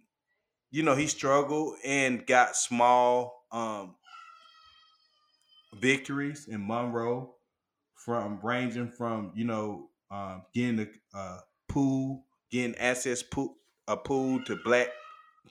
you 0.76 0.84
know, 0.84 0.94
he 0.94 1.08
struggled 1.08 1.78
and 1.86 2.28
got 2.28 2.58
small 2.58 3.46
um, 3.50 3.96
victories 5.74 6.50
in 6.50 6.68
Monroe 6.68 7.36
from 7.96 8.40
ranging 8.44 8.92
from, 8.92 9.32
you 9.36 9.46
know, 9.46 9.90
um, 10.16 10.44
getting 10.54 10.80
a 11.14 11.18
uh, 11.18 11.40
pool, 11.68 12.26
getting 12.52 12.76
access 12.76 13.22
pool, 13.22 13.56
a 13.88 13.98
pool 13.98 14.44
to 14.46 14.58
black 14.64 14.90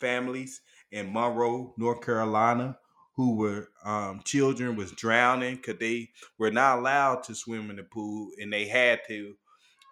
families 0.01 0.62
in 0.91 1.12
Monroe, 1.12 1.75
North 1.77 2.01
Carolina, 2.01 2.79
who 3.17 3.37
were 3.37 3.69
um, 3.85 4.23
children 4.25 4.77
was 4.77 4.93
drowning 4.93 5.57
because 5.57 5.79
they 5.79 6.11
were 6.39 6.51
not 6.51 6.79
allowed 6.79 7.23
to 7.25 7.35
swim 7.35 7.71
in 7.71 7.77
the 7.77 7.85
pool 7.85 8.31
and 8.41 8.53
they 8.53 8.67
had 8.67 9.01
to 9.09 9.35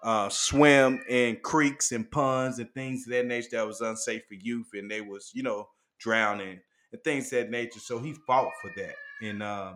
uh, 0.03 0.29
swim 0.29 1.03
in 1.09 1.37
creeks 1.43 1.93
and 1.93 2.11
ponds 2.11 2.59
and 2.59 2.73
things 2.75 3.07
of 3.07 3.13
that 3.13 3.27
nature 3.27 3.49
that 3.53 3.67
was 3.67 3.81
unsafe 3.81 4.23
for 4.27 4.35
youth, 4.35 4.69
and 4.73 4.91
they 4.91 5.01
was 5.01 5.31
you 5.35 5.43
know 5.43 5.69
drowning 6.01 6.61
and 6.93 7.05
things 7.05 7.27
of 7.33 7.39
that 7.41 7.51
nature. 7.51 7.79
So 7.79 7.99
he 8.01 8.15
fought 8.27 8.51
for 8.61 8.73
that, 8.77 8.95
and 9.23 9.43
uh, 9.43 9.75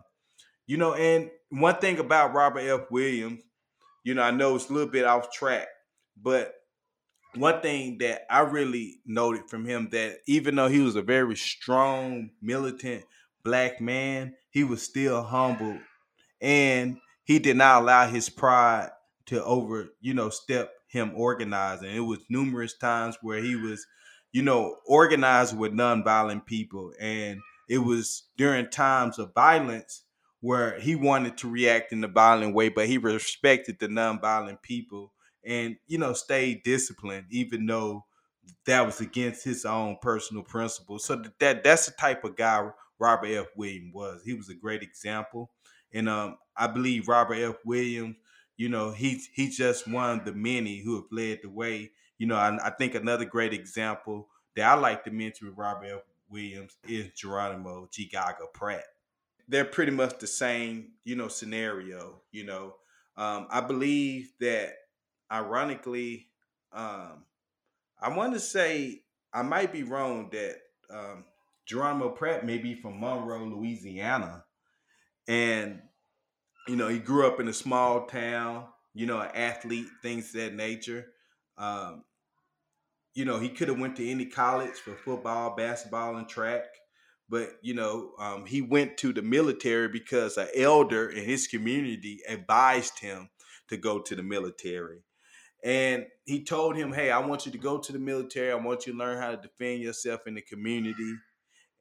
you 0.67 0.79
know, 0.79 0.95
and 0.95 1.31
one 1.51 1.77
thing 1.77 1.99
about 1.99 2.35
Robert 2.35 2.61
F. 2.61 2.91
Williams, 2.91 3.43
you 4.07 4.15
know, 4.15 4.23
I 4.23 4.31
know 4.31 4.55
it's 4.55 4.71
a 4.71 4.73
little 4.73 4.89
bit 4.89 5.05
off 5.05 5.33
track, 5.33 5.67
but 6.23 6.55
one 7.35 7.61
thing 7.61 7.99
that 7.99 8.23
I 8.31 8.43
really 8.43 9.01
noted 9.05 9.51
from 9.51 9.65
him 9.65 9.89
that 9.91 10.19
even 10.29 10.55
though 10.55 10.69
he 10.69 10.79
was 10.79 10.95
a 10.95 11.03
very 11.03 11.35
strong, 11.35 12.31
militant 12.41 13.03
black 13.43 13.81
man, 13.81 14.35
he 14.51 14.63
was 14.63 14.81
still 14.81 15.25
humble 15.25 15.77
and 16.41 16.99
he 17.25 17.41
did 17.41 17.57
not 17.57 17.83
allow 17.83 18.07
his 18.07 18.31
pride 18.31 18.91
to 19.27 19.43
over, 19.43 19.89
you 20.01 20.15
know, 20.15 20.31
step 20.31 20.71
him 20.87 21.11
organizing. 21.17 21.91
It 21.91 21.99
was 21.99 22.21
numerous 22.29 22.79
times 22.79 23.19
where 23.23 23.43
he 23.43 23.57
was, 23.57 23.85
you 24.31 24.43
know, 24.43 24.77
organized 24.87 25.59
with 25.59 25.73
nonviolent 25.73 26.47
people. 26.47 26.93
And 27.01 27.41
it 27.69 27.79
was 27.79 28.29
during 28.37 28.71
times 28.71 29.19
of 29.19 29.35
violence 29.35 30.05
where 30.41 30.79
he 30.79 30.95
wanted 30.95 31.37
to 31.39 31.51
react 31.51 31.93
in 31.93 32.05
a 32.05 32.09
violent 32.09 32.55
way, 32.55 32.69
but 32.69 32.87
he 32.87 32.99
respected 32.99 33.79
the 33.79 33.89
nonviolent 33.89 34.63
people 34.63 35.13
and, 35.45 35.77
you 35.87 35.99
know, 35.99 36.13
stayed 36.13 36.63
disciplined, 36.63 37.27
even 37.31 37.67
though 37.67 38.05
that 38.67 38.85
was 38.85 39.01
against 39.01 39.45
his 39.45 39.65
own 39.65 39.97
personal 40.01 40.43
principles. 40.43 41.05
So 41.05 41.23
that 41.41 41.65
that's 41.65 41.87
the 41.87 41.93
type 41.93 42.25
of 42.25 42.37
guy 42.37 42.69
Robert 42.99 43.29
F. 43.29 43.47
Williams 43.57 43.93
was. 43.95 44.23
He 44.25 44.35
was 44.35 44.49
a 44.49 44.55
great 44.55 44.83
example. 44.83 45.51
And 45.93 46.09
um, 46.09 46.37
I 46.57 46.67
believe 46.67 47.09
Robert 47.09 47.37
F. 47.37 47.57
Williams 47.65 48.17
you 48.57 48.69
know, 48.69 48.91
he's 48.91 49.29
he's 49.35 49.57
just 49.57 49.87
one 49.89 50.19
of 50.19 50.25
the 50.25 50.33
many 50.33 50.81
who 50.81 50.97
have 50.97 51.11
led 51.11 51.41
the 51.43 51.51
way. 51.51 51.91
You 52.19 52.27
know, 52.27 52.37
I, 52.37 52.57
I 52.67 52.71
think 52.71 52.95
another 52.95 53.27
great 53.27 53.53
example 53.53 54.29
that 54.55 54.67
I 54.67 54.75
like 54.75 55.05
to 55.05 55.11
mention 55.11 55.49
with 55.49 55.59
Robert 55.59 55.87
F. 55.87 56.01
Williams 56.29 56.77
is 56.89 57.13
Geronimo 57.15 57.89
ji-Jaga 57.93 58.53
Pratt. 58.55 58.85
They're 59.49 59.65
pretty 59.65 59.93
much 59.93 60.19
the 60.19 60.27
same, 60.27 60.93
you 61.05 61.17
know, 61.17 61.29
scenario. 61.29 62.23
You 62.33 62.45
know, 62.45 62.77
um, 63.17 63.47
I 63.51 63.61
believe 63.61 64.33
that, 64.41 64.75
ironically, 65.31 66.29
um, 66.73 67.25
I 68.01 68.11
want 68.11 68.35
to 68.35 68.41
say 68.41 69.03
I 69.33 69.43
might 69.43 69.73
be 69.73 69.83
wrong 69.83 70.31
that 70.33 70.57
um, 70.91 71.25
Geronimo 71.67 72.11
Pratt 72.11 72.45
may 72.45 72.59
be 72.59 72.75
from 72.75 73.01
Monroe, 73.01 73.45
Louisiana, 73.45 74.45
and 75.29 75.83
you 76.67 76.77
know, 76.77 76.89
he 76.89 76.99
grew 76.99 77.27
up 77.27 77.41
in 77.41 77.49
a 77.49 77.53
small 77.53 78.07
town, 78.07 78.65
you 78.95 79.07
know, 79.07 79.21
an 79.21 79.31
athlete, 79.35 79.87
things 80.03 80.33
that 80.33 80.55
nature. 80.55 81.07
Um, 81.57 82.05
you 83.15 83.25
know, 83.25 83.39
he 83.39 83.49
could 83.49 83.69
have 83.69 83.79
went 83.79 83.97
to 83.97 84.09
any 84.09 84.27
college 84.27 84.75
for 84.75 84.95
football, 84.95 85.55
basketball, 85.57 86.17
and 86.17 86.29
track. 86.29 86.65
But 87.29 87.51
you 87.63 87.75
know, 87.75 88.13
um, 88.19 88.47
he 88.47 88.63
went 88.63 88.97
to 88.99 89.13
the 89.13 89.23
military 89.23 89.89
because 89.89 90.37
an 90.37 90.49
elder 90.57 91.09
in 91.09 91.25
his 91.25 91.47
community 91.47 92.21
advised 92.29 93.01
him 93.01 93.31
to 93.69 93.77
go 93.77 93.99
to 94.01 94.15
the 94.15 94.23
military. 94.23 95.01
And 95.65 96.07
he 96.25 96.45
told 96.45 96.77
him, 96.77 96.93
Hey, 96.93 97.11
I 97.11 97.19
want 97.19 97.47
you 97.47 97.53
to 97.53 97.59
go 97.59 97.79
to 97.79 97.93
the 97.93 97.99
military. 97.99 98.53
I 98.53 98.57
want 98.57 98.87
you 98.87 98.93
to 98.93 98.99
learn 98.99 99.19
how 99.19 99.33
to 99.33 99.37
defend 99.37 99.83
yourself 99.83 100.27
in 100.27 100.35
the 100.35 100.43
community 100.43 101.17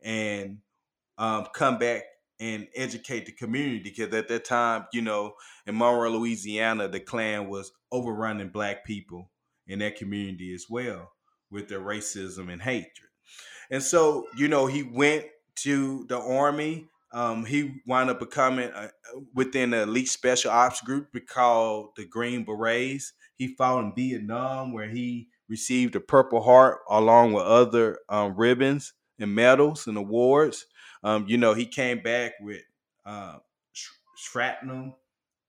and 0.04 0.60
um, 1.18 1.48
come 1.54 1.78
back 1.78 2.04
and 2.40 2.68
educate 2.76 3.26
the 3.26 3.32
community. 3.32 3.80
Because 3.80 4.14
at 4.14 4.28
that 4.28 4.46
time, 4.46 4.88
you 4.92 5.02
know, 5.02 5.36
in 5.68 5.78
Monroe, 5.78 6.10
Louisiana, 6.10 6.88
the 6.88 7.00
Klan 7.00 7.48
was 7.48 7.72
overrunning 7.92 8.50
black 8.50 8.86
people 8.86 9.30
in 9.68 9.80
that 9.80 9.98
community 9.98 10.54
as 10.54 10.66
well 10.70 11.12
with 11.52 11.70
their 11.70 11.82
racism 11.82 12.52
and 12.52 12.62
hatred. 12.62 13.10
And 13.70 13.82
so, 13.82 14.28
you 14.36 14.48
know, 14.48 14.68
he 14.68 14.84
went 14.84 15.26
to 15.58 16.06
the 16.08 16.20
army. 16.20 16.88
Um, 17.14 17.46
he 17.46 17.82
wound 17.88 18.10
up 18.10 18.20
becoming 18.20 18.70
a, 18.70 18.90
within 19.34 19.70
the 19.70 19.84
elite 19.84 20.10
special 20.10 20.52
ops 20.52 20.82
group 20.82 21.16
called 21.28 21.90
the 21.96 22.06
Green 22.06 22.44
Berets. 22.44 23.14
He 23.38 23.56
fought 23.56 23.84
in 23.84 23.94
Vietnam, 23.96 24.74
where 24.74 24.90
he 24.90 25.30
received 25.48 25.96
a 25.96 26.00
Purple 26.00 26.42
Heart 26.42 26.80
along 26.90 27.34
with 27.34 27.44
other 27.44 28.00
um, 28.10 28.36
ribbons 28.36 28.94
and 29.20 29.34
medals 29.34 29.88
and 29.88 29.98
awards. 29.98 30.66
Um, 31.04 31.26
you 31.28 31.38
know, 31.38 31.54
he 31.54 31.66
came 31.66 32.02
back 32.02 32.34
with 32.42 32.62
uh, 33.06 33.38
shrapnel, 34.18 34.98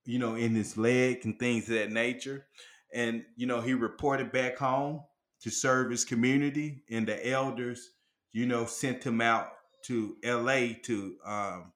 you 0.05 0.19
know, 0.19 0.35
in 0.35 0.53
his 0.55 0.77
leg 0.77 1.21
and 1.23 1.39
things 1.39 1.63
of 1.67 1.75
that 1.75 1.91
nature. 1.91 2.45
And, 2.93 3.23
you 3.35 3.47
know, 3.47 3.59
he 3.59 3.73
reported 3.73 4.31
back 4.31 4.57
home 4.57 5.01
to 5.41 5.49
serve 5.49 5.91
his 5.91 6.05
community, 6.05 6.83
and 6.89 7.07
the 7.07 7.29
elders, 7.29 7.91
you 8.31 8.45
know, 8.45 8.65
sent 8.65 9.03
him 9.03 9.21
out 9.21 9.49
to 9.83 10.15
LA 10.23 10.73
to 10.83 11.15
um, 11.25 11.71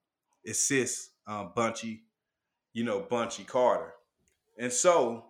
assist 0.47 1.11
uh, 1.27 1.45
Bunchy, 1.45 2.03
you 2.73 2.83
know, 2.83 2.99
Bunchy 2.99 3.43
Carter. 3.43 3.93
And 4.57 4.71
so, 4.71 5.25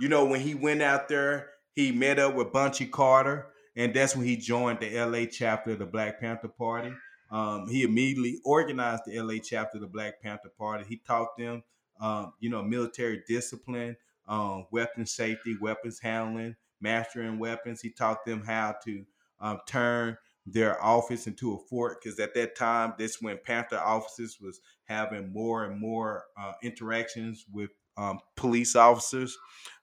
you 0.00 0.08
know, 0.08 0.24
when 0.24 0.40
he 0.40 0.54
went 0.54 0.82
out 0.82 1.08
there, 1.08 1.50
he 1.74 1.92
met 1.92 2.18
up 2.18 2.34
with 2.34 2.52
Bunchy 2.52 2.86
Carter, 2.86 3.48
and 3.76 3.92
that's 3.92 4.16
when 4.16 4.26
he 4.26 4.36
joined 4.36 4.80
the 4.80 4.98
LA 4.98 5.26
chapter 5.26 5.72
of 5.72 5.78
the 5.78 5.86
Black 5.86 6.20
Panther 6.20 6.48
Party. 6.48 6.92
Um, 7.30 7.68
he 7.68 7.82
immediately 7.82 8.40
organized 8.44 9.02
the 9.06 9.20
LA 9.20 9.34
chapter 9.42 9.78
of 9.78 9.82
the 9.82 9.88
Black 9.88 10.22
Panther 10.22 10.50
Party. 10.56 10.84
He 10.88 11.00
taught 11.06 11.36
them, 11.36 11.62
um, 12.00 12.32
you 12.40 12.50
know, 12.50 12.62
military 12.62 13.22
discipline, 13.26 13.96
um, 14.28 14.66
weapons 14.70 15.12
safety, 15.12 15.56
weapons 15.60 16.00
handling, 16.00 16.56
mastering 16.80 17.38
weapons. 17.38 17.80
He 17.80 17.90
taught 17.90 18.24
them 18.24 18.42
how 18.46 18.76
to 18.84 19.04
um, 19.40 19.60
turn 19.66 20.16
their 20.46 20.82
office 20.82 21.26
into 21.26 21.54
a 21.54 21.58
fort 21.58 22.00
because 22.00 22.18
at 22.20 22.34
that 22.34 22.56
time, 22.56 22.94
this 22.98 23.20
when 23.20 23.38
Panther 23.44 23.78
officers 23.78 24.38
was 24.40 24.60
having 24.84 25.32
more 25.32 25.64
and 25.64 25.80
more 25.80 26.24
uh, 26.40 26.52
interactions 26.62 27.44
with 27.52 27.70
um, 27.96 28.20
police 28.36 28.76
officers, 28.76 29.36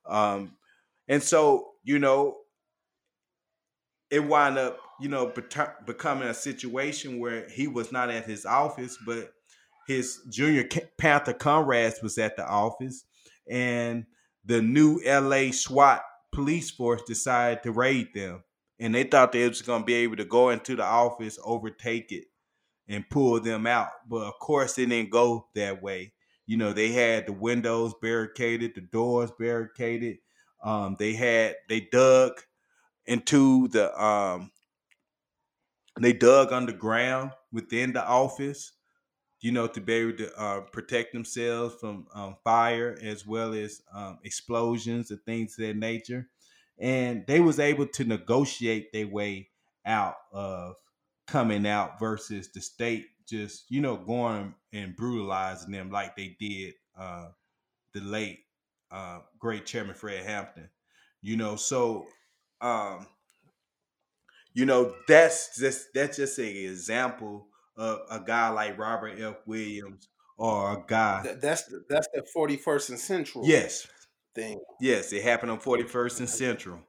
um, 0.05 0.55
and 1.07 1.21
so 1.21 1.71
you 1.83 1.99
know, 1.99 2.37
it 4.09 4.23
wound 4.23 4.57
up 4.57 4.79
you 5.01 5.09
know 5.09 5.33
becoming 5.85 6.29
a 6.29 6.33
situation 6.33 7.19
where 7.19 7.49
he 7.49 7.67
was 7.67 7.91
not 7.91 8.09
at 8.09 8.25
his 8.25 8.45
office, 8.45 8.97
but 9.05 9.33
his 9.87 10.21
junior 10.29 10.67
Panther 10.97 11.33
comrades 11.33 12.01
was 12.01 12.17
at 12.17 12.37
the 12.37 12.47
office, 12.47 13.03
and 13.49 14.05
the 14.45 14.61
new 14.61 15.01
LA 15.05 15.51
SWAT 15.51 16.03
police 16.31 16.71
force 16.71 17.01
decided 17.03 17.63
to 17.63 17.71
raid 17.71 18.13
them. 18.13 18.43
And 18.83 18.95
they 18.95 19.05
thought 19.05 19.33
they 19.33 19.49
was 19.49 19.63
going 19.63 19.83
to 19.83 19.87
be 19.87 19.95
able 19.95 20.17
to 20.17 20.25
go 20.25 20.51
into 20.51 20.75
the 20.77 20.85
office, 20.85 21.39
overtake 21.43 22.11
it, 22.13 22.25
and 22.87 23.09
pull 23.09 23.39
them 23.41 23.67
out. 23.67 23.89
But 24.09 24.27
of 24.27 24.39
course, 24.39 24.77
it 24.79 24.87
didn't 24.87 25.11
go 25.11 25.47
that 25.55 25.81
way. 25.83 26.13
You 26.47 26.57
know, 26.57 26.73
they 26.73 26.91
had 26.91 27.27
the 27.27 27.33
windows 27.33 27.95
barricaded, 28.01 28.75
the 28.75 28.81
doors 28.81 29.31
barricaded. 29.39 30.19
Um, 30.63 30.97
they 30.99 31.13
had 31.13 31.57
they 31.69 31.81
dug 31.81 32.41
into 33.07 33.69
the 33.69 33.93
um, 34.01 34.51
they 35.99 36.13
dug 36.13 36.51
underground 36.51 37.31
within 37.51 37.93
the 37.93 38.05
office 38.05 38.73
you 39.41 39.51
know, 39.53 39.67
to 39.67 39.81
be 39.81 39.93
able 39.93 40.17
to 40.17 40.35
uh, 40.39 40.61
protect 40.61 41.13
themselves 41.13 41.75
from 41.75 42.07
um, 42.15 42.35
fire 42.43 42.97
as 43.03 43.27
well 43.27 43.53
as 43.53 43.83
um, 43.93 44.19
explosions 44.23 45.11
and 45.11 45.21
things 45.25 45.59
of 45.59 45.67
that 45.67 45.77
nature. 45.77 46.29
And 46.83 47.25
they 47.27 47.39
was 47.39 47.59
able 47.59 47.87
to 47.87 48.03
negotiate 48.03 48.91
their 48.91 49.07
way 49.07 49.47
out 49.85 50.17
of 50.33 50.75
coming 51.25 51.65
out 51.65 51.97
versus 51.97 52.49
the 52.53 52.59
state 52.61 53.05
just, 53.27 53.71
you 53.71 53.79
know, 53.79 53.95
going 53.95 54.53
and 54.73 54.95
brutalizing 54.95 55.71
them 55.71 55.89
like 55.89 56.15
they 56.17 56.35
did 56.39 56.73
uh, 56.99 57.29
the 57.93 58.01
late 58.01 58.39
uh, 58.91 59.19
great 59.39 59.65
chairman 59.65 59.95
Fred 59.95 60.25
Hampton. 60.25 60.69
You 61.21 61.37
know, 61.37 61.55
so 61.55 62.05
um, 62.59 63.07
you 64.53 64.65
know, 64.65 64.93
that's 65.07 65.57
just 65.57 65.93
that's 65.93 66.17
just 66.17 66.37
an 66.37 66.45
example 66.45 67.47
of 67.77 67.99
a 68.11 68.19
guy 68.19 68.49
like 68.49 68.77
Robert 68.77 69.19
F. 69.19 69.37
Williams 69.45 70.09
or 70.37 70.73
a 70.73 70.83
guy. 70.85 71.35
that's 71.39 71.63
the, 71.63 71.83
that's 71.89 72.07
the 72.13 72.25
41st 72.35 72.89
and 72.89 72.99
Central. 72.99 73.47
Yes. 73.47 73.87
Thing. 74.35 74.59
Yes, 74.79 75.13
it 75.13 75.23
happened 75.23 75.51
on 75.51 75.59
41st 75.59 76.19
and 76.19 76.29
Central. 76.29 76.79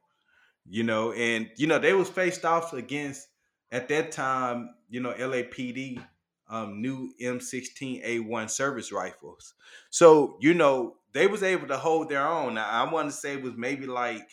You 0.67 0.83
know, 0.83 1.11
and 1.11 1.49
you 1.57 1.67
know 1.67 1.77
they 1.77 1.93
was 1.93 2.09
faced 2.09 2.43
off 2.43 2.73
against 2.73 3.27
at 3.71 3.87
that 3.89 4.11
time. 4.11 4.71
You 4.89 5.01
know, 5.01 5.13
LAPD 5.13 6.01
um, 6.49 6.81
new 6.81 7.13
M16A1 7.21 8.49
service 8.49 8.91
rifles. 8.91 9.53
So 9.91 10.37
you 10.41 10.53
know 10.55 10.95
they 11.13 11.27
was 11.27 11.43
able 11.43 11.67
to 11.67 11.77
hold 11.77 12.09
their 12.09 12.27
own. 12.27 12.55
Now 12.55 12.67
I 12.67 12.91
want 12.91 13.09
to 13.09 13.15
say 13.15 13.33
it 13.33 13.43
was 13.43 13.53
maybe 13.55 13.85
like 13.85 14.27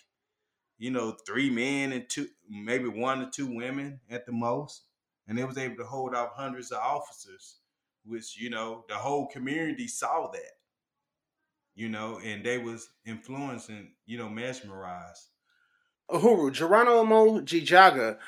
you 0.79 0.91
know 0.91 1.17
three 1.27 1.51
men 1.51 1.93
and 1.93 2.09
two, 2.09 2.29
maybe 2.49 2.89
one 2.89 3.21
or 3.21 3.31
two 3.31 3.55
women 3.55 4.01
at 4.11 4.25
the 4.25 4.33
most 4.33 4.85
and 5.27 5.39
they 5.39 5.45
was 5.45 5.59
able 5.59 5.77
to 5.77 5.85
hold 5.85 6.15
off 6.15 6.35
hundreds 6.35 6.71
of 6.73 6.79
officers, 6.79 7.57
which 8.05 8.39
you 8.39 8.51
know 8.51 8.85
the 8.89 8.95
whole 8.95 9.27
community 9.29 9.87
saw 9.87 10.31
that, 10.33 10.53
you 11.75 11.89
know, 11.89 12.21
and 12.25 12.45
they 12.45 12.59
was 12.59 12.89
influencing, 13.07 13.93
you 14.07 14.19
know, 14.19 14.29
mesmerized. 14.29 15.29
Uhuru 16.11 16.53
Geronimo 16.53 17.41
ji-Jaga, 17.41 18.19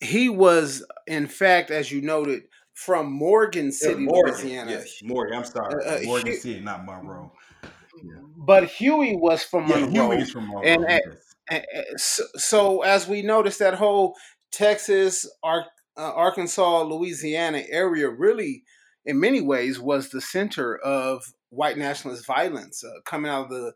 he 0.00 0.28
was 0.28 0.84
in 1.06 1.26
fact, 1.26 1.70
as 1.70 1.90
you 1.92 2.00
noted, 2.00 2.44
from 2.74 3.12
Morgan 3.12 3.70
City, 3.70 4.02
yeah, 4.02 4.08
Morgan, 4.08 4.34
Louisiana. 4.34 4.70
Yes, 4.72 5.00
Morgan. 5.02 5.38
I'm 5.38 5.44
sorry, 5.44 5.84
uh, 5.84 5.96
uh 5.96 6.00
Morgan 6.04 6.32
Hugh, 6.32 6.36
City, 6.36 6.60
not 6.60 6.84
Monroe. 6.84 7.32
Yeah. 7.62 8.10
But 8.36 8.64
Huey 8.64 9.16
was 9.16 9.42
from 9.42 9.68
yeah, 9.68 9.80
Monroe. 9.86 10.10
Huey's 10.10 10.30
from 10.30 10.48
Monroe. 10.48 10.62
And, 10.62 10.84
yes. 10.88 11.02
and, 11.50 11.66
and 11.72 12.00
so, 12.00 12.24
so, 12.36 12.82
as 12.82 13.06
we 13.06 13.22
noticed, 13.22 13.60
that 13.60 13.74
whole 13.74 14.16
Texas, 14.50 15.28
Ar- 15.42 15.66
uh, 15.96 16.12
Arkansas, 16.12 16.82
Louisiana 16.82 17.62
area 17.68 18.08
really, 18.08 18.64
in 19.04 19.20
many 19.20 19.40
ways, 19.40 19.78
was 19.78 20.08
the 20.08 20.20
center 20.20 20.76
of 20.76 21.22
white 21.54 21.78
nationalist 21.78 22.26
violence 22.26 22.84
uh, 22.84 23.00
coming 23.04 23.30
out 23.30 23.44
of 23.44 23.50
the 23.50 23.72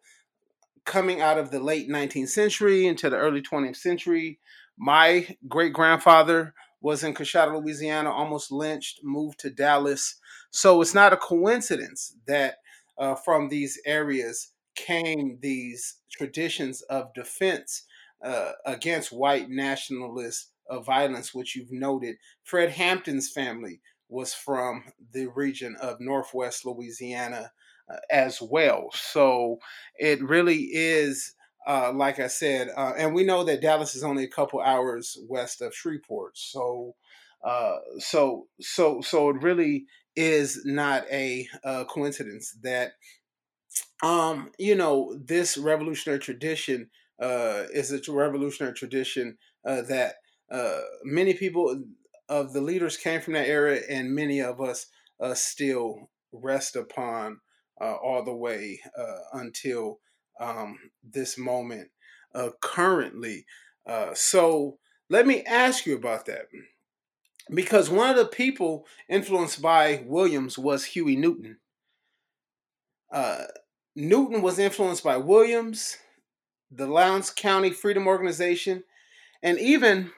coming 0.85 1.21
out 1.21 1.39
of 1.39 1.51
the 1.51 1.61
late 1.61 1.89
19th 1.89 2.31
century 2.31 2.87
into 2.87 3.11
the 3.11 3.17
early 3.17 3.43
20th 3.43 3.77
century. 3.77 4.39
My 4.79 5.37
great 5.47 5.75
grandfather 5.75 6.55
was 6.81 7.05
in 7.05 7.13
Coushatta, 7.13 7.53
Louisiana, 7.53 8.11
almost 8.11 8.51
lynched, 8.51 9.01
moved 9.03 9.39
to 9.41 9.51
Dallas. 9.51 10.17
So 10.51 10.81
it's 10.81 10.95
not 10.95 11.13
a 11.13 11.19
coincidence 11.19 12.15
that 12.27 12.57
uh, 12.97 13.17
from 13.17 13.49
these 13.49 13.79
areas 13.85 14.53
came 14.75 15.39
these 15.43 15.97
traditions 16.11 16.81
of 16.83 17.13
defense 17.13 17.85
uh, 18.23 18.53
against 18.65 19.13
white 19.13 19.51
nationalist 19.51 20.53
of 20.71 20.87
violence, 20.87 21.35
which 21.35 21.55
you've 21.55 21.73
noted. 21.73 22.17
Fred 22.45 22.71
Hampton's 22.71 23.31
family 23.31 23.81
was 24.09 24.33
from 24.33 24.85
the 25.13 25.27
region 25.27 25.77
of 25.81 26.01
Northwest 26.01 26.65
Louisiana 26.65 27.37
uh, 27.37 27.49
as 28.11 28.41
well. 28.43 28.91
So 28.93 29.59
it 29.97 30.23
really 30.23 30.69
is, 30.73 31.35
uh, 31.67 31.93
like 31.93 32.19
I 32.19 32.29
said, 32.29 32.71
uh, 32.77 32.95
and 32.97 33.15
we 33.15 33.25
know 33.25 33.45
that 33.45 33.61
Dallas 33.61 33.95
is 33.95 34.05
only 34.05 34.25
a 34.25 34.29
couple 34.29 34.61
hours 34.61 35.19
west 35.29 35.61
of 35.61 35.75
Shreveport. 35.75 36.37
So, 36.39 36.95
uh, 37.45 37.77
so, 37.99 38.49
so, 38.61 39.01
so 39.01 39.31
it 39.31 39.43
really 39.43 39.87
is 40.17 40.65
not 40.65 41.05
a, 41.11 41.49
a 41.65 41.85
coincidence 41.85 42.57
that, 42.63 42.93
um, 44.03 44.53
you 44.59 44.75
know, 44.75 45.17
this 45.25 45.57
revolutionary 45.57 46.21
tradition 46.21 46.91
uh, 47.21 47.65
is 47.73 47.93
a 47.93 48.13
revolutionary 48.13 48.75
tradition 48.75 49.39
uh, 49.65 49.83
that 49.83 50.17
uh, 50.51 50.81
many 51.05 51.35
people 51.35 51.85
of 52.29 52.53
the 52.53 52.61
leaders 52.61 52.97
came 52.97 53.21
from 53.21 53.35
that 53.35 53.49
era, 53.49 53.79
and 53.89 54.15
many 54.15 54.41
of 54.41 54.61
us 54.61 54.87
uh, 55.21 55.35
still 55.35 56.11
rest 56.33 56.77
upon 56.77 57.41
uh, 57.81 57.95
all 57.95 58.23
the 58.25 58.35
way 58.35 58.81
uh, 58.99 59.19
until 59.35 60.01
um, 60.41 60.79
this 61.03 61.39
moment. 61.39 61.89
Uh, 62.35 62.51
currently, 62.61 63.47
Uh, 63.87 64.13
so 64.15 64.79
let 65.09 65.27
me 65.27 65.43
ask 65.45 65.87
you 65.87 65.97
about 65.97 66.27
that. 66.27 66.49
Because 67.51 67.89
one 67.89 68.11
of 68.11 68.17
the 68.17 68.27
people 68.27 68.87
influenced 69.09 69.63
by 69.63 70.03
Williams 70.05 70.59
was 70.59 70.85
Huey 70.85 71.17
Newton. 71.17 71.57
Uh, 73.11 73.45
Newton 73.97 74.43
was 74.43 74.59
influenced 74.59 75.03
by 75.03 75.17
Williams, 75.17 75.97
the 76.71 76.87
Lowndes 76.87 77.31
County 77.31 77.71
Freedom 77.71 78.07
Organization, 78.07 78.85
and 79.43 79.59
even 79.59 80.11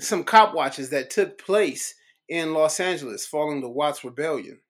some 0.00 0.24
cop 0.24 0.52
watches 0.52 0.90
that 0.90 1.10
took 1.10 1.38
place 1.38 1.94
in 2.28 2.52
Los 2.52 2.80
Angeles 2.80 3.24
following 3.24 3.60
the 3.60 3.68
Watts 3.70 4.02
Rebellion. 4.02 4.60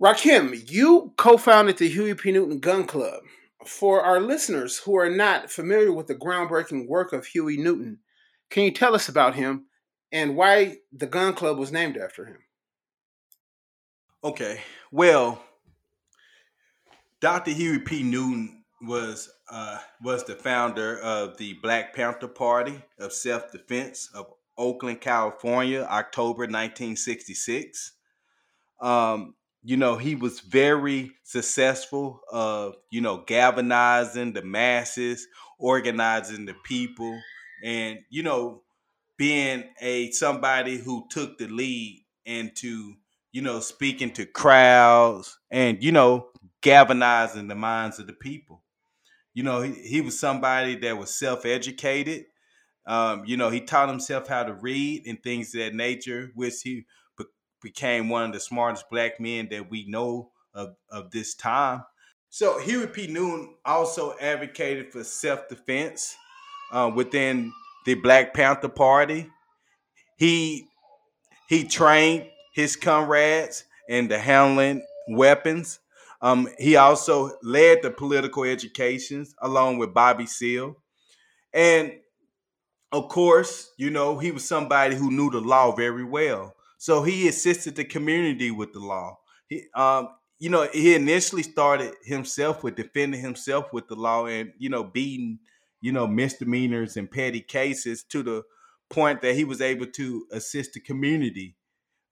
Rakem, 0.00 0.70
you 0.70 1.12
co 1.16 1.36
founded 1.36 1.76
the 1.76 1.88
Huey 1.88 2.14
P. 2.14 2.32
Newton 2.32 2.58
Gun 2.58 2.86
Club. 2.86 3.22
For 3.66 4.00
our 4.00 4.18
listeners 4.18 4.78
who 4.78 4.96
are 4.96 5.10
not 5.10 5.50
familiar 5.50 5.92
with 5.92 6.06
the 6.06 6.14
groundbreaking 6.14 6.88
work 6.88 7.12
of 7.12 7.26
Huey 7.26 7.58
Newton, 7.58 7.98
can 8.48 8.64
you 8.64 8.70
tell 8.70 8.94
us 8.94 9.08
about 9.08 9.34
him 9.34 9.66
and 10.10 10.34
why 10.34 10.78
the 10.90 11.06
gun 11.06 11.34
club 11.34 11.58
was 11.58 11.70
named 11.70 11.98
after 11.98 12.24
him? 12.24 12.38
Okay. 14.24 14.60
Well, 14.90 15.42
Dr. 17.20 17.50
Huey 17.50 17.80
P. 17.80 18.02
Newton 18.02 18.64
was 18.80 19.30
uh, 19.50 19.78
was 20.02 20.24
the 20.24 20.34
founder 20.34 20.98
of 21.00 21.36
the 21.36 21.54
Black 21.62 21.94
Panther 21.94 22.28
Party 22.28 22.82
of 22.98 23.12
Self 23.12 23.52
Defense 23.52 24.08
of 24.14 24.32
Oakland, 24.56 25.02
California, 25.02 25.82
October 25.82 26.44
1966. 26.44 27.92
Um, 28.80 29.34
you 29.62 29.76
know, 29.76 29.96
he 29.96 30.14
was 30.14 30.40
very 30.40 31.12
successful 31.22 32.20
of, 32.32 32.74
you 32.90 33.00
know, 33.00 33.24
galvanizing 33.26 34.32
the 34.32 34.42
masses, 34.42 35.26
organizing 35.58 36.46
the 36.46 36.54
people, 36.64 37.20
and, 37.62 37.98
you 38.08 38.22
know, 38.22 38.62
being 39.18 39.64
a 39.80 40.10
somebody 40.12 40.78
who 40.78 41.06
took 41.10 41.36
the 41.36 41.46
lead 41.46 42.04
into, 42.24 42.94
you 43.32 43.42
know, 43.42 43.60
speaking 43.60 44.10
to 44.12 44.24
crowds 44.24 45.38
and, 45.50 45.82
you 45.84 45.92
know, 45.92 46.28
galvanizing 46.62 47.48
the 47.48 47.54
minds 47.54 47.98
of 47.98 48.06
the 48.06 48.14
people. 48.14 48.62
You 49.34 49.42
know, 49.42 49.60
he, 49.60 49.72
he 49.72 50.00
was 50.00 50.18
somebody 50.18 50.76
that 50.76 50.96
was 50.96 51.14
self-educated. 51.14 52.24
Um, 52.86 53.24
you 53.26 53.36
know, 53.36 53.50
he 53.50 53.60
taught 53.60 53.90
himself 53.90 54.26
how 54.26 54.42
to 54.42 54.54
read 54.54 55.06
and 55.06 55.22
things 55.22 55.54
of 55.54 55.60
that 55.60 55.74
nature, 55.74 56.32
which 56.34 56.62
he 56.62 56.86
became 57.62 58.08
one 58.08 58.24
of 58.24 58.32
the 58.32 58.40
smartest 58.40 58.90
black 58.90 59.20
men 59.20 59.48
that 59.50 59.70
we 59.70 59.86
know 59.86 60.30
of, 60.54 60.76
of 60.90 61.10
this 61.10 61.34
time. 61.34 61.84
So 62.28 62.60
Huey 62.60 62.86
P. 62.86 63.06
Newton 63.06 63.54
also 63.64 64.14
advocated 64.20 64.92
for 64.92 65.02
self-defense 65.02 66.16
uh, 66.72 66.90
within 66.94 67.52
the 67.86 67.94
Black 67.94 68.34
Panther 68.34 68.68
Party. 68.68 69.28
He 70.16 70.68
he 71.48 71.64
trained 71.64 72.26
his 72.54 72.76
comrades 72.76 73.64
in 73.88 74.06
the 74.06 74.18
handling 74.18 74.86
weapons. 75.08 75.80
Um, 76.22 76.48
he 76.58 76.76
also 76.76 77.32
led 77.42 77.82
the 77.82 77.90
political 77.90 78.44
educations 78.44 79.34
along 79.40 79.78
with 79.78 79.94
Bobby 79.94 80.26
Seale. 80.26 80.76
And 81.52 81.92
of 82.92 83.08
course, 83.08 83.72
you 83.76 83.90
know, 83.90 84.18
he 84.18 84.30
was 84.30 84.44
somebody 84.44 84.94
who 84.94 85.10
knew 85.10 85.30
the 85.30 85.40
law 85.40 85.74
very 85.74 86.04
well. 86.04 86.54
So 86.80 87.02
he 87.02 87.28
assisted 87.28 87.76
the 87.76 87.84
community 87.84 88.50
with 88.50 88.72
the 88.72 88.78
law. 88.78 89.18
He, 89.50 89.64
um, 89.74 90.08
you 90.38 90.48
know, 90.48 90.66
he 90.72 90.94
initially 90.94 91.42
started 91.42 91.92
himself 92.04 92.64
with 92.64 92.74
defending 92.76 93.20
himself 93.20 93.70
with 93.70 93.86
the 93.86 93.96
law 93.96 94.24
and 94.24 94.54
you 94.56 94.70
know 94.70 94.82
beating, 94.82 95.40
you 95.82 95.92
know, 95.92 96.06
misdemeanors 96.06 96.96
and 96.96 97.10
petty 97.10 97.42
cases 97.42 98.02
to 98.04 98.22
the 98.22 98.42
point 98.88 99.20
that 99.20 99.34
he 99.34 99.44
was 99.44 99.60
able 99.60 99.84
to 99.88 100.26
assist 100.32 100.72
the 100.72 100.80
community 100.80 101.54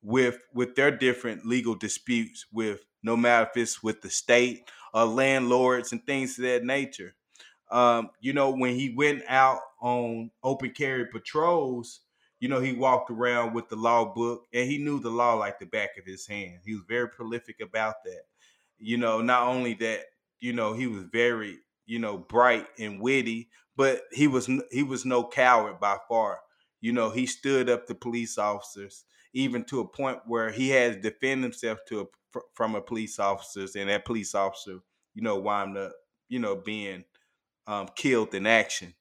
with 0.03 0.39
with 0.53 0.75
their 0.75 0.91
different 0.91 1.47
legal 1.47 1.75
disputes 1.75 2.45
with 2.53 2.85
no 3.03 3.17
matter 3.17 3.49
if 3.51 3.57
it's 3.57 3.83
with 3.83 4.03
the 4.03 4.11
state 4.11 4.71
or 4.93 5.07
landlords 5.07 5.93
and 5.93 6.05
things 6.05 6.39
of 6.39 6.45
that 6.45 6.63
nature. 6.63 7.15
Um, 7.71 8.11
you 8.21 8.35
know, 8.35 8.51
when 8.51 8.75
he 8.75 8.95
went 8.95 9.23
out 9.29 9.61
on 9.81 10.31
open 10.43 10.73
carry 10.73 11.07
patrols, 11.07 12.01
you 12.41 12.49
know, 12.49 12.61
he 12.61 12.73
walked 12.73 13.11
around 13.11 13.55
with 13.55 13.69
the 13.69 13.77
law 13.77 14.05
book 14.15 14.47
and 14.53 14.71
he 14.71 14.79
knew 14.79 15.01
the 15.01 15.11
law 15.11 15.35
like 15.35 15.59
the 15.59 15.67
back 15.67 15.97
of 15.99 16.05
his 16.07 16.27
hand. 16.27 16.61
He 16.65 16.75
was 16.75 16.85
very 16.89 17.09
prolific 17.09 17.61
about 17.61 17.97
that. 18.05 18.23
You 18.79 18.97
know, 18.97 19.21
not 19.21 19.43
only 19.49 19.75
that, 19.75 20.05
you 20.41 20.53
know, 20.53 20.73
he 20.73 20.87
was 20.87 21.05
very, 21.05 21.59
you 21.87 21.99
know, 21.99 22.19
bright 22.19 22.69
and 22.79 23.01
witty, 23.01 23.51
but 23.77 24.03
he 24.13 24.27
was 24.29 24.49
he 24.71 24.83
was 24.83 25.05
no 25.05 25.27
coward 25.27 25.81
by 25.81 25.99
far. 26.09 26.41
You 26.81 26.93
know, 26.93 27.11
he 27.11 27.27
stood 27.27 27.69
up 27.69 27.87
to 27.87 27.95
police 27.95 28.39
officers 28.39 29.05
even 29.33 29.65
to 29.65 29.81
a 29.81 29.89
point 29.89 30.21
where 30.27 30.51
he 30.51 30.69
had 30.71 30.95
to 30.95 31.11
defend 31.11 31.43
himself 31.43 31.79
to 31.87 32.01
a, 32.01 32.41
from 32.55 32.75
a 32.75 32.81
police 32.81 33.19
officers 33.19 33.77
and 33.77 33.91
that 33.91 34.05
police 34.05 34.35
officer, 34.35 34.79
you 35.15 35.23
know, 35.23 35.37
wound 35.39 35.77
up, 35.77 35.93
you 36.29 36.39
know, 36.39 36.57
being 36.57 37.05
um, 37.67 37.89
killed 37.97 38.35
in 38.35 38.47
action 38.47 38.95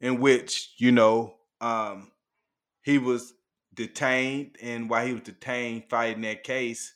in 0.00 0.20
which, 0.20 0.74
you 0.78 0.92
know, 0.92 1.38
um, 1.60 2.12
he 2.82 2.98
was 2.98 3.34
detained, 3.74 4.56
and 4.62 4.90
while 4.90 5.06
he 5.06 5.12
was 5.12 5.22
detained 5.22 5.84
fighting 5.88 6.22
that 6.22 6.44
case, 6.44 6.94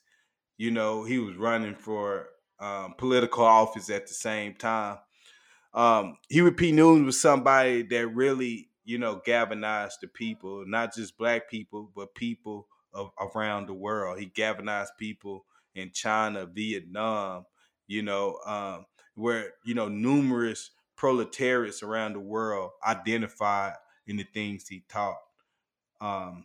you 0.58 0.70
know, 0.70 1.04
he 1.04 1.18
was 1.18 1.36
running 1.36 1.74
for 1.74 2.28
um, 2.58 2.94
political 2.98 3.44
office 3.44 3.90
at 3.90 4.06
the 4.06 4.14
same 4.14 4.54
time. 4.54 4.98
Um, 5.74 6.16
Huey 6.30 6.52
P. 6.52 6.72
Newton 6.72 7.04
was 7.04 7.20
somebody 7.20 7.82
that 7.82 8.08
really, 8.08 8.70
you 8.84 8.98
know, 8.98 9.20
galvanized 9.24 9.98
the 10.00 10.08
people, 10.08 10.64
not 10.66 10.94
just 10.94 11.18
black 11.18 11.50
people, 11.50 11.90
but 11.94 12.14
people 12.14 12.66
of, 12.94 13.10
around 13.20 13.66
the 13.66 13.74
world. 13.74 14.18
He 14.18 14.26
galvanized 14.26 14.92
people 14.98 15.44
in 15.74 15.90
China, 15.92 16.46
Vietnam, 16.46 17.44
you 17.86 18.02
know, 18.02 18.38
um, 18.46 18.86
where, 19.14 19.52
you 19.64 19.74
know, 19.74 19.88
numerous 19.88 20.70
proletariats 20.96 21.82
around 21.82 22.14
the 22.14 22.20
world 22.20 22.70
identified 22.86 23.74
in 24.06 24.16
the 24.16 24.24
things 24.32 24.66
he 24.66 24.82
taught. 24.88 25.18
Um, 26.00 26.44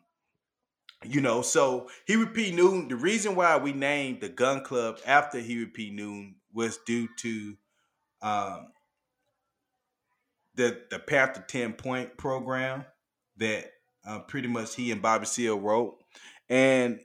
you 1.04 1.22
know, 1.22 1.42
so 1.42 1.90
Huey 2.06 2.28
P. 2.28 2.52
Newton, 2.52 2.88
the 2.88 2.96
reason 2.96 3.36
why 3.36 3.58
we 3.58 3.74
named 3.74 4.22
the 4.22 4.30
gun 4.30 4.64
club 4.64 5.00
after 5.06 5.40
Huey 5.40 5.66
P. 5.66 5.90
Newton 5.90 6.36
was 6.54 6.78
due 6.86 7.08
to 7.20 7.58
um, 8.22 8.68
the 10.56 10.82
the 10.92 11.00
Panther 11.00 11.44
10 11.48 11.74
point 11.74 12.18
program 12.18 12.86
that 13.38 13.72
uh, 14.06 14.20
pretty 14.20 14.48
much 14.48 14.76
he 14.76 14.92
and 14.92 15.02
Bobby 15.02 15.26
Seale 15.26 15.60
wrote. 15.60 15.98
And 16.50 17.00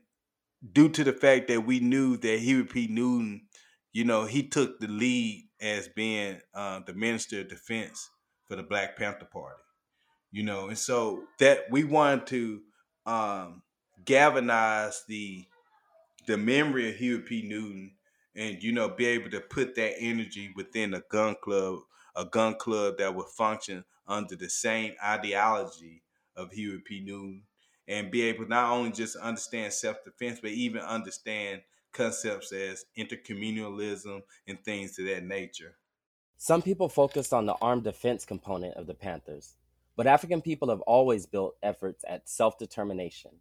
due 0.73 0.89
to 0.91 1.05
the 1.05 1.13
fact 1.13 1.49
that 1.49 1.65
we 1.65 1.81
knew 1.81 2.17
that 2.19 2.41
Huey 2.41 2.65
P. 2.65 2.89
Newton, 2.89 3.47
you 3.93 4.05
know, 4.05 4.25
he 4.27 4.47
took 4.47 4.79
the 4.79 4.89
lead 4.89 5.49
as 5.61 5.89
being 5.89 6.41
uh, 6.55 6.81
the 6.87 6.93
Minister 6.93 7.41
of 7.41 7.49
Defense 7.49 8.11
for 8.47 8.57
the 8.57 8.63
Black 8.63 8.97
Panther 8.99 9.27
Party 9.33 9.63
you 10.37 10.43
know, 10.43 10.69
and 10.69 10.77
so 10.77 11.25
that 11.39 11.65
we 11.71 11.83
wanted 11.83 12.27
to 12.27 12.61
um, 13.07 13.63
galvanize 14.05 15.03
the 15.09 15.47
the 16.27 16.37
memory 16.37 16.91
of 16.91 16.97
Huey 16.97 17.21
P. 17.21 17.41
Newton, 17.41 17.95
and 18.35 18.63
you 18.63 18.73
know, 18.73 18.91
be 18.91 19.07
able 19.07 19.31
to 19.31 19.41
put 19.41 19.77
that 19.77 19.95
energy 19.99 20.53
within 20.55 20.93
a 20.93 21.01
gun 21.09 21.37
club, 21.43 21.79
a 22.15 22.27
gun 22.27 22.55
club 22.57 22.99
that 22.99 23.15
would 23.15 23.29
function 23.29 23.83
under 24.07 24.37
the 24.37 24.51
same 24.51 24.93
ideology 25.03 26.03
of 26.37 26.53
Huey 26.53 26.83
P. 26.85 27.01
Newton, 27.01 27.45
and 27.89 28.11
be 28.11 28.21
able 28.21 28.47
not 28.47 28.71
only 28.71 28.93
just 28.93 29.17
understand 29.17 29.73
self 29.73 30.05
defense, 30.05 30.41
but 30.43 30.51
even 30.51 30.83
understand 30.83 31.63
concepts 31.95 32.53
as 32.53 32.85
intercommunalism 32.99 34.21
and 34.47 34.63
things 34.63 34.99
of 34.99 35.07
that 35.07 35.25
nature. 35.25 35.79
Some 36.37 36.61
people 36.61 36.91
focused 36.91 37.33
on 37.33 37.47
the 37.47 37.55
armed 37.63 37.85
defense 37.85 38.27
component 38.27 38.75
of 38.75 38.87
the 38.87 38.93
Panthers, 38.93 39.57
but 39.97 40.07
African 40.07 40.43
people 40.43 40.69
have 40.69 40.81
always 40.83 41.27
built 41.27 41.57
efforts 41.63 42.05
at 42.07 42.29
self 42.29 42.59
determination 42.59 43.33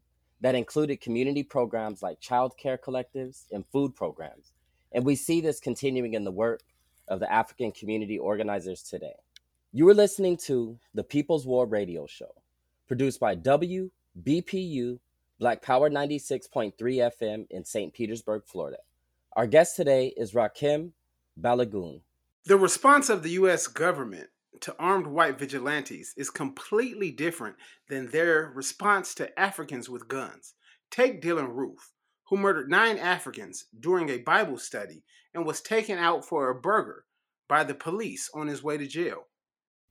that 0.41 0.55
included 0.55 1.01
community 1.01 1.43
programs 1.43 2.01
like 2.01 2.19
child 2.19 2.57
care 2.57 2.77
collectives 2.77 3.43
and 3.51 3.65
food 3.67 3.95
programs. 3.95 4.53
And 4.91 5.05
we 5.05 5.15
see 5.15 5.41
this 5.41 5.59
continuing 5.59 6.13
in 6.13 6.23
the 6.23 6.31
work 6.31 6.61
of 7.07 7.19
the 7.19 7.31
African 7.31 7.71
community 7.71 8.17
organizers 8.17 8.81
today. 8.81 9.15
You 9.73 9.87
are 9.89 9.93
listening 9.93 10.37
to 10.45 10.77
the 10.93 11.03
People's 11.03 11.45
War 11.45 11.65
Radio 11.65 12.07
Show, 12.07 12.33
produced 12.87 13.19
by 13.19 13.35
WBPU 13.35 14.99
Black 15.37 15.61
Power 15.61 15.89
96.3 15.89 16.73
FM 16.79 17.45
in 17.49 17.65
St. 17.65 17.93
Petersburg, 17.93 18.43
Florida. 18.45 18.77
Our 19.33 19.47
guest 19.47 19.75
today 19.75 20.13
is 20.15 20.31
Rakem 20.31 20.91
Balogun. 21.39 21.99
The 22.45 22.55
response 22.55 23.09
of 23.09 23.21
the 23.21 23.31
U.S. 23.31 23.67
government 23.67 24.29
to 24.61 24.75
armed 24.79 25.07
white 25.07 25.39
vigilantes 25.39 26.13
is 26.17 26.29
completely 26.29 27.11
different 27.11 27.55
than 27.89 28.09
their 28.09 28.51
response 28.53 29.15
to 29.15 29.39
Africans 29.39 29.89
with 29.89 30.07
guns. 30.07 30.53
Take 30.89 31.21
Dylann 31.21 31.55
Roof, 31.55 31.91
who 32.25 32.37
murdered 32.37 32.69
nine 32.69 32.97
Africans 32.97 33.65
during 33.79 34.09
a 34.09 34.17
Bible 34.17 34.57
study 34.57 35.03
and 35.33 35.45
was 35.45 35.61
taken 35.61 35.97
out 35.97 36.25
for 36.25 36.49
a 36.49 36.55
burger 36.55 37.05
by 37.47 37.63
the 37.63 37.73
police 37.73 38.29
on 38.33 38.47
his 38.47 38.63
way 38.63 38.77
to 38.77 38.87
jail. 38.87 39.27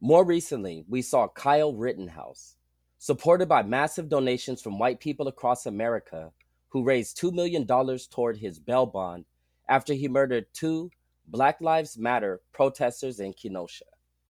More 0.01 0.25
recently, 0.25 0.85
we 0.89 1.03
saw 1.03 1.29
Kyle 1.29 1.75
Rittenhouse, 1.75 2.57
supported 2.99 3.49
by 3.49 3.63
massive 3.63 4.09
donations 4.09 4.61
from 4.61 4.79
white 4.79 5.01
people 5.01 5.29
across 5.29 5.67
America, 5.67 6.33
who 6.69 6.83
raised 6.83 7.19
$2 7.19 7.33
million 7.33 7.67
toward 8.11 8.39
his 8.39 8.59
bail 8.59 8.87
bond 8.87 9.25
after 9.69 9.95
he 9.95 10.09
murdered 10.09 10.47
two 10.53 10.91
Black 11.27 11.61
Lives 11.61 11.97
Matter 11.97 12.43
protesters 12.53 13.21
in 13.21 13.33
Kenosha. 13.33 13.85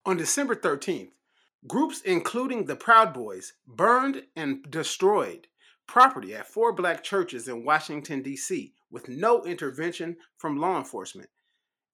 On 0.06 0.18
December 0.18 0.54
13th, 0.54 1.12
groups 1.66 2.02
including 2.02 2.66
the 2.66 2.76
Proud 2.76 3.14
Boys 3.14 3.54
burned 3.66 4.24
and 4.36 4.62
destroyed 4.70 5.46
property 5.86 6.34
at 6.34 6.46
four 6.46 6.74
black 6.74 7.02
churches 7.02 7.48
in 7.48 7.64
Washington, 7.64 8.20
D.C., 8.20 8.74
with 8.90 9.08
no 9.08 9.44
intervention 9.44 10.18
from 10.36 10.60
law 10.60 10.76
enforcement. 10.76 11.30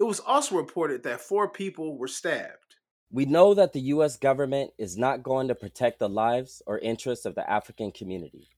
It 0.00 0.04
was 0.04 0.18
also 0.18 0.56
reported 0.56 1.04
that 1.04 1.20
four 1.20 1.48
people 1.48 1.96
were 1.96 2.08
stabbed. 2.08 2.74
We 3.12 3.26
know 3.26 3.54
that 3.54 3.72
the 3.72 3.80
U.S. 3.80 4.16
government 4.16 4.72
is 4.76 4.96
not 4.96 5.22
going 5.22 5.46
to 5.46 5.54
protect 5.54 6.00
the 6.00 6.08
lives 6.08 6.62
or 6.66 6.80
interests 6.80 7.26
of 7.26 7.36
the 7.36 7.48
African 7.48 7.92
community. 7.92 8.48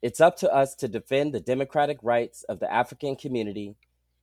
It's 0.00 0.22
up 0.22 0.36
to 0.38 0.50
us 0.50 0.74
to 0.76 0.88
defend 0.88 1.34
the 1.34 1.40
democratic 1.40 1.98
rights 2.02 2.44
of 2.44 2.60
the 2.60 2.72
African 2.72 3.16
community 3.16 3.76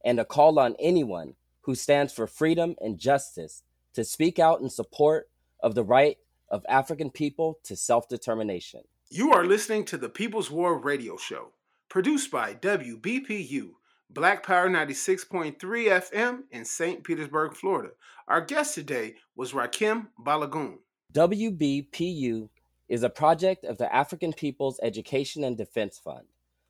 and 0.04 0.18
to 0.18 0.26
call 0.26 0.58
on 0.58 0.76
anyone 0.80 1.36
who 1.62 1.76
stands 1.76 2.12
for 2.12 2.26
freedom 2.26 2.76
and 2.82 2.98
justice 2.98 3.62
to 3.98 4.06
speak 4.06 4.38
out 4.38 4.62
in 4.62 4.70
support 4.70 5.28
of 5.60 5.74
the 5.74 5.84
right 5.84 6.20
of 6.50 6.64
African 6.70 7.10
people 7.10 7.58
to 7.64 7.76
self 7.76 8.08
determination. 8.08 8.82
You 9.10 9.34
are 9.34 9.44
listening 9.44 9.86
to 9.86 9.98
the 9.98 10.08
People's 10.08 10.52
War 10.52 10.78
Radio 10.78 11.18
Show, 11.18 11.54
produced 11.90 12.30
by 12.30 12.54
WBPU, 12.54 13.72
Black 14.12 14.46
Power 14.46 14.70
96.3 14.70 15.58
FM 15.58 16.42
in 16.52 16.64
St. 16.64 17.04
Petersburg, 17.04 17.56
Florida. 17.56 17.90
Our 18.28 18.42
guest 18.42 18.76
today 18.76 19.16
was 19.36 19.54
Rakem 19.54 20.10
Balogun. 20.24 20.76
WBPU 21.16 22.50
is 22.88 23.02
a 23.02 23.10
project 23.10 23.66
of 23.66 23.80
the 23.80 23.92
African 23.92 24.32
People's 24.32 24.80
Education 24.84 25.44
and 25.44 25.58
Defense 25.58 25.98
Fund, 25.98 26.28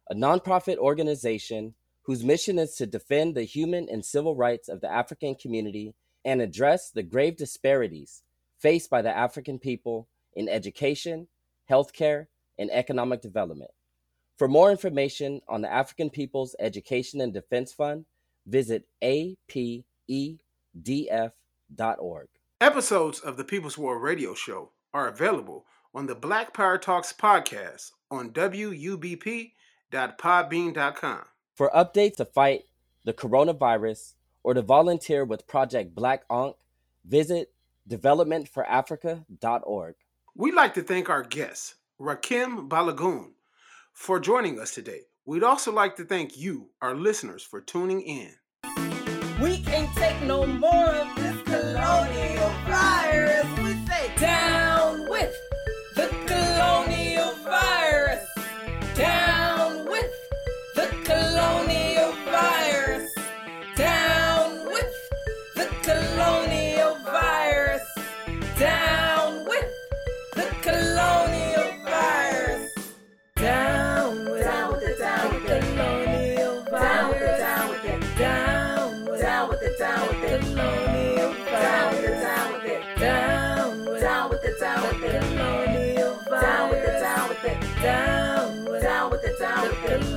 a 0.09 0.15
nonprofit 0.15 0.78
organization 0.78 1.75
whose 2.03 2.23
mission 2.23 2.57
is 2.57 2.75
to 2.75 2.86
defend 2.86 3.36
the 3.36 3.43
human 3.43 3.89
and 3.89 4.05
civil 4.05 4.34
rights 4.34 4.69
of 4.69 4.80
the 4.80 4.89
African 4.89 5.36
community 5.36 5.93
and 6.28 6.41
address 6.41 6.91
the 6.91 7.03
grave 7.03 7.38
disparities 7.38 8.23
faced 8.59 8.89
by 8.89 9.01
the 9.01 9.17
African 9.17 9.57
people 9.57 10.09
in 10.36 10.49
education, 10.49 11.30
healthcare, 11.71 12.25
and 12.59 12.69
economic 12.69 13.21
development. 13.21 13.71
For 14.38 14.49
more 14.49 14.69
information 14.69 15.39
on 15.47 15.61
the 15.61 15.71
African 15.71 16.09
People's 16.09 16.53
Education 16.59 17.21
and 17.21 17.34
Defense 17.34 17.71
Fund, 17.71 18.05
visit 18.45 18.84
apedf.org. 19.01 19.86
Episodes 22.59 23.19
of 23.21 23.38
the 23.38 23.45
People's 23.45 23.78
War 23.78 23.97
Radio 23.97 24.34
Show 24.34 24.71
are 24.93 25.07
available 25.07 25.65
on 25.95 26.07
the 26.07 26.15
Black 26.15 26.53
Power 26.53 26.78
Talks 26.78 27.13
podcast 27.13 27.91
on 28.11 28.32
wubp.podbean.com. 28.32 31.21
For 31.55 31.71
updates 31.73 32.17
to 32.17 32.25
fight 32.25 32.63
the 33.05 33.13
coronavirus 33.13 34.15
or 34.43 34.53
to 34.53 34.61
volunteer 34.61 35.25
with 35.25 35.47
Project 35.47 35.95
Black 35.95 36.23
Ankh, 36.31 36.55
visit 37.05 37.51
developmentforafrica.org. 37.89 39.95
We'd 40.35 40.53
like 40.53 40.73
to 40.75 40.83
thank 40.83 41.09
our 41.09 41.23
guest, 41.23 41.75
Rakem 41.99 42.69
Balogun, 42.69 43.31
for 43.93 44.19
joining 44.19 44.59
us 44.59 44.71
today. 44.71 45.01
We'd 45.25 45.43
also 45.43 45.71
like 45.71 45.95
to 45.97 46.05
thank 46.05 46.38
you, 46.38 46.69
our 46.81 46.95
listeners, 46.95 47.43
for 47.43 47.59
tuning 47.59 48.01
in. 48.01 48.33
We 49.41 49.61
can't 49.61 49.93
take 49.95 50.21
no 50.23 50.45
more 50.45 50.85
of 50.85 51.15
this 51.15 51.41
colonial 51.43 52.36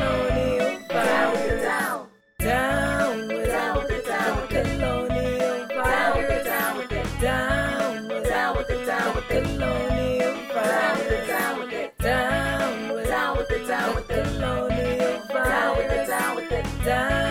colonial 0.01 0.88
down 0.88 1.34
the 1.34 1.57
down. 1.62 2.09
Down 2.38 3.28
with 3.28 3.46
down 3.46 3.76
with 3.76 3.88
the 3.88 4.03
down 4.09 4.40
with 4.40 4.51
colonial 4.51 5.68
down 5.68 6.16
with 6.16 6.28
the 6.28 6.44
down 6.44 6.76
with 6.78 6.88
the 6.88 7.03
down 7.20 8.09
with 8.09 8.28
down 8.28 8.57
with 8.57 8.68
the 8.68 8.86
down 8.86 9.14
with 9.14 9.28
colonial 9.28 10.34
down 10.55 10.98
with 10.98 11.09
the 11.09 11.26
down 11.26 11.59
with 11.61 11.70
the 11.70 12.03
down 12.03 12.94
with 12.94 13.09
down 13.09 13.36
with 13.36 13.48
the 13.48 13.59
down 13.66 13.94
with 13.94 14.09
colonial 14.09 15.22
down 15.28 15.76
with 15.76 15.90
the 15.90 16.07
down 16.07 16.36
with 16.36 16.48
the 16.48 16.84
down 16.84 17.29